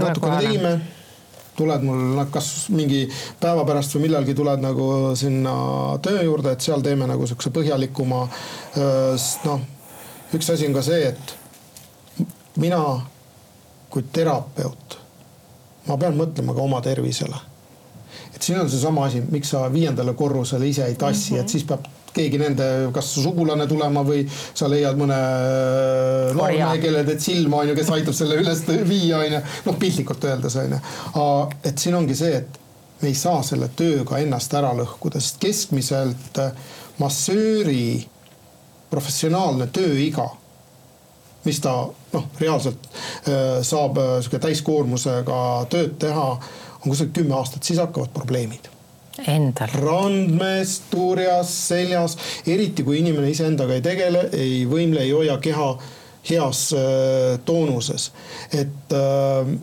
natukene 0.00 0.42
tegime, 0.42 0.74
tuled 1.56 1.86
mul 1.86 2.20
kas 2.32 2.50
mingi 2.74 3.06
päeva 3.40 3.64
pärast 3.68 3.96
või 3.96 4.06
millalgi 4.06 4.36
tuled 4.36 4.62
nagu 4.64 4.90
sinna 5.16 5.56
töö 6.04 6.26
juurde, 6.26 6.52
et 6.52 6.66
seal 6.66 6.84
teeme 6.84 7.08
nagu 7.08 7.26
siukse 7.26 7.52
põhjalikuma. 7.54 8.26
sest 8.76 9.48
noh, 9.48 9.64
üks 10.36 10.52
asi 10.52 10.68
on 10.68 10.76
ka 10.76 10.84
see, 10.84 11.12
et 11.14 12.26
mina 12.60 12.82
kui 13.90 14.04
terapeut, 14.12 14.98
ma 15.88 15.96
pean 15.96 16.18
mõtlema 16.18 16.54
ka 16.56 16.64
oma 16.64 16.82
tervisele 16.84 17.44
et 18.36 18.42
siin 18.42 18.60
on 18.60 18.70
seesama 18.70 19.06
asi, 19.08 19.22
miks 19.32 19.50
sa 19.54 19.66
viiendale 19.72 20.14
korrusele 20.14 20.68
ise 20.68 20.84
ei 20.84 20.94
tassi 20.94 21.32
mm, 21.32 21.36
-hmm. 21.36 21.42
et 21.42 21.48
siis 21.48 21.64
peab 21.64 21.86
keegi 22.16 22.40
nende, 22.40 22.68
kas 22.94 23.12
sugulane 23.20 23.66
tulema 23.70 24.02
või 24.06 24.24
sa 24.30 24.68
leiad 24.70 24.98
mõne 25.00 25.18
noormehe, 26.36 26.78
kellele 26.82 27.04
teed 27.10 27.24
silma, 27.24 27.62
on 27.62 27.72
ju, 27.72 27.78
kes 27.78 27.92
aitab 27.96 28.16
selle 28.16 28.38
üles 28.42 28.62
viia, 28.88 29.20
on 29.20 29.36
ju. 29.38 29.42
noh, 29.68 29.80
piltlikult 29.80 30.24
öeldes, 30.30 30.56
on 30.62 30.76
ju. 30.76 30.80
et 31.66 31.76
siin 31.82 31.98
ongi 31.98 32.16
see, 32.18 32.40
et 32.42 32.60
me 33.02 33.12
ei 33.12 33.18
saa 33.18 33.42
selle 33.44 33.68
tööga 33.76 34.20
ennast 34.22 34.54
ära 34.56 34.72
lõhkuda, 34.76 35.20
sest 35.20 35.40
keskmiselt 35.42 36.40
massööri 37.02 38.00
professionaalne 38.90 39.68
tööiga 39.74 40.30
mis 41.46 41.60
ta 41.62 41.72
noh, 42.12 42.24
reaalselt 42.40 42.88
äh, 42.90 43.62
saab 43.62 44.00
äh, 44.02 44.14
sihuke 44.20 44.40
täiskoormusega 44.42 45.42
tööd 45.70 45.94
teha, 46.02 46.30
on 46.80 46.88
kusagil 46.88 47.14
kümme 47.20 47.36
aastat, 47.38 47.62
siis 47.66 47.78
hakkavad 47.82 48.10
probleemid 48.16 48.70
Endal. 49.24 49.72
randmes, 49.80 50.74
turjas, 50.90 51.52
seljas, 51.68 52.18
eriti 52.46 52.84
kui 52.84 53.00
inimene 53.00 53.30
iseendaga 53.32 53.78
ei 53.78 53.84
tegele, 53.84 54.26
ei 54.36 54.66
võimle, 54.68 55.00
ei 55.06 55.14
hoia 55.16 55.38
keha 55.42 55.70
heas 56.28 56.68
äh, 56.76 57.38
toonuses, 57.46 58.10
et 58.52 58.92
äh, 58.92 59.56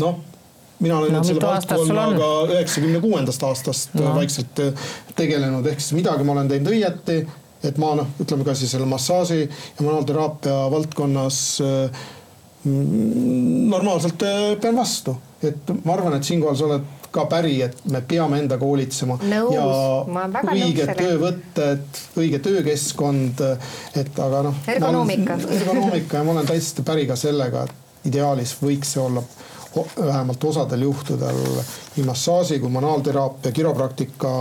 noh 0.00 0.26
mina 0.80 0.98
olen 0.98 1.12
no, 1.12 1.22
selle 1.24 1.44
valdkonnaga 1.44 2.28
üheksakümne 2.54 3.00
kuuendast 3.02 3.42
aastast 3.44 3.94
no. 3.98 4.14
vaikselt 4.16 4.62
äh, 4.64 4.86
tegelenud, 5.18 5.66
ehk 5.68 5.82
siis 5.82 5.96
midagi 5.98 6.24
ma 6.24 6.36
olen 6.36 6.48
teinud 6.50 6.72
õieti, 6.72 7.18
et 7.66 7.80
ma 7.80 7.92
noh, 7.98 8.14
ütleme 8.22 8.46
ka 8.46 8.54
siis 8.56 8.72
selle 8.74 8.88
massaaži 8.88 9.42
ja 9.42 9.84
manuaalteraapia 9.84 10.62
valdkonnas 10.72 11.42
äh, 11.64 12.06
normaalselt 12.64 14.24
äh, 14.24 14.40
pean 14.62 14.80
vastu, 14.80 15.16
et 15.44 15.74
ma 15.84 15.98
arvan, 15.98 16.16
et 16.16 16.28
siinkohal 16.28 16.56
sa 16.56 16.68
oled 16.70 16.88
ka 17.10 17.24
päri, 17.30 17.56
et 17.62 17.76
me 17.90 18.00
peame 18.06 18.38
endaga 18.38 18.64
hoolitsema. 18.66 19.18
ja 19.52 19.66
õiged 20.54 20.94
töövõtted, 20.98 22.00
õige 22.20 22.38
töökeskkond, 22.44 23.42
et 23.98 24.18
aga 24.18 24.42
noh. 24.46 24.64
ergonoomika. 24.70 25.38
ergonoomika 25.58 26.20
ja 26.20 26.24
ma 26.26 26.36
olen 26.36 26.50
täiesti 26.50 26.86
päri 26.86 27.06
ka 27.10 27.18
sellega, 27.18 27.66
et 27.66 28.10
ideaalis 28.10 28.54
võiks 28.62 28.94
see 28.94 29.02
olla 29.02 29.22
vähemalt 29.76 30.44
osadel 30.44 30.82
juhtudel 30.82 31.36
nii 31.96 32.04
massaaži 32.06 32.58
kui 32.58 32.70
manuaalteraapia, 32.74 33.52
kiropraktika 33.52 34.32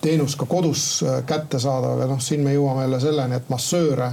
teenus 0.00 0.36
ka 0.36 0.46
kodus 0.46 1.02
äh, 1.02 1.22
kättesaadav 1.26 2.00
ja 2.00 2.08
noh, 2.10 2.20
siin 2.20 2.44
me 2.44 2.52
jõuame 2.54 2.84
jälle 2.84 3.00
selleni, 3.00 3.36
et 3.40 3.48
massööre 3.48 4.10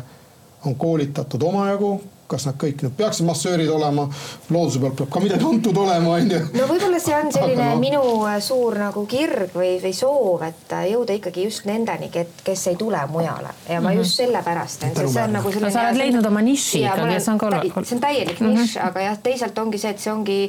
on 0.66 0.76
koolitatud 0.80 1.44
omajagu 1.44 1.92
kas 2.34 2.48
nad 2.50 2.58
kõik 2.60 2.84
nüüd 2.84 2.96
peaksid 2.98 3.28
massöörid 3.28 3.70
olema, 3.70 4.08
looduse 4.50 4.82
pealt 4.82 4.98
peab 5.02 5.12
ka 5.14 5.22
midagi 5.24 5.48
antud 5.50 5.78
olema, 5.78 6.16
on 6.18 6.32
ju. 6.34 6.42
no 6.58 6.68
võib-olla 6.70 7.02
see 7.04 7.16
on 7.18 7.32
selline 7.36 7.70
no. 7.70 7.80
minu 7.82 8.04
äh, 8.30 8.38
suur 8.44 8.78
nagu 8.82 9.06
kirg 9.10 9.54
või, 9.56 9.76
või 9.84 9.94
soov, 9.98 10.46
et 10.48 10.76
äh, 10.78 10.88
jõuda 10.94 11.18
ikkagi 11.20 11.48
just 11.48 11.68
nendeni, 11.70 12.10
kes 12.44 12.68
ei 12.72 12.80
tule 12.80 13.02
mujale 13.12 13.54
ja 13.70 13.80
ma 13.80 13.90
mm 13.90 13.94
-hmm. 13.94 14.00
just 14.02 14.22
sellepärast, 14.22 14.88
et 14.90 15.02
see 15.04 15.24
on 15.24 15.36
nagu 15.38 15.52
selline. 15.52 15.72
sa 15.72 15.88
oled 15.88 16.02
leidnud 16.02 16.30
oma 16.32 16.42
niši 16.42 16.84
ikkagi, 16.84 17.20
see 17.20 17.34
on 17.34 17.42
ka 17.42 17.50
oluline. 17.52 17.86
see 17.86 17.96
on 17.96 18.02
täielik 18.02 18.40
mm 18.40 18.48
-hmm. 18.48 18.60
nišš, 18.60 18.78
aga 18.88 19.06
jah, 19.08 19.18
teisalt 19.24 19.58
ongi 19.58 19.78
see, 19.78 19.92
et 19.92 20.00
see 20.00 20.14
ongi, 20.14 20.40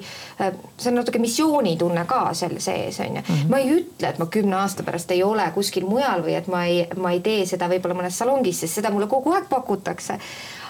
äh, 0.41 0.53
see 0.79 0.93
on 0.93 0.99
natuke 1.01 1.19
missioonitunne 1.19 2.05
ka 2.07 2.35
seal 2.35 2.59
sees 2.59 3.01
on 3.01 3.17
ju 3.17 3.23
mm. 3.29 3.35
-hmm. 3.35 3.51
ma 3.51 3.59
ei 3.59 3.71
ütle, 3.79 4.09
et 4.09 4.19
ma 4.19 4.27
kümne 4.27 4.57
aasta 4.57 4.83
pärast 4.83 5.11
ei 5.11 5.23
ole 5.23 5.51
kuskil 5.55 5.87
mujal 5.87 6.23
või 6.23 6.37
et 6.39 6.47
ma 6.47 6.65
ei, 6.65 6.87
ma 6.97 7.11
ei 7.11 7.21
tee 7.21 7.47
seda 7.47 7.69
võib-olla 7.69 7.95
mõnes 7.95 8.19
salongis, 8.19 8.61
sest 8.61 8.75
seda 8.75 8.91
mulle 8.91 9.07
kogu 9.07 9.33
aeg 9.33 9.49
pakutakse 9.49 10.19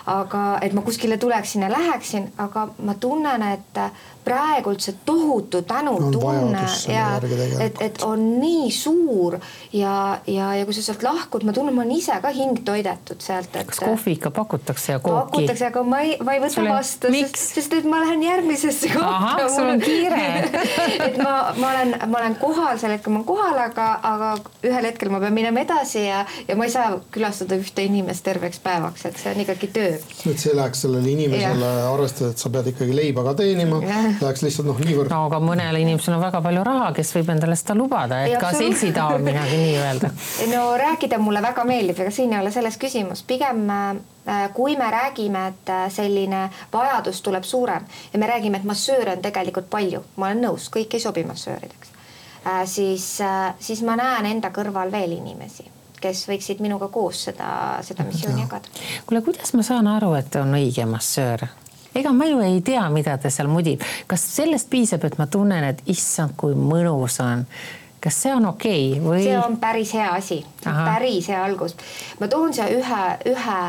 aga 0.07 0.59
et 0.63 0.73
ma 0.77 0.83
kuskile 0.85 1.17
tuleksin 1.17 1.63
ja 1.63 1.71
läheksin, 1.73 2.33
aga 2.39 2.69
ma 2.85 2.95
tunnen, 3.01 3.43
et 3.55 3.81
praegult 4.25 4.81
see 4.81 4.97
tohutu 5.05 5.63
tänutunne 5.63 6.65
ja 6.89 7.07
et, 7.61 7.81
et 7.81 8.03
on 8.03 8.23
nii 8.41 8.71
suur 8.73 9.37
ja, 9.73 10.19
ja, 10.27 10.55
ja 10.59 10.65
kui 10.65 10.77
sa 10.77 10.85
sealt 10.87 11.05
lahkud, 11.05 11.45
ma 11.45 11.53
tunnen, 11.57 11.77
ma 11.77 11.85
olen 11.85 11.97
ise 11.99 12.17
ka 12.23 12.33
hing 12.35 12.63
toidetud 12.65 13.21
sealt, 13.25 13.53
et. 13.53 13.69
kas 13.69 13.83
kohvi 13.85 14.17
ikka 14.17 14.33
pakutakse 14.35 14.95
ja 14.95 15.01
kooki? 15.05 15.31
pakutakse, 15.31 15.69
aga 15.69 15.83
ma 15.89 16.01
ei, 16.07 16.17
ma 16.25 16.37
ei 16.37 16.43
võta 16.45 16.57
Sule... 16.57 16.73
vastu, 16.73 17.13
sest, 17.13 17.41
sest 17.59 17.77
et 17.81 17.89
ma 17.89 18.01
lähen 18.05 18.25
järgmisesse 18.25 18.93
kohta. 18.95 19.49
sul 19.53 19.69
on 19.75 19.85
kiire 19.85 20.25
et 21.09 21.21
ma, 21.21 21.37
ma 21.61 21.73
olen, 21.75 21.95
ma 22.09 22.23
olen 22.23 22.39
kohal, 22.41 22.81
sel 22.81 22.97
hetkel 22.97 23.13
ma 23.13 23.21
olen 23.21 23.29
kohal, 23.29 23.61
aga, 23.67 23.89
aga 24.15 24.33
ühel 24.65 24.89
hetkel 24.89 25.13
ma 25.13 25.21
pean 25.25 25.37
minema 25.37 25.65
edasi 25.65 26.07
ja, 26.07 26.25
ja 26.49 26.57
ma 26.57 26.69
ei 26.69 26.73
saa 26.73 26.97
külastada 27.15 27.61
ühte 27.61 27.85
inimest 27.85 28.25
terveks 28.25 28.63
päevaks, 28.65 29.05
et 29.11 29.21
see 29.21 29.37
on 29.37 29.45
ikkagi 29.45 29.73
töö. 29.75 29.94
Et 29.95 30.41
see 30.41 30.55
läheks 30.57 30.85
sellele 30.85 31.11
inimesele, 31.13 31.71
arvestades, 31.89 32.35
et 32.35 32.43
sa 32.43 32.51
pead 32.55 32.71
ikkagi 32.73 32.97
leiba 32.97 33.25
ka 33.27 33.35
teenima 33.39 33.81
läheks 33.83 34.45
lihtsalt 34.45 34.69
noh, 34.69 34.81
niivõrd. 34.85 35.13
no 35.13 35.21
aga 35.29 35.41
mõnel 35.43 35.79
inimesel 35.81 36.17
on 36.17 36.23
väga 36.25 36.41
palju 36.45 36.65
raha, 36.67 36.91
kes 36.97 37.13
võib 37.17 37.33
endale 37.35 37.59
seda 37.59 37.77
lubada, 37.79 38.23
et 38.27 38.39
ka 38.41 38.53
seltsidaamine 38.57 39.45
nii-öelda. 39.51 40.11
no 40.55 40.65
rääkida 40.81 41.21
mulle 41.23 41.43
väga 41.45 41.67
meeldib, 41.69 42.01
ega 42.05 42.15
siin 42.15 42.35
ei 42.35 42.43
ole 42.43 42.55
selles 42.55 42.79
küsimus, 42.81 43.25
pigem 43.27 43.65
äh, 43.71 44.47
kui 44.57 44.79
me 44.81 44.91
räägime, 44.95 45.47
et 45.53 45.75
äh, 45.75 45.85
selline 45.93 46.47
vajadus 46.73 47.23
tuleb 47.25 47.47
suurem 47.49 47.87
ja 48.13 48.23
me 48.23 48.31
räägime, 48.31 48.63
et 48.63 48.69
massööre 48.69 49.19
on 49.19 49.25
tegelikult 49.25 49.71
palju, 49.73 50.05
ma 50.17 50.31
olen 50.31 50.49
nõus, 50.49 50.71
kõik 50.75 50.97
ei 50.97 51.05
sobi 51.05 51.27
massöörideks, 51.29 51.95
äh, 52.47 52.65
siis, 52.71 53.15
siis 53.61 53.87
ma 53.87 53.99
näen 54.01 54.35
enda 54.35 54.55
kõrval 54.55 54.93
veel 54.95 55.19
inimesi 55.19 55.74
kes 56.05 56.25
võiksid 56.29 56.63
minuga 56.65 56.91
koos 56.93 57.27
seda, 57.31 57.51
seda 57.87 58.07
missiooni 58.09 58.45
jagada. 58.45 58.73
kuule, 59.09 59.25
kuidas 59.27 59.55
ma 59.57 59.67
saan 59.67 59.89
aru, 59.91 60.15
et 60.21 60.41
on 60.41 60.57
õige 60.59 60.87
massöör? 60.89 61.47
ega 61.95 62.13
ma 62.13 62.27
ju 62.27 62.43
ei 62.43 62.61
tea, 62.67 62.83
mida 62.91 63.17
ta 63.19 63.31
seal 63.31 63.49
mudib. 63.49 63.85
kas 64.11 64.27
sellest 64.37 64.71
piisab, 64.71 65.07
et 65.09 65.17
ma 65.19 65.27
tunnen, 65.31 65.65
et 65.71 65.83
issand, 65.91 66.37
kui 66.37 66.57
mõnus 66.59 67.21
on? 67.25 67.47
kas 68.05 68.19
see 68.21 68.35
on 68.37 68.45
okei 68.51 68.99
okay, 68.99 69.05
või? 69.05 69.23
see 69.25 69.39
on 69.41 69.57
päris 69.61 69.95
hea 69.97 70.11
asi, 70.13 70.43
päris 70.65 71.31
hea 71.33 71.41
algus. 71.45 71.77
ma 72.21 72.29
toon 72.29 72.53
siia 72.53 72.69
ühe, 72.73 73.05
ühe 73.33 73.61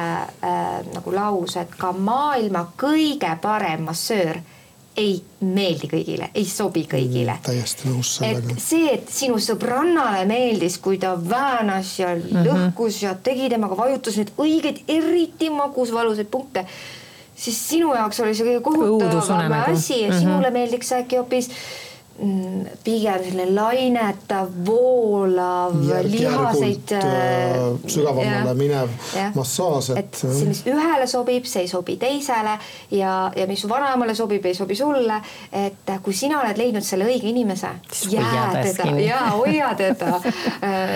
äh, 0.49 0.81
nagu 0.91 1.15
lause, 1.15 1.63
et 1.63 1.79
ka 1.79 1.93
maailma 1.95 2.65
kõige 2.79 3.31
parem 3.41 3.87
massöör 3.87 4.41
ei 4.97 5.15
meeldi 5.39 5.89
kõigile, 5.91 6.29
ei 6.33 6.45
sobi 6.47 6.85
kõigile 6.89 7.33
mm,. 7.35 7.45
täiesti 7.45 7.89
nõus 7.89 8.15
sellega. 8.17 8.55
et 8.55 8.63
see, 8.63 8.91
et 8.93 9.09
sinu 9.11 9.39
sõbrannale 9.43 10.25
meeldis, 10.29 10.77
kui 10.83 10.99
ta 11.01 11.15
väänas 11.29 11.99
ja 11.99 12.13
mm 12.15 12.21
-hmm. 12.21 12.45
lõhkus 12.47 13.01
ja 13.03 13.15
tegi 13.15 13.49
temaga, 13.49 13.77
vajutas 13.77 14.17
neid 14.17 14.31
õigeid, 14.37 14.83
eriti 14.87 15.49
magusvalusaid 15.49 16.31
punkte 16.31 16.65
siis 17.35 17.57
sinu 17.69 17.93
jaoks 17.95 18.19
oli 18.23 18.35
see 18.35 18.47
kõige 18.47 18.61
kohutavam 18.63 19.51
asi 19.59 20.01
ja 20.01 20.07
mm 20.07 20.13
-hmm. 20.13 20.19
sinule 20.19 20.51
meeldiks 20.51 20.91
äkki 20.91 21.19
hoopis 21.19 21.49
pigem 22.83 23.23
selline 23.25 23.51
lainetav, 23.51 24.47
voolav, 24.65 25.73
lihaseid. 26.03 26.91
Äh, 26.91 27.01
äh, 27.03 27.89
sügavamale 27.91 28.53
minev 28.55 28.89
ja. 29.15 29.31
massaaž, 29.35 29.89
et. 29.89 29.97
et 29.97 30.21
see, 30.21 30.47
mis 30.47 30.61
ühele 30.69 31.07
sobib, 31.11 31.47
see 31.49 31.65
ei 31.65 31.67
sobi 31.67 31.97
teisele 31.99 32.55
ja, 32.95 33.15
ja 33.35 33.47
mis 33.49 33.65
su 33.65 33.69
vanaemale 33.69 34.15
sobib, 34.15 34.45
ei 34.47 34.55
sobi 34.55 34.77
sulle. 34.79 35.19
et 35.51 35.91
kui 36.03 36.13
sina 36.15 36.39
oled 36.39 36.57
leidnud 36.57 36.85
selle 36.85 37.07
õige 37.09 37.27
inimese, 37.29 37.73
jää 38.11 38.63
teda 38.63 38.95
ja 39.01 39.19
hoia 39.35 39.73
teda 39.75 40.13
äh, 40.15 40.95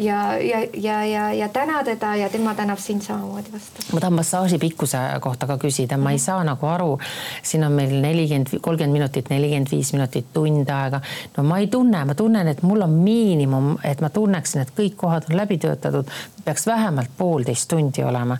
ja, 0.00 0.18
ja, 0.34 0.64
ja, 0.74 0.98
ja, 1.06 1.28
ja 1.32 1.48
täna 1.48 1.84
teda 1.84 2.16
ja 2.16 2.28
tema 2.28 2.54
tänab 2.58 2.78
sind 2.82 3.06
samamoodi 3.06 3.52
vastu. 3.52 3.86
ma 3.92 4.00
tahan 4.00 4.18
massaaži 4.18 4.58
pikkuse 4.58 4.98
kohta 5.20 5.46
ka 5.46 5.60
küsida, 5.62 5.96
ma 5.96 6.10
ei 6.10 6.18
mhm. 6.18 6.24
saa 6.24 6.42
nagu 6.44 6.66
aru, 6.66 6.98
siin 7.42 7.64
on 7.64 7.78
meil 7.78 7.94
nelikümmend, 8.02 8.58
kolmkümmend 8.60 8.98
minutit, 8.98 9.30
nelikümmend 9.30 9.70
viis 9.70 9.94
minutit 9.94 10.39
tund 10.40 10.74
aega. 10.74 11.00
no 11.36 11.44
ma 11.44 11.60
ei 11.60 11.68
tunne, 11.68 12.04
ma 12.04 12.16
tunnen, 12.18 12.48
et 12.48 12.64
mul 12.66 12.88
on 12.88 12.98
miinimum, 13.04 13.72
et 13.84 14.00
ma 14.00 14.10
tunneksin, 14.10 14.64
et 14.64 14.74
kõik 14.76 14.98
kohad 15.04 15.30
on 15.30 15.36
läbi 15.36 15.60
töötatud, 15.60 16.10
peaks 16.44 16.66
vähemalt 16.66 17.16
poolteist 17.18 17.68
tundi 17.70 18.04
olema 18.04 18.38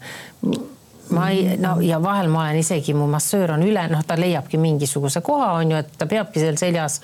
ma 1.11 1.28
ei, 1.30 1.57
no 1.59 1.76
ja 1.82 1.98
vahel 2.03 2.28
ma 2.30 2.44
olen 2.44 2.61
isegi, 2.61 2.94
mu 2.94 3.07
massöör 3.11 3.55
on 3.57 3.64
üle, 3.66 3.82
noh, 3.90 4.03
ta 4.07 4.16
leiabki 4.18 4.59
mingisuguse 4.61 5.22
koha, 5.26 5.53
on 5.59 5.74
ju, 5.74 5.80
et 5.82 5.92
ta 5.98 6.07
peabki 6.11 6.42
seal 6.42 6.59
seljas, 6.61 7.01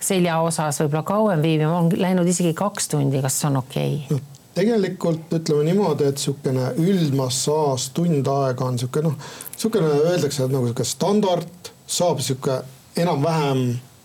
selja 0.00 0.40
osas 0.44 0.80
võib-olla 0.82 1.04
kauem 1.06 1.44
viibima, 1.44 1.74
on 1.82 1.90
läinud 2.00 2.28
isegi 2.30 2.54
kaks 2.56 2.90
tundi, 2.94 3.20
kas 3.24 3.40
see 3.40 3.50
on 3.50 3.60
okei 3.62 3.96
okay? 4.00 4.16
no.? 4.16 4.26
tegelikult 4.60 5.30
ütleme 5.32 5.62
niimoodi, 5.68 6.08
et 6.10 6.18
niisugune 6.18 6.72
üldmassaaž 6.82 7.90
tund 7.96 8.26
aega 8.28 8.66
on 8.66 8.74
niisugune 8.76 9.12
noh, 9.12 9.28
niisugune 9.54 9.92
öeldakse, 10.00 10.42
et 10.44 10.52
nagu 10.52 10.66
niisugune 10.66 10.90
standard 10.90 11.70
saab 11.86 12.18
niisugune 12.20 12.58
enam-vähem 13.00 13.62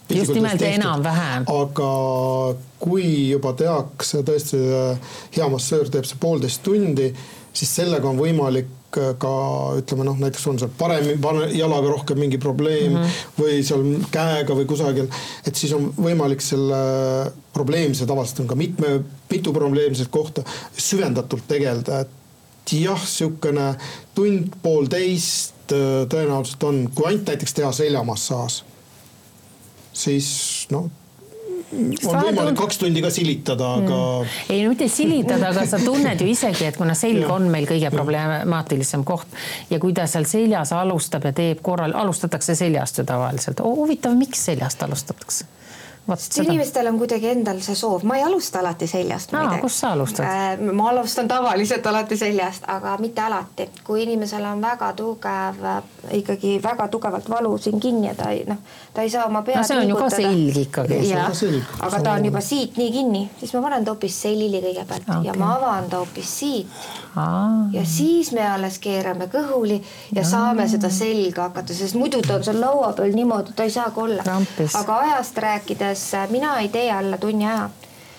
just 0.10 0.34
nimelt 0.34 0.62
enam-vähem. 0.62 1.46
aga 1.50 1.90
kui 2.80 3.30
juba 3.32 3.54
tehakse 3.58 4.22
tõesti 4.28 4.62
hea 5.36 5.50
massöör 5.50 5.90
teeb 5.90 6.06
see 6.06 6.20
poolteist 6.22 6.64
tundi, 6.66 7.10
siis 7.56 7.76
sellega 7.80 8.10
on 8.10 8.20
võimalik 8.20 8.74
ka 8.96 9.32
ütleme 9.80 10.06
noh, 10.08 10.18
näiteks 10.20 10.46
on 10.48 10.60
seal 10.62 10.72
parem 10.78 11.10
jalaga 11.56 11.90
rohkem 11.92 12.20
mingi 12.20 12.38
probleem 12.42 12.94
mm 12.94 12.98
-hmm. 13.02 13.40
või 13.40 13.64
seal 13.68 13.84
käega 14.12 14.56
või 14.56 14.68
kusagil, 14.70 15.10
et 15.46 15.56
siis 15.56 15.74
on 15.76 15.90
võimalik 15.98 16.42
selle 16.42 17.32
probleemse, 17.54 18.06
tavaliselt 18.06 18.40
on 18.40 18.48
ka 18.48 18.56
mitme, 18.56 19.00
mitu 19.30 19.54
probleemset 19.54 20.08
kohta 20.08 20.44
süvendatult 20.78 21.44
tegeleda, 21.48 22.00
et 22.00 22.72
jah, 22.72 23.02
niisugune 23.02 23.76
tund-poolteist 24.16 25.74
tõenäoliselt 26.10 26.64
on, 26.64 26.90
kui 26.96 27.06
ainult 27.08 27.28
näiteks 27.28 27.54
teha 27.54 27.72
seljamassaaž 27.72 28.64
siis 29.96 30.30
noh 30.76 30.92
on 31.76 32.20
võimalik 32.22 32.58
kaks 32.60 32.80
tundi 32.82 33.02
ka 33.04 33.10
silitada, 33.14 33.72
aga 33.80 33.98
mm.. 34.22 34.36
ei 34.54 34.64
no 34.64 34.72
mitte 34.74 34.88
silitada, 34.92 35.50
aga 35.52 35.66
sa 35.70 35.80
tunned 35.82 36.22
ju 36.22 36.28
isegi, 36.32 36.68
et 36.70 36.78
kuna 36.80 36.96
selg 36.98 37.30
on 37.32 37.50
meil 37.52 37.68
kõige 37.70 37.92
problemaatilisem 37.94 39.04
koht 39.08 39.36
ja 39.72 39.80
kui 39.82 39.96
ta 39.98 40.08
seal 40.10 40.28
seljas 40.30 40.72
alustab 40.78 41.28
ja 41.28 41.34
teeb 41.36 41.64
korral, 41.66 41.96
alustatakse 41.98 42.56
seljast 42.56 43.02
ju 43.02 43.08
tavaliselt. 43.08 43.64
huvitav, 43.66 44.16
miks 44.20 44.46
seljast 44.50 44.84
alustatakse? 44.86 45.50
seda, 46.14 46.46
inimestel 46.46 46.88
on 46.88 47.00
kuidagi 47.00 47.30
endal 47.32 47.60
see 47.66 47.76
soov, 47.78 48.04
ma 48.08 48.18
ei 48.20 48.24
alusta 48.24 48.60
alati 48.62 48.88
seljast. 48.88 49.34
Aa, 49.34 49.58
kust 49.62 49.82
sa 49.82 49.92
alustad? 49.96 50.62
ma 50.74 50.90
alustan 50.90 51.28
tavaliselt 51.28 51.88
alati 51.88 52.18
seljast, 52.18 52.68
aga 52.68 52.98
mitte 53.02 53.22
alati. 53.22 53.70
kui 53.84 54.04
inimesel 54.04 54.46
on 54.46 54.62
väga 54.62 54.92
tugev, 54.94 55.62
ikkagi 56.20 56.60
väga 56.64 56.88
tugevalt 56.94 57.30
valu 57.30 57.58
siin 57.58 57.80
kinni 57.80 58.08
ja 58.08 58.16
ta 58.16 58.30
ei 58.30 58.44
noh, 58.48 58.62
ta 58.94 59.02
ei 59.02 59.10
saa 59.10 59.26
oma 59.26 59.42
pead 59.42 59.58
No 59.58 59.64
see 59.64 59.80
on 59.80 59.90
ju 59.90 59.96
ka 59.96 60.10
selg 60.10 60.62
ikkagi. 60.66 61.00
See 61.00 61.16
on 61.16 61.18
jah 61.18 61.32
ka 61.32 61.40
selg., 61.40 61.74
aga 61.88 62.04
ta 62.04 62.14
on 62.20 62.30
juba 62.30 62.42
siit 62.42 62.78
nii 62.78 62.92
kinni, 62.92 63.24
siis 63.40 63.56
ma 63.56 63.66
panen 63.70 63.86
ta 63.86 63.96
hoopis 63.96 64.22
selili 64.28 64.62
kõigepealt 64.62 65.10
okay. 65.10 65.26
ja 65.30 65.36
ma 65.40 65.56
avan 65.58 65.90
ta 65.90 66.04
hoopis 66.04 66.38
siit 66.40 66.86
aa, 67.16 67.68
ja 67.72 67.86
siis 67.88 68.32
me 68.36 68.44
alles 68.48 68.78
keerame 68.84 69.28
kõhuli 69.32 69.78
ja 70.16 70.24
saame 70.28 70.68
seda 70.72 70.90
selga 70.94 71.50
hakata, 71.50 71.74
sest 71.74 71.98
muidu 72.00 72.22
ta 72.26 72.38
on 72.38 72.44
seal 72.48 72.60
laua 72.62 72.92
peal 72.98 73.16
niimoodi, 73.16 73.56
ta 73.56 73.68
ei 73.68 73.74
saagi 73.74 74.02
olla 74.04 74.26
aga 74.82 74.98
ajast 75.06 75.38
rääkides, 75.46 75.95
mina 76.30 76.60
ei 76.60 76.70
tee 76.70 76.92
alla 76.92 77.18
tunni 77.18 77.46
aja. 77.48 77.70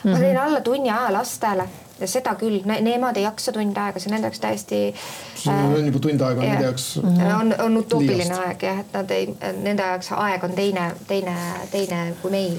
ma 0.04 0.10
Mhm. 0.12 0.20
teen 0.20 0.38
alla 0.38 0.60
tunni 0.60 0.90
aja 0.90 1.12
lastele 1.12 1.68
ja 2.00 2.06
seda 2.06 2.34
küll, 2.34 2.60
nemad 2.64 3.16
ei 3.16 3.22
jaksa 3.24 3.52
tund 3.52 3.76
aega, 3.76 3.98
see 3.98 4.10
on 4.10 4.14
nende 4.14 4.26
jaoks 4.28 4.40
täiesti. 4.40 4.94
see 5.34 5.52
on 5.54 5.86
juba 5.86 5.98
tund 5.98 6.20
aega 6.20 6.40
nende 6.40 6.64
jaoks 6.64 6.84
on, 7.40 7.54
on 7.58 7.76
utoopiline 7.76 8.24
liiast. 8.24 8.42
aeg 8.46 8.62
jah, 8.62 8.78
et 8.80 8.92
nad 8.92 9.10
ei, 9.10 9.26
nende 9.62 9.82
jaoks 9.82 10.12
aeg 10.12 10.44
on 10.44 10.50
teine, 10.52 10.92
teine, 11.08 11.34
teine 11.70 12.14
kui 12.22 12.30
meil. 12.30 12.58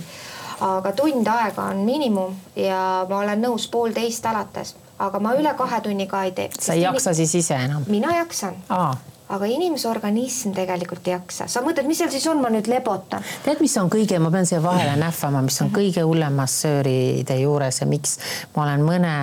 aga 0.60 0.92
tund 0.92 1.28
aega 1.28 1.64
on 1.64 1.78
miinimum 1.86 2.36
ja 2.56 3.06
ma 3.10 3.20
olen 3.20 3.42
nõus 3.46 3.68
poolteist 3.72 4.26
alates, 4.26 4.76
aga 5.00 5.20
ma 5.20 5.36
üle 5.38 5.54
kahe 5.58 5.82
tunni 5.82 6.08
ka 6.08 6.24
ei 6.24 6.32
tee. 6.32 6.50
sa 6.60 6.74
ei 6.74 6.82
jaksa 6.82 7.14
siis 7.14 7.36
ise 7.36 7.54
enam? 7.56 7.86
mina 7.88 8.16
jaksan, 8.18 8.56
aa, 8.70 8.96
aga 9.30 9.48
inimese 9.52 9.90
organism 9.90 10.54
tegelikult 10.56 11.08
ei 11.08 11.14
jaksa, 11.14 11.48
sa 11.52 11.62
mõtled, 11.66 11.88
mis 11.90 12.00
seal 12.00 12.12
siis 12.14 12.28
on, 12.32 12.40
ma 12.44 12.52
nüüd 12.54 12.70
lebotan. 12.72 13.26
tead, 13.44 13.60
mis 13.64 13.76
on 13.82 13.90
kõige, 13.92 14.20
ma 14.24 14.32
pean 14.32 14.48
siia 14.48 14.62
vahele 14.64 14.96
nähvama, 15.00 15.42
mis 15.44 15.60
on 15.64 15.72
kõige 15.76 16.06
hullem 16.08 16.38
massööride 16.40 17.36
juures 17.42 17.82
ja 17.82 17.88
miks 17.90 18.18
ma 18.56 18.64
olen 18.64 18.86
mõne 18.88 19.14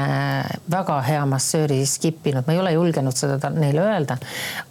väga 0.71 0.99
hea 1.09 1.25
massööri 1.29 1.81
skip 1.89 2.27
inud, 2.29 2.45
ma 2.47 2.57
ei 2.57 2.61
ole 2.61 2.75
julgenud 2.77 3.17
seda 3.17 3.51
neile 3.55 3.85
öelda, 3.85 4.19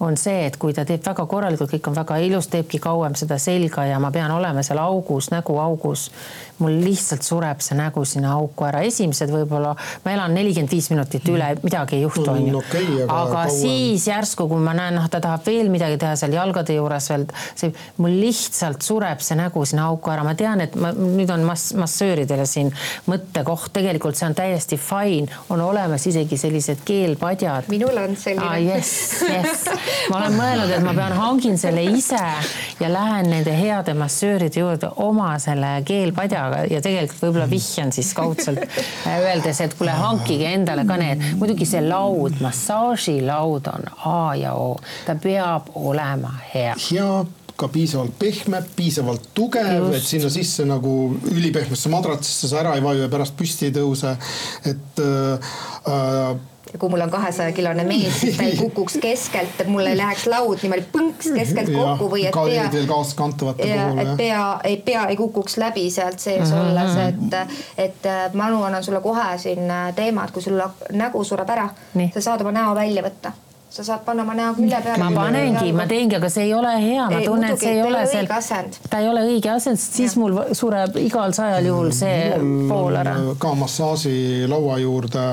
on 0.05 0.17
see, 0.21 0.45
et 0.47 0.59
kui 0.61 0.75
ta 0.77 0.85
teeb 0.85 1.01
väga 1.05 1.25
korralikult, 1.29 1.73
kõik 1.73 1.89
on 1.89 1.97
väga 1.97 2.19
ilus, 2.27 2.51
teebki 2.53 2.81
kauem 2.83 3.17
seda 3.17 3.39
selga 3.41 3.87
ja 3.89 3.99
ma 4.03 4.13
pean 4.13 4.31
olema 4.31 4.63
seal 4.65 4.81
augus, 4.83 5.31
näguaugus. 5.33 6.09
Mul 6.59 6.75
lihtsalt 6.83 7.23
sureb 7.25 7.59
see 7.65 7.75
nägu 7.77 8.05
sinna 8.05 8.33
auku 8.37 8.65
ära, 8.67 8.81
esimesed 8.85 9.31
võib-olla 9.33 9.73
ma 10.05 10.11
elan 10.13 10.33
nelikümmend 10.37 10.71
viis 10.71 10.89
minutit 10.93 11.27
üle, 11.29 11.53
midagi 11.63 11.97
ei 11.97 12.01
juhtu, 12.05 12.23
Mm, 12.23 12.55
onju. 12.55 12.61
aga 13.09 13.23
aga 13.43 13.49
siis 13.51 14.07
järsku, 14.07 14.47
kui 14.47 14.57
ma 14.63 14.73
näen, 14.73 14.95
noh, 14.95 15.07
ta 15.09 15.19
tahab 15.19 15.45
veel 15.45 15.69
midagi 15.69 15.97
teha 15.97 16.15
seal 16.15 16.31
jalgade 16.33 16.73
juures 16.75 17.09
veel, 17.09 17.25
see 17.55 17.73
mul 17.97 18.13
lihtsalt 18.21 18.81
sureb 18.85 19.19
see 19.25 19.35
nägu 19.37 19.65
sinna 19.65 19.87
auku 19.91 20.11
ära, 20.13 20.23
ma 20.23 20.35
tean, 20.39 20.61
et 20.61 20.75
ma 20.75 20.91
nüüd 20.95 21.29
on 21.33 21.43
mass, 21.47 21.73
massööridele 21.73 22.45
siin 22.49 22.71
mõttekoht, 23.09 23.71
tegelikult 23.73 24.15
see 24.19 24.27
on 24.29 24.35
täiesti 24.37 24.77
fine, 24.77 25.27
on 25.49 25.61
olemas 25.61 26.05
isegi 26.07 26.37
sellised 26.37 26.83
keelpadjad. 26.85 27.67
minul 27.67 27.97
on 27.97 28.15
selline. 28.15 28.45
Aa, 28.45 28.57
jess, 28.57 29.21
jess, 29.27 29.67
ma 30.09 30.17
olen 30.21 30.37
mõelnud, 30.37 30.73
et 30.77 30.83
ma 30.83 30.93
pean, 30.93 31.17
hangin 31.17 31.57
selle 31.57 31.83
ise 31.83 32.19
ja 32.79 32.89
lähen 32.93 33.29
nende 33.29 33.51
heade 33.57 33.93
massööride 33.93 34.59
juurde 34.59 34.89
oma 34.95 35.33
selle 35.39 35.81
keelpadjaga 35.85 36.42
ja 36.71 36.81
tegelikult 36.83 37.21
võib-olla 37.27 37.49
vihjan 37.49 37.93
siis 37.95 38.13
kaudselt 38.17 38.63
äh, 38.63 39.19
öeldes, 39.19 39.61
et 39.63 39.77
kuule, 39.79 39.93
hankige 39.97 40.49
endale 40.53 40.85
ka 40.89 40.97
need, 41.01 41.23
muidugi 41.39 41.67
see 41.69 41.83
laud, 41.85 42.39
massaažilaud 42.43 43.69
on 43.73 43.87
A 44.09 44.17
ja 44.39 44.53
O, 44.59 44.75
ta 45.07 45.15
peab 45.19 45.71
olema 45.75 46.33
hea. 46.53 46.75
hea, 46.89 47.09
ka 47.55 47.69
piisavalt 47.71 48.15
pehme, 48.19 48.63
piisavalt 48.75 49.29
tugev, 49.37 49.91
et 49.93 50.05
sinna 50.05 50.31
sisse 50.33 50.65
nagu 50.67 50.93
ülipehmesse 51.31 51.91
madratsisse 51.93 52.49
sa 52.49 52.63
ära 52.63 52.73
ei 52.77 52.83
vaju 52.83 53.05
ja 53.05 53.11
pärast 53.11 53.37
püsti 53.39 53.69
ei 53.69 53.75
tõuse. 53.75 54.15
et 54.65 55.03
äh, 55.03 55.53
äh, 55.87 56.33
ja 56.73 56.79
kui 56.79 56.89
mul 56.89 57.01
on 57.05 57.11
kahesaja 57.13 57.51
kilone 57.51 57.83
mees, 57.83 58.19
siis 58.21 58.37
ta 58.37 58.43
ei 58.43 58.57
kukuks 58.63 58.97
keskelt, 59.01 59.59
et 59.61 59.67
mul 59.67 59.85
ei 59.85 59.97
läheks 59.97 60.25
laud 60.31 60.57
niimoodi 60.63 60.85
põnks 60.93 61.29
keskelt 61.35 61.69
kokku 61.73 62.09
või 62.11 62.25
et 62.27 62.33
pea 62.37 62.65
veel 62.73 62.87
kaaskantavate 62.89 63.67
ja 63.69 63.87
puhul 63.87 64.01
et 64.03 64.17
pea, 64.17 64.43
ei 64.63 64.77
pea 64.77 65.05
ei 65.13 65.17
kukuks 65.19 65.57
läbi 65.61 65.89
sealt 65.93 66.19
sees 66.19 66.49
Mhm. 66.49 66.59
olles, 66.59 66.97
et, 67.07 67.57
et 67.77 68.05
äh, 68.05 68.33
ma 68.33 68.49
annan 68.65 68.83
sulle 68.83 69.01
kohe 69.01 69.37
siin 69.37 69.71
äh, 69.71 69.93
teema, 69.95 70.25
et 70.25 70.31
kui 70.31 70.41
sul 70.41 70.59
nägu 70.91 71.23
sureb 71.23 71.49
ära 71.49 71.69
sa 72.13 72.21
saad 72.21 72.41
oma 72.41 72.51
näo 72.51 72.75
välja 72.75 73.03
võtta, 73.05 73.31
sa 73.73 73.83
saad 73.83 74.03
panna 74.05 74.21
oma 74.21 74.35
näo 74.37 74.53
külje 74.53 74.77
peale. 74.85 75.01
ma 75.01 75.09
panengi, 75.15 75.71
ma 75.73 75.85
teengi, 75.89 76.17
aga 76.19 76.29
see 76.29 76.43
ei 76.45 76.51
ole 76.53 76.73
hea, 76.77 77.05
ma 77.09 77.21
tunnen, 77.25 77.53
et 77.55 77.61
see 77.63 77.71
ei 77.71 77.79
ta 77.79 77.87
ei 77.87 77.87
ole 77.89 78.01
seal 78.11 78.67
ta 78.89 78.99
ei 79.01 79.07
ole 79.09 79.23
õige 79.31 79.49
asend, 79.49 79.81
sest 79.81 79.97
siis 79.97 80.13
mul 80.21 80.35
sureb 80.53 80.99
igal 81.01 81.33
sajal 81.33 81.65
juhul 81.71 81.89
see 81.97 82.35
pool 82.69 82.99
ära. 83.01 83.15
ka 83.41 83.53
massaažilaua 83.57 84.77
juurde 84.83 85.23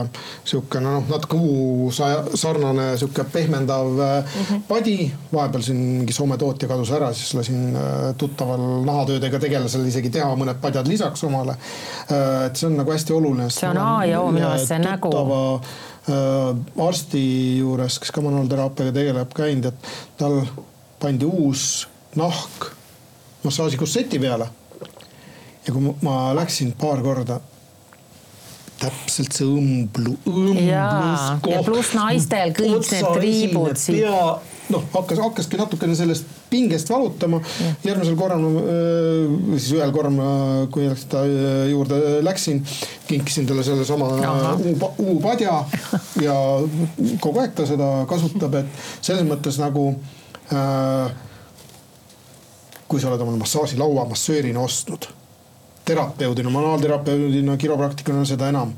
siukene 0.48 0.86
noh, 0.86 1.04
natuke 1.10 1.36
uu 1.36 1.90
sa- 1.92 2.24
sarnane 2.44 2.94
sihuke 3.02 3.26
pehmendav 3.34 3.92
mm. 3.92 4.46
-hmm. 4.48 4.64
padi. 4.68 4.96
vahepeal 5.32 5.62
siin 5.68 5.84
mingi 6.00 6.16
Soome 6.16 6.40
tootja 6.40 6.68
kadus 6.68 6.90
ära, 6.96 7.12
siis 7.12 7.34
lasin 7.34 7.76
äh, 7.76 8.14
tuttaval 8.16 8.64
nahatöödega 8.88 9.38
tegelasel 9.38 9.84
isegi 9.86 10.10
teha 10.16 10.32
mõned 10.36 10.56
padjad 10.64 10.88
lisaks 10.88 11.24
omale. 11.24 11.60
et 12.46 12.56
see 12.56 12.66
on 12.66 12.76
nagu 12.76 12.92
hästi 12.92 13.12
oluline. 13.12 13.50
See 13.50 13.68
on 13.68 13.78
A 13.78 14.04
ja 14.04 14.20
O 14.20 14.32
minu 14.32 14.46
meelest, 14.48 14.68
see 14.72 14.78
nägu. 14.78 15.12
Äh, 16.08 16.86
arsti 16.86 17.22
juures, 17.58 17.98
kes 17.98 18.12
ka 18.14 18.24
manuaalteraapiaga 18.24 18.92
tegeleb, 18.96 19.34
käinud, 19.36 19.70
et 19.70 19.90
tal 20.20 20.40
pandi 21.00 21.28
uus 21.28 21.88
nahk 22.16 22.70
massaažikusseti 23.44 24.18
peale. 24.18 24.48
Ja 25.66 25.72
kui 25.72 25.94
ma 26.02 26.34
läksin 26.36 26.72
paar 26.80 27.02
korda, 27.04 27.40
täpselt 28.80 29.34
see 29.36 29.46
õmblu, 29.46 30.14
õmbluskoht. 30.28 31.50
ja 31.52 31.60
pluss 31.66 31.92
naistel 31.96 32.54
kõik 32.56 32.88
need 32.90 33.08
triibud 33.16 33.80
pea, 33.84 34.20
noh, 34.72 34.84
hakkas, 34.94 35.20
hakkaski 35.20 35.60
natukene 35.60 35.96
sellest 35.98 36.28
pingest 36.50 36.90
valutama. 36.90 37.40
järgmisel 37.84 38.16
korral, 38.18 38.44
siis 39.56 39.70
ühel 39.76 39.94
korral 39.94 40.14
ma, 40.16 40.30
kui 40.72 40.88
ta 41.12 41.24
juurde 41.70 42.20
läksin, 42.26 42.62
kinkisin 43.10 43.48
talle 43.50 43.64
sellesama 43.66 44.10
U-padja 45.04 45.60
ja 46.26 46.36
kogu 47.22 47.44
aeg 47.44 47.56
ta 47.58 47.68
seda 47.68 47.92
kasutab, 48.10 48.60
et 48.62 48.86
selles 49.00 49.26
mõttes 49.28 49.60
nagu 49.60 49.92
äh, 50.50 51.18
kui 52.90 52.98
sa 52.98 53.12
oled 53.12 53.22
omale 53.22 53.38
massaažilaua 53.38 54.08
massöörina 54.10 54.62
ostnud, 54.66 55.06
terapeudina, 55.90 56.54
manuaalterapeudina, 56.54 57.56
kiropraktikuna 57.56 58.24
seda 58.24 58.48
enam. 58.54 58.72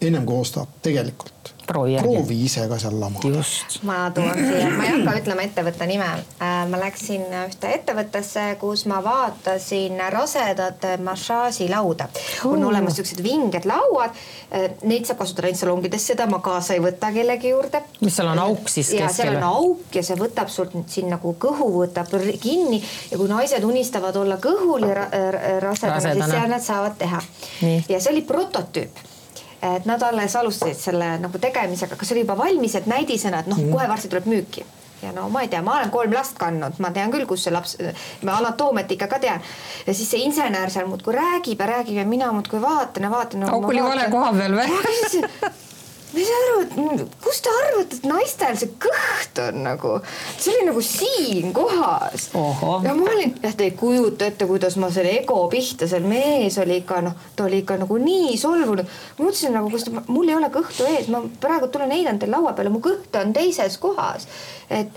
ennem 0.00 0.24
kui 0.24 0.40
ostad, 0.40 0.68
tegelikult 0.82 1.39
proovi 1.70 1.94
järgi. 1.94 2.14
proovi 2.16 2.38
ise 2.44 2.66
ka 2.68 2.78
seal 2.82 2.98
lama. 3.00 3.20
just, 3.24 3.78
ma 3.86 3.98
toon 4.14 4.34
siia, 4.34 4.70
ma 4.74 4.86
ei 4.86 4.94
hakka 4.96 5.16
ütlema 5.20 5.46
ettevõtte 5.46 5.86
nime. 5.90 6.08
ma 6.40 6.80
läksin 6.82 7.26
ühte 7.44 7.72
ettevõttesse, 7.76 8.46
kus 8.60 8.84
ma 8.90 9.00
vaatasin 9.04 10.00
rasedate 10.12 10.96
massaažilauda. 11.06 12.08
on 12.44 12.58
Oo. 12.64 12.68
olemas 12.70 12.98
siuksed 12.98 13.22
vinged 13.22 13.68
lauad, 13.70 14.16
neid 14.82 15.06
saab 15.08 15.22
kasutada 15.22 15.50
ainult 15.50 15.62
salongides, 15.62 16.06
seda 16.12 16.26
ma 16.30 16.40
kaasa 16.44 16.74
ei 16.74 16.82
võta 16.84 17.12
kellegi 17.14 17.54
juurde. 17.54 17.82
mis 18.00 18.16
seal 18.16 18.32
on 18.32 18.42
auk 18.46 18.68
siis 18.68 18.92
ja 18.92 19.08
seal 19.08 19.34
keskel 19.34 19.36
on? 19.36 19.48
auk 19.50 20.00
ja 20.00 20.02
see 20.06 20.18
võtab 20.18 20.50
sult 20.52 20.74
siin 20.90 21.10
nagu 21.12 21.34
kõhu 21.38 21.70
võtab 21.80 22.10
kinni 22.40 22.82
ja 23.10 23.18
kui 23.18 23.28
naised 23.30 23.64
unistavad 23.64 24.16
olla 24.16 24.40
kõhuli 24.42 24.90
ra 24.94 25.06
ra- 25.10 25.60
rasedana, 25.62 26.00
siis 26.00 26.18
Rasedana. 26.18 26.32
seal 26.34 26.50
nad 26.50 26.64
saavad 26.64 26.98
teha 26.98 27.22
ja 27.88 28.00
see 28.00 28.12
oli 28.12 28.22
prototüüp 28.26 29.09
et 29.62 29.86
nad 29.88 30.02
alles 30.02 30.36
alustasid 30.36 30.78
selle 30.80 31.14
nagu 31.20 31.38
tegemisega, 31.38 31.96
kas 31.96 32.12
oli 32.12 32.24
juba 32.24 32.36
valmis, 32.38 32.74
et 32.78 32.86
näidisena, 32.90 33.42
et 33.42 33.50
noh, 33.50 33.60
kohe 33.72 33.88
varsti 33.88 34.08
tuleb 34.12 34.28
müüki 34.30 34.64
ja 35.02 35.12
no 35.12 35.28
ma 35.32 35.42
ei 35.44 35.48
tea, 35.48 35.62
ma 35.62 35.76
olen 35.76 35.90
kolm 35.90 36.12
last 36.14 36.36
kandnud, 36.40 36.76
ma 36.82 36.90
tean 36.96 37.12
küll, 37.12 37.26
kus 37.28 37.46
see 37.46 37.54
laps, 37.54 37.76
ma 38.26 38.36
anatoomiat 38.40 38.92
ikka 38.96 39.08
ka 39.08 39.18
tean. 39.22 39.42
ja 39.86 39.94
siis 39.94 40.10
see 40.10 40.24
insener 40.26 40.70
seal 40.72 40.88
muudkui 40.90 41.16
räägib 41.16 41.60
ja 41.60 41.70
räägib 41.74 42.00
ja 42.02 42.06
mina 42.06 42.32
muudkui 42.32 42.60
vaatan 42.62 43.08
ja 43.08 43.10
vaatan. 43.10 43.48
Auk 43.50 43.68
oli 43.72 43.82
vale 43.84 44.08
koha 44.12 44.32
peal 44.36 44.58
või? 44.60 45.58
Saa 46.12 46.40
aru, 46.44 46.60
et 46.64 47.16
kust 47.24 47.44
te 47.44 47.52
arvate, 47.64 47.96
et 47.96 48.06
naistel 48.10 48.56
see 48.58 48.72
kõht 48.82 49.40
on 49.44 49.60
nagu, 49.64 49.92
see 50.38 50.54
oli 50.54 50.66
nagu 50.70 50.82
siin 50.84 51.52
kohas. 51.56 52.30
Ohoh. 52.34 52.84
ja 52.84 52.94
ma 52.94 53.06
olin, 53.12 53.34
jah, 53.42 53.54
te 53.56 53.68
ei 53.68 53.76
kujuta 53.78 54.26
ette, 54.26 54.46
kuidas 54.50 54.76
ma 54.80 54.90
selle 54.90 55.12
ego 55.20 55.38
pihta, 55.52 55.88
seal 55.90 56.06
mees 56.10 56.58
oli 56.58 56.80
ikka 56.82 57.00
noh, 57.06 57.14
ta 57.36 57.44
oli 57.46 57.62
ikka 57.64 57.78
nagu 57.84 57.98
nii 58.02 58.36
solvunud. 58.40 58.86
ma 59.18 59.24
mõtlesin 59.24 59.56
nagu, 59.56 59.70
kas 59.70 59.86
ta, 59.86 60.04
mul 60.08 60.28
ei 60.28 60.36
ole 60.40 60.50
kõhtu 60.54 60.88
ees, 60.90 61.08
ma 61.12 61.22
praegu 61.40 61.68
tulen 61.68 61.90
heidan 61.94 62.18
teil 62.18 62.34
laua 62.34 62.52
peale, 62.58 62.70
mu 62.74 62.82
kõht 62.84 63.16
on 63.22 63.32
teises 63.36 63.78
kohas. 63.78 64.26
et 64.70 64.88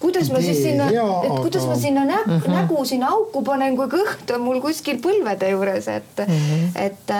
kuidas 0.00 0.30
ma 0.30 0.40
siis 0.42 0.62
sinna, 0.62 0.88
et 0.88 1.38
kuidas 1.42 1.66
ma 1.66 1.76
sinna 1.78 2.04
nä 2.04 2.18
Mhm. 2.26 2.50
nägu 2.52 2.84
sinna 2.84 3.08
auku 3.08 3.42
panen, 3.42 3.76
kui 3.76 3.86
kõht 3.86 4.34
on 4.34 4.40
mul 4.40 4.60
kuskil 4.60 5.00
põlvede 5.02 5.50
juures, 5.50 5.88
et 5.88 6.18
mm. 6.26 6.34
-hmm. 6.34 6.86
et 6.86 7.10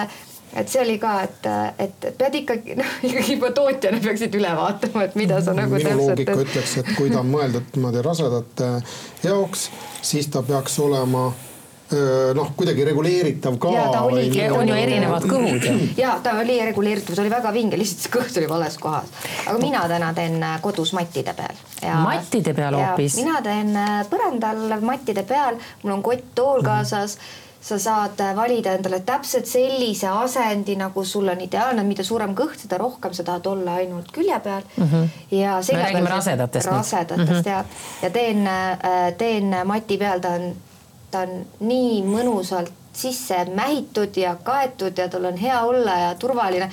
et 0.57 0.69
see 0.69 0.83
oli 0.83 0.99
ka, 1.03 1.15
et, 1.27 1.47
et 1.87 2.09
pead 2.19 2.41
ikkagi 2.43 2.77
noh, 2.79 2.97
ikkagi 3.09 3.37
juba 3.37 3.53
tootjana 3.57 4.03
peaksid 4.05 4.35
üle 4.41 4.57
vaatama, 4.59 5.07
et 5.09 5.17
mida 5.19 5.41
sa 5.45 5.57
nagu 5.57 5.79
minu 5.79 5.95
loogika 6.01 6.33
täpselt. 6.33 6.51
ütleks, 6.51 6.77
et 6.83 6.93
kui 6.99 7.13
ta 7.13 7.23
on 7.23 7.33
mõeldud 7.33 7.73
niimoodi 7.77 8.05
rasedate 8.05 8.75
jaoks, 9.25 9.71
siis 10.03 10.29
ta 10.33 10.45
peaks 10.47 10.79
olema 10.83 11.31
noh, 12.35 12.53
kuidagi 12.57 12.85
reguleeritav 12.85 13.59
ka. 13.61 13.73
on 14.57 14.69
ju 14.69 14.77
erinevad 14.77 15.27
kõhud 15.29 15.67
ja 16.03 16.15
ta 16.25 16.35
oli 16.41 16.57
reguleeritav, 16.65 17.17
see 17.17 17.25
oli 17.25 17.33
väga 17.33 17.53
vinge, 17.55 17.79
lihtsalt 17.81 18.07
see 18.07 18.15
kõht 18.17 18.41
oli 18.41 18.49
vales 18.51 18.79
kohas. 18.81 19.13
aga 19.45 19.59
mina 19.61 19.85
täna 19.91 20.13
teen 20.17 20.39
äh, 20.41 20.59
kodus 20.65 20.95
mattide 20.97 21.37
peal. 21.37 21.63
mattide 22.01 22.57
peal 22.57 22.79
hoopis? 22.81 23.19
mina 23.21 23.41
teen 23.45 23.77
äh, 23.77 23.95
põrandal 24.11 24.81
mattide 24.85 25.27
peal, 25.29 25.61
mul 25.83 25.99
on 25.99 26.05
kott-tool 26.07 26.65
kaasas 26.67 27.17
mm. 27.17 27.23
-hmm 27.23 27.51
sa 27.63 27.79
saad 27.79 28.21
äh, 28.21 28.33
valida 28.37 28.73
endale 28.75 29.01
täpselt 29.07 29.47
sellise 29.47 30.09
asendi, 30.09 30.75
nagu 30.77 31.05
sul 31.05 31.29
on 31.29 31.41
ideaalne, 31.41 31.85
mida 31.87 32.05
suurem 32.05 32.35
kõht, 32.35 32.59
seda 32.65 32.79
rohkem 32.83 33.15
sa 33.15 33.23
tahad 33.23 33.47
olla 33.47 33.79
ainult 33.83 34.11
külje 34.13 34.41
peal 34.43 34.63
mm. 34.77 34.89
-hmm. 34.89 35.09
ja 35.31 35.61
me 35.73 35.83
räägime 35.83 36.11
rasedatest. 36.11 36.67
rasedatest 36.67 37.31
mm 37.31 37.37
-hmm. 37.37 37.49
ja, 37.49 37.65
ja 38.03 38.11
teen, 38.11 38.49
teen 39.19 39.57
mati 39.65 39.99
peal, 39.99 40.21
ta 40.21 40.29
on 40.29 40.55
ta 41.13 41.27
on 41.27 41.45
nii 41.61 42.01
mõnusalt 42.09 42.73
sisse 42.93 43.45
mähitud 43.57 44.17
ja 44.21 44.35
kaetud 44.45 44.99
ja 44.99 45.09
tal 45.09 45.29
on 45.31 45.39
hea 45.41 45.61
olla 45.65 45.97
ja 46.07 46.11
turvaline 46.21 46.69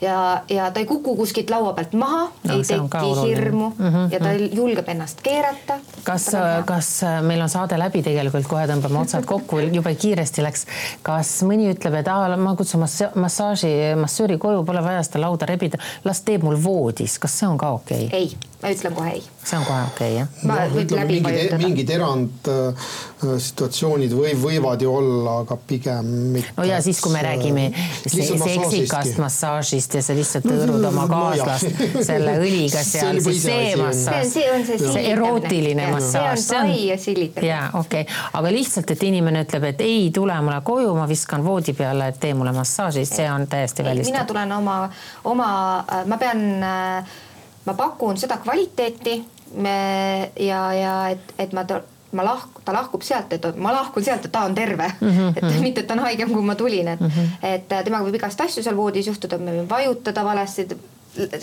ja, 0.00 0.42
ja 0.48 0.70
ta 0.70 0.80
ei 0.80 0.86
kuku 0.86 1.16
kuskilt 1.16 1.50
laua 1.50 1.72
pealt 1.72 1.92
maha 1.92 2.22
no,, 2.44 2.54
ei 2.54 2.62
teki 2.62 3.12
hirmu 3.22 3.68
mm 3.78 3.88
-hmm, 3.88 4.12
ja 4.12 4.18
ta 4.20 4.24
mm 4.24 4.36
-hmm. 4.38 4.56
julgeb 4.56 4.88
ennast 4.88 5.22
keerata. 5.22 5.78
kas, 6.02 6.26
kas 6.64 7.00
meil 7.22 7.40
on 7.40 7.48
saade 7.48 7.78
läbi 7.78 8.02
tegelikult, 8.02 8.46
kohe 8.46 8.66
tõmbame 8.66 9.00
otsad 9.00 9.24
kokku, 9.24 9.58
jube 9.58 9.94
kiiresti 9.94 10.42
läks. 10.42 10.66
kas 11.02 11.42
mõni 11.42 11.70
ütleb, 11.74 11.94
et 11.94 12.08
aa, 12.08 12.36
ma 12.36 12.56
kutsun 12.56 12.80
massa 12.80 13.10
massaaži, 13.14 13.72
massööri 13.96 14.38
koju, 14.38 14.64
pole 14.64 14.82
vaja 14.82 15.02
seda 15.02 15.20
lauda 15.20 15.46
rebida, 15.46 15.78
las 16.04 16.20
teeb 16.20 16.42
mul 16.42 16.62
voodis, 16.64 17.18
kas 17.18 17.38
see 17.38 17.48
on 17.48 17.58
ka 17.58 17.70
okei 17.70 18.06
okay?? 18.06 18.20
ei 18.20 18.36
ma 18.62 18.70
ütlen 18.72 18.94
kohe 18.96 19.10
ei. 19.10 19.22
see 19.44 19.58
on 19.58 19.64
kohe 19.66 19.82
okei 19.86 20.12
okay, 20.12 20.16
jah? 20.16 20.28
no 20.48 20.54
ütleme 20.80 21.04
mingid, 21.10 21.52
mingid 21.60 21.90
erandsituatsioonid 21.96 24.12
äh, 24.14 24.16
või 24.16 24.32
võivad 24.40 24.80
ju 24.82 24.88
olla, 24.96 25.32
aga 25.44 25.56
pigem 25.68 26.06
mitte. 26.32 26.52
no 26.56 26.64
ja 26.64 26.82
siis, 26.84 27.00
kui 27.04 27.12
me 27.12 27.20
räägime 27.26 27.64
seksikast 28.08 29.16
massaažist 29.20 29.94
ja 29.98 30.02
sa 30.06 30.12
lihtsalt 30.16 30.44
hõõrud 30.48 30.84
oma 30.88 31.04
kaaslast 31.12 31.66
selle 32.08 32.32
õliga 32.40 32.80
seal, 32.86 33.16
siis 33.26 33.42
see 33.44 33.76
massaaž. 33.80 34.24
see 34.32 34.46
on 34.54 34.60
see, 34.70 34.78
see 34.80 35.04
erootiline 35.12 35.84
massaaž. 35.92 36.38
see 36.46 36.56
on 36.56 36.62
pai 36.72 36.80
ja 36.86 36.96
silitamine. 37.04 37.52
ja 37.52 37.60
okei 37.74 38.02
okay., 38.08 38.14
aga 38.40 38.48
lihtsalt, 38.56 38.88
et 38.96 39.02
inimene 39.10 39.38
ütleb, 39.44 39.64
et 39.74 39.80
ei 39.84 40.04
tule 40.14 40.36
mulle 40.40 40.60
koju, 40.64 40.90
ma 40.96 41.04
viskan 41.10 41.44
voodi 41.44 41.72
peale, 41.76 42.04
et 42.14 42.20
tee 42.24 42.34
mulle 42.38 42.52
massaaži, 42.56 43.04
see 43.08 43.28
on 43.30 43.46
täiesti 43.52 43.80
välistatud. 43.84 44.16
mina 44.16 44.24
tulen 44.32 44.50
oma, 44.56 44.76
oma, 45.28 45.48
ma 46.08 46.16
pean 46.20 46.40
äh, 46.64 47.04
ma 47.66 47.74
pakun 47.74 48.16
seda 48.16 48.38
kvaliteeti 48.42 49.18
me 49.54 49.76
ja, 50.40 50.62
ja 50.74 50.94
et, 51.14 51.34
et 51.38 51.52
ma 51.52 51.66
ma 52.16 52.24
lahku, 52.24 52.62
ta 52.64 52.72
lahkub 52.72 53.02
sealt, 53.04 53.32
et 53.34 53.46
ma 53.60 53.72
lahkun 53.74 54.04
sealt, 54.04 54.24
et 54.24 54.32
ta 54.32 54.44
on 54.46 54.54
terve 54.54 54.86
mm. 55.00 55.08
-hmm. 55.08 55.32
et 55.36 55.42
mhm. 55.42 55.62
mitte, 55.62 55.80
et 55.80 55.86
ta 55.86 55.94
on 55.94 56.04
haigem, 56.06 56.30
kui 56.32 56.42
ma 56.42 56.54
tulin, 56.54 56.88
et 56.88 57.00
mm, 57.00 57.06
-hmm. 57.06 57.46
et 57.54 57.68
temaga 57.68 58.04
võib 58.04 58.14
igast 58.14 58.40
asju 58.40 58.62
seal 58.62 58.76
voodis 58.76 59.06
juhtuda, 59.06 59.38
me 59.38 59.52
võime 59.52 59.68
vajutada 59.68 60.24
valesti, 60.24 60.68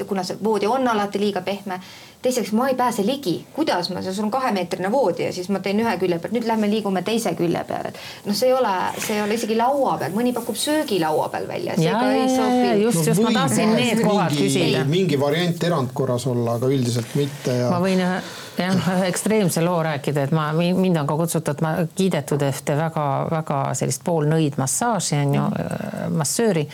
kuna 0.07 0.23
see 0.23 0.37
voodi 0.43 0.67
on 0.67 0.87
alati 0.87 1.19
liiga 1.19 1.41
pehme. 1.41 1.79
teiseks, 2.23 2.53
ma 2.55 2.69
ei 2.69 2.75
pääse 2.79 3.03
ligi, 3.05 3.45
kuidas 3.53 3.89
ma, 3.91 4.01
sul 4.01 4.23
on 4.23 4.31
kahemeetrine 4.31 4.91
voodi 4.91 5.25
ja 5.25 5.33
siis 5.35 5.49
ma 5.51 5.59
teen 5.59 5.81
ühe 5.83 5.97
külje 5.99 6.19
pealt, 6.23 6.31
nüüd 6.31 6.45
lähme 6.47 6.69
liigume 6.71 7.01
teise 7.03 7.33
külje 7.35 7.63
peale, 7.67 7.91
et 7.91 8.29
noh, 8.29 8.37
see 8.37 8.47
ei 8.47 8.53
ole, 8.55 8.71
see 8.95 9.17
ei 9.17 9.23
ole 9.25 9.35
isegi 9.35 9.57
laua 9.59 9.97
peal, 9.99 10.15
mõni 10.15 10.31
pakub 10.35 10.55
söögilaua 10.55 11.27
peal 11.33 11.49
välja. 11.49 11.75
ja, 11.77 11.99
ja, 12.13 12.47
ja 12.69 12.77
just, 12.79 13.03
just 13.07 13.19
no, 13.19 13.27
ma 13.27 13.41
tahtsin 13.41 13.75
need 13.75 14.05
kohad 14.05 14.37
küsida. 14.37 14.85
mingi 14.87 15.19
variant 15.19 15.67
erandkorras 15.67 16.29
olla, 16.31 16.55
aga 16.61 16.71
üldiselt 16.71 17.11
mitte 17.19 17.59
ja. 17.59 17.67
ma 17.73 17.83
võin 17.83 18.05
ühe 18.07 18.23
jah, 18.57 19.03
ekstreemse 19.07 19.61
loo 19.61 19.83
rääkida, 19.83 20.23
et 20.23 20.31
ma, 20.31 20.51
mind 20.53 20.97
on 20.97 21.07
ka 21.07 21.17
kutsutud, 21.17 21.61
ma 21.65 21.73
kiidetud 21.95 22.41
ühte 22.45 22.75
väga-väga 22.77 23.59
sellist 23.77 24.03
poolnõid 24.05 24.57
massaaži 24.61 25.17
on 25.19 25.37
ju 25.37 25.45
mm., 25.47 26.17
massööri 26.17 26.67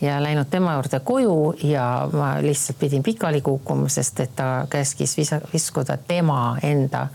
ja 0.00 0.20
läinud 0.22 0.50
tema 0.50 0.76
juurde 0.78 1.00
koju 1.04 1.36
ja 1.66 1.88
ma 2.12 2.36
lihtsalt 2.42 2.80
pidin 2.80 3.04
pikali 3.06 3.42
kukkuma, 3.44 3.88
sest 3.92 4.24
et 4.24 4.36
ta 4.36 4.50
käskis 4.70 5.16
visa, 5.18 5.40
viskuda 5.52 5.98
tema 6.08 6.56
enda 6.62 7.08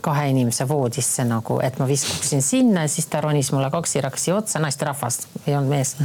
kahe 0.00 0.28
inimese 0.30 0.68
voodisse 0.68 1.24
nagu, 1.26 1.58
et 1.66 1.78
ma 1.80 1.86
viskuksin 1.88 2.42
sinna 2.42 2.84
ja 2.86 2.90
siis 2.90 3.08
ta 3.10 3.20
ronis 3.20 3.50
mulle 3.52 3.70
kaksi-raksi 3.74 4.32
otsa, 4.32 4.60
naisterahvas, 4.62 5.18
ei 5.46 5.56
olnud 5.56 5.72
mees. 5.72 5.96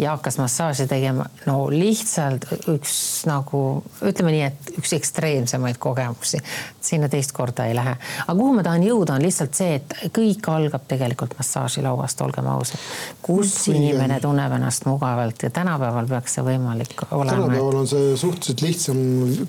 ja 0.00 0.14
hakkas 0.14 0.38
massaaži 0.40 0.86
tegema, 0.88 1.26
no 1.46 1.66
lihtsalt 1.70 2.46
üks 2.72 2.94
nagu 3.28 3.82
ütleme 4.00 4.32
nii, 4.32 4.42
et 4.48 4.72
üks 4.80 4.94
ekstreemsemaid 4.96 5.76
kogemusi. 5.82 6.40
Sinna 6.84 7.08
teist 7.08 7.32
korda 7.36 7.66
ei 7.66 7.74
lähe. 7.74 7.96
aga 8.26 8.36
kuhu 8.38 8.54
ma 8.56 8.64
tahan 8.66 8.84
jõuda, 8.84 9.16
on 9.18 9.24
lihtsalt 9.24 9.54
see, 9.54 9.78
et 9.80 9.94
kõik 10.16 10.48
algab 10.52 10.86
tegelikult 10.88 11.36
massaažilauast, 11.38 12.20
olgem 12.26 12.48
ausad. 12.50 12.80
kus 13.22 13.54
inimene 13.72 14.20
tunneb 14.20 14.52
ennast 14.58 14.86
mugavalt 14.88 15.42
ja 15.42 15.50
tänapäeval 15.54 16.08
peaks 16.10 16.38
see 16.38 16.46
võimalik 16.46 17.04
olema. 17.10 17.36
tänapäeval 17.36 17.80
on 17.82 17.90
see 17.90 18.16
suhteliselt 18.16 18.64
lihtsam, 18.66 19.02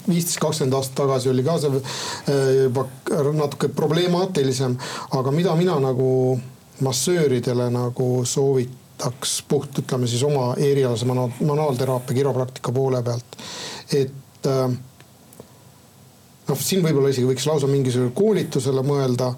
viisteist, 0.07 0.39
kakskümmend 0.41 0.77
aastat 0.79 0.97
tagasi 1.03 1.31
oli 1.31 1.45
ka 1.47 1.57
see 1.61 1.81
äh, 1.81 2.51
juba 2.63 2.87
natuke 3.37 3.71
problemaatilisem, 3.75 4.77
aga 5.17 5.31
mida 5.35 5.55
mina 5.55 5.79
nagu 5.81 6.11
massööridele 6.81 7.69
nagu 7.73 8.07
soovitaks 8.25 9.41
puht, 9.49 9.83
ütleme 9.83 10.09
siis 10.09 10.23
oma 10.25 10.51
erialase 10.57 11.07
manuaalteraapia, 11.07 12.17
kiropraktika 12.21 12.73
poole 12.75 13.03
pealt, 13.05 13.37
et 13.93 14.49
äh, 14.49 14.79
noh, 16.51 16.59
siin 16.59 16.83
võib-olla 16.85 17.11
isegi 17.11 17.29
võiks 17.29 17.47
lausa 17.49 17.69
mingisugusele 17.71 18.15
koolitusele 18.15 18.83
mõelda, 18.85 19.31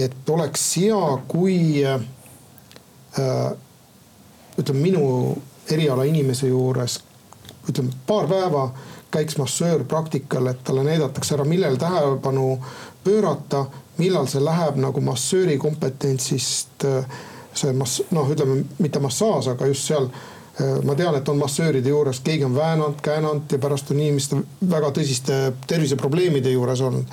et 0.00 0.30
oleks 0.34 0.64
hea, 0.80 1.02
kui 1.28 1.58
äh, 1.84 2.06
ütleme, 4.58 4.80
minu 4.80 5.04
eriala 5.70 6.06
inimese 6.08 6.50
juures 6.50 6.98
ütleme 7.68 7.94
paar 8.06 8.26
päeva 8.28 8.66
käiks 9.14 9.38
massöör 9.38 9.84
praktikal, 9.88 10.50
et 10.50 10.64
talle 10.66 10.82
näidatakse 10.84 11.36
ära, 11.36 11.44
millele 11.46 11.78
tähelepanu 11.80 12.58
pöörata, 13.04 13.64
millal 13.98 14.26
see 14.28 14.42
läheb 14.42 14.80
nagu 14.82 15.00
massööri 15.04 15.54
kompetentsist 15.62 16.84
see 17.54 17.74
mass-, 17.78 18.02
noh, 18.10 18.30
ütleme 18.30 18.64
mitte 18.82 19.02
massaaž, 19.02 19.52
aga 19.54 19.68
just 19.70 19.86
seal 19.88 20.08
ma 20.84 20.94
tean, 20.94 21.16
et 21.18 21.28
on 21.28 21.38
massööride 21.38 21.88
juures, 21.88 22.20
keegi 22.22 22.44
on 22.46 22.54
väänanud, 22.54 23.00
käänanud 23.02 23.52
ja 23.52 23.58
pärast 23.58 23.90
on 23.90 24.00
inimeste 24.00 24.36
väga 24.70 24.92
tõsiste 24.94 25.38
terviseprobleemide 25.66 26.52
juures 26.54 26.80
olnud. 26.80 27.06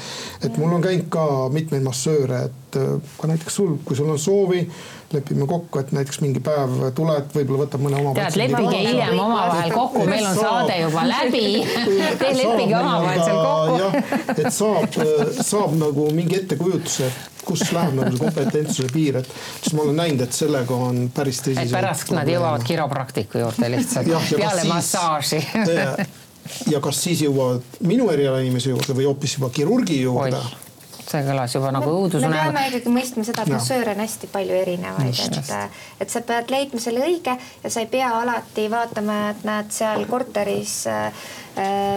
et 0.46 0.58
mul 0.58 0.74
on 0.74 0.82
käinud 0.82 1.10
ka 1.10 1.26
mitmeid 1.50 1.84
massööre, 1.84 2.44
et 2.46 2.61
ka 2.76 3.30
näiteks 3.30 3.56
sul, 3.56 3.78
kui 3.86 3.96
sul 3.96 4.10
on 4.10 4.20
soovi 4.20 4.66
lepime 5.14 5.48
kokku, 5.48 5.80
et 5.80 5.92
näiteks 5.92 6.22
mingi 6.24 6.40
päev 6.44 6.78
tuled, 6.96 7.32
võib-olla 7.36 7.66
võtab 7.66 7.84
mõne 7.84 8.00
oma. 8.00 8.14
tead, 8.16 8.38
leppige 8.40 8.78
hiljem 8.78 9.20
omavahel 9.20 9.74
kokku, 9.76 10.06
meil 10.08 10.28
on 10.30 10.38
saade 10.38 10.78
juba 10.82 11.04
läbi. 11.08 11.44
Te 12.22 12.32
leppige 12.38 12.78
omavahel 12.80 13.24
seal 13.26 13.42
kokku. 13.44 14.16
et 14.38 14.56
saab, 14.56 14.98
saab 15.42 15.76
nagu 15.82 16.08
mingi 16.16 16.40
ettekujutuse, 16.40 17.12
kus 17.46 17.68
läheb 17.76 17.98
nagu 18.00 18.16
see 18.16 18.24
kompetentsuse 18.24 18.94
piir, 18.94 19.22
et 19.22 19.30
siis 19.60 19.76
ma 19.76 19.86
olen 19.86 20.02
näinud, 20.04 20.26
et 20.28 20.40
sellega 20.42 20.80
on 20.88 21.04
päris 21.16 21.44
tõsiselt. 21.44 21.76
pärast 21.76 22.16
nad 22.16 22.32
jõuavad 22.32 22.66
kiropraktiku 22.68 23.44
juurde 23.46 23.72
lihtsalt 23.76 24.12
peale 24.36 24.66
massaaži 24.70 25.44
ja 26.72 26.82
kas 26.84 27.04
siis 27.04 27.26
jõuavad 27.28 27.80
minu 27.86 28.10
eriala 28.14 28.42
inimese 28.42 28.72
juurde 28.74 28.96
või 28.98 29.10
hoopis 29.10 29.38
juba 29.38 29.52
kirurgi 29.54 30.02
juurde 30.04 30.40
Oih 30.40 30.61
see 31.12 31.24
kõlas 31.26 31.56
juba 31.56 31.72
nagu 31.76 31.92
õudusune. 31.92 32.32
me 32.32 32.42
peame 32.46 32.66
ikkagi 32.70 32.94
mõistma 32.96 33.26
seda, 33.28 33.46
et 33.46 33.54
massööre 33.54 33.96
on 33.96 34.04
hästi 34.04 34.30
palju 34.32 34.58
erinevaid, 34.62 35.22
et, 35.28 35.54
et 36.06 36.14
sa 36.14 36.24
pead 36.26 36.52
leidma 36.54 36.82
selle 36.84 37.06
õige 37.08 37.36
ja 37.36 37.72
sa 37.74 37.84
ei 37.84 37.90
pea 37.92 38.12
alati 38.22 38.68
vaatama, 38.72 39.18
et 39.34 39.48
näed 39.48 39.72
seal 39.76 40.06
korteris 40.10 40.76
äh, 40.92 41.26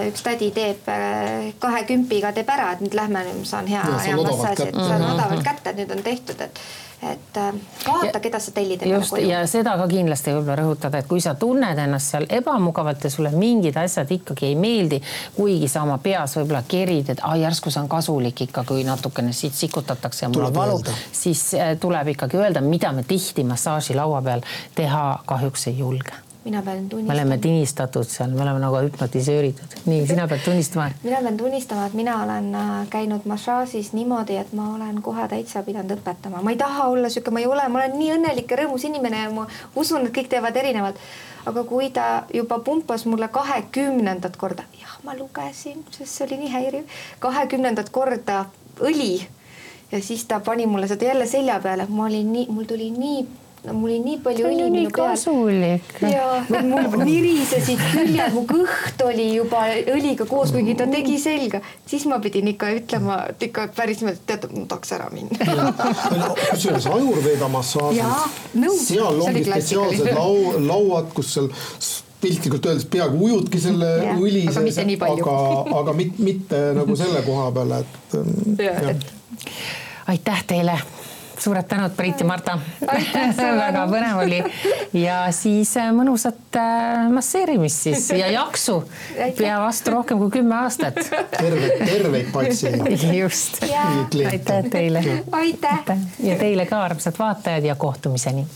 üks 0.08 0.24
tädi 0.26 0.50
teeb 0.54 0.88
äh, 0.90 1.52
kahe 1.62 1.84
kümpiga 1.88 2.32
teeb 2.36 2.50
ära, 2.54 2.72
et 2.74 2.82
nüüd 2.84 2.96
lähme, 2.98 3.26
saan 3.48 3.70
hea, 3.70 3.84
hea 4.06 4.16
massaaži, 4.18 4.70
et 4.70 4.80
saan 4.80 5.06
odavalt 5.12 5.46
kätte, 5.46 5.70
et 5.70 5.82
nüüd 5.82 5.94
on 5.94 6.02
tehtud, 6.06 6.42
et 6.44 6.64
et 7.02 7.36
äh, 7.36 7.54
vaata, 7.86 8.20
keda 8.20 8.40
sa 8.40 8.52
tellid 8.54 8.82
endale 8.82 9.06
koju. 9.10 9.28
ja 9.28 9.42
seda 9.50 9.76
ka 9.80 9.86
kindlasti 9.90 10.32
võib-olla 10.32 10.56
rõhutada, 10.62 11.00
et 11.00 11.08
kui 11.10 11.20
sa 11.20 11.34
tunned 11.38 11.78
ennast 11.78 12.14
seal 12.14 12.26
ebamugavalt 12.28 13.04
ja 13.04 13.12
sulle 13.12 13.32
mingid 13.34 13.76
asjad 13.80 14.10
ikkagi 14.14 14.50
ei 14.50 14.58
meeldi, 14.58 15.00
kuigi 15.36 15.68
sa 15.68 15.84
oma 15.84 15.98
peas 16.02 16.36
võib-olla 16.38 16.64
kerid, 16.68 17.14
et 17.14 17.22
aa 17.22 17.36
järsku 17.40 17.72
see 17.74 17.82
on 17.82 17.90
kasulik 17.92 18.46
ikka, 18.48 18.64
kui 18.68 18.84
natukene 18.86 19.32
siit 19.36 19.54
sikutatakse 19.58 20.26
ja 20.26 20.32
mul 20.32 20.48
on 20.48 20.54
valu, 20.54 20.82
siis 21.12 21.46
äh, 21.58 21.74
tuleb 21.80 22.14
ikkagi 22.14 22.40
öelda, 22.40 22.64
mida 22.64 22.92
me 22.92 23.06
tihti 23.06 23.44
massaažilaua 23.44 24.22
peal 24.22 24.46
teha 24.74 25.06
kahjuks 25.26 25.68
ei 25.72 25.78
julge 25.78 26.23
mina 26.44 26.62
pean 26.62 26.88
tunnistama. 26.88 27.14
me 27.14 27.20
oleme 27.20 27.38
tinistatud 27.38 28.08
seal, 28.08 28.30
me 28.30 28.42
oleme 28.42 28.60
nagu 28.60 28.80
hüpnotiseeritud. 28.84 29.76
nii, 29.86 30.06
sina 30.06 30.26
pead 30.28 30.40
tunnistama. 30.44 30.90
mina 31.02 31.20
pean 31.22 31.36
tunnistama, 31.36 31.86
et 31.86 31.94
mina 31.94 32.16
olen 32.22 32.54
äh, 32.54 32.72
käinud 32.90 33.24
massaažis 33.24 33.92
niimoodi, 33.92 34.36
et 34.36 34.52
ma 34.52 34.68
olen 34.74 35.02
kohe 35.02 35.28
täitsa 35.28 35.62
pidanud 35.62 35.96
õpetama, 35.96 36.42
ma 36.42 36.52
ei 36.52 36.58
taha 36.60 36.88
olla 36.92 37.08
sihuke, 37.08 37.30
ma 37.30 37.40
ei 37.40 37.46
ole, 37.46 37.68
ma 37.68 37.80
olen 37.80 37.96
nii 37.98 38.10
õnnelik 38.18 38.50
ja 38.50 38.60
rõõmus 38.62 38.84
inimene 38.88 39.22
ja 39.22 39.30
ma 39.34 39.46
usun, 39.76 40.06
et 40.06 40.16
kõik 40.16 40.28
teevad 40.32 40.56
erinevalt. 40.56 41.00
aga 41.46 41.64
kui 41.68 41.90
ta 41.92 42.24
juba 42.32 42.58
pumpas 42.64 43.04
mulle 43.04 43.28
kahekümnendat 43.28 44.36
korda, 44.40 44.64
jah, 44.80 44.98
ma 45.04 45.16
lugesin, 45.16 45.84
sest 45.90 46.12
see 46.12 46.26
oli 46.26 46.38
nii 46.44 46.52
häiriv, 46.52 46.98
kahekümnendat 47.20 47.90
korda 47.92 48.46
õli 48.80 49.26
ja 49.92 50.00
siis 50.02 50.24
ta 50.24 50.40
pani 50.40 50.66
mulle 50.66 50.88
seda 50.88 51.04
jälle 51.04 51.26
selja 51.26 51.60
peale, 51.60 51.86
ma 51.88 52.06
olin 52.06 52.32
nii, 52.32 52.46
mul 52.48 52.64
tuli 52.64 52.90
nii 52.90 53.26
no 53.64 53.72
mul 53.72 53.90
oli 53.90 53.98
nii 54.04 54.18
palju 54.24 54.46
õli 54.48 54.66
minu 54.72 54.90
peal. 54.92 56.12
ja 56.12 56.26
mul 56.70 57.04
nirisesid 57.04 57.80
küljed, 57.94 58.34
mu 58.36 58.44
kõht 58.48 59.04
oli 59.06 59.28
juba 59.38 59.64
õliga 59.94 60.26
koos, 60.28 60.52
kuigi 60.54 60.76
ta 60.78 60.86
tegi 60.90 61.16
selga, 61.22 61.60
siis 61.88 62.04
ma 62.10 62.20
pidin 62.24 62.50
ikka 62.52 62.70
ütlema, 62.76 63.20
et 63.32 63.46
ikka 63.48 63.68
päriselt, 63.76 64.20
teate, 64.28 64.50
ma 64.52 64.66
tahaks 64.70 64.94
ära 64.96 65.10
minna. 65.14 65.38
kusjuures 66.52 66.88
ajurveeda 66.92 67.50
massaažid, 67.52 68.56
seal 68.84 69.22
ongi 69.24 69.44
spetsiaalsed 69.48 70.10
lau, 70.12 70.58
lauad, 70.64 71.12
kus 71.16 71.32
seal 71.38 71.50
piltlikult 72.24 72.66
öeldes 72.70 72.86
peaaegu 72.88 73.26
ujudki 73.26 73.60
selle 73.60 73.88
ja, 74.00 74.16
õli 74.16 74.46
sees, 74.48 74.78
aga, 75.08 75.36
aga 75.80 75.96
mitte, 75.96 76.24
mitte 76.24 76.60
nagu 76.76 76.96
selle 76.96 77.20
koha 77.26 77.50
peal, 77.56 77.78
et. 77.80 79.08
aitäh 80.14 80.44
teile 80.48 80.78
suured 81.44 81.68
tänud, 81.68 81.92
Priit 81.96 82.20
ja 82.20 82.26
Marta. 82.26 82.58
väga 83.64 83.84
põnev 83.90 84.22
oli 84.22 84.40
ja 84.96 85.18
siis 85.34 85.74
äh, 85.80 85.90
mõnusat 85.96 86.58
äh, 86.60 87.06
masseerimist 87.12 87.86
siis 87.88 88.08
ja 88.16 88.30
jaksu. 88.32 88.80
pea 89.38 89.60
vastu 89.62 89.94
rohkem 89.94 90.20
kui 90.22 90.32
kümme 90.38 90.56
aastat. 90.62 91.00
terveid, 91.36 91.78
terveid 91.84 92.32
patsiente. 92.32 92.98
just. 93.22 93.62
aitäh 93.62 94.68
teile. 94.70 95.04
aitäh. 95.32 95.96
ja 96.22 96.38
teile 96.40 96.66
ka, 96.66 96.84
armsad 96.90 97.18
vaatajad 97.18 97.72
ja 97.72 97.74
kohtumiseni 97.74 98.46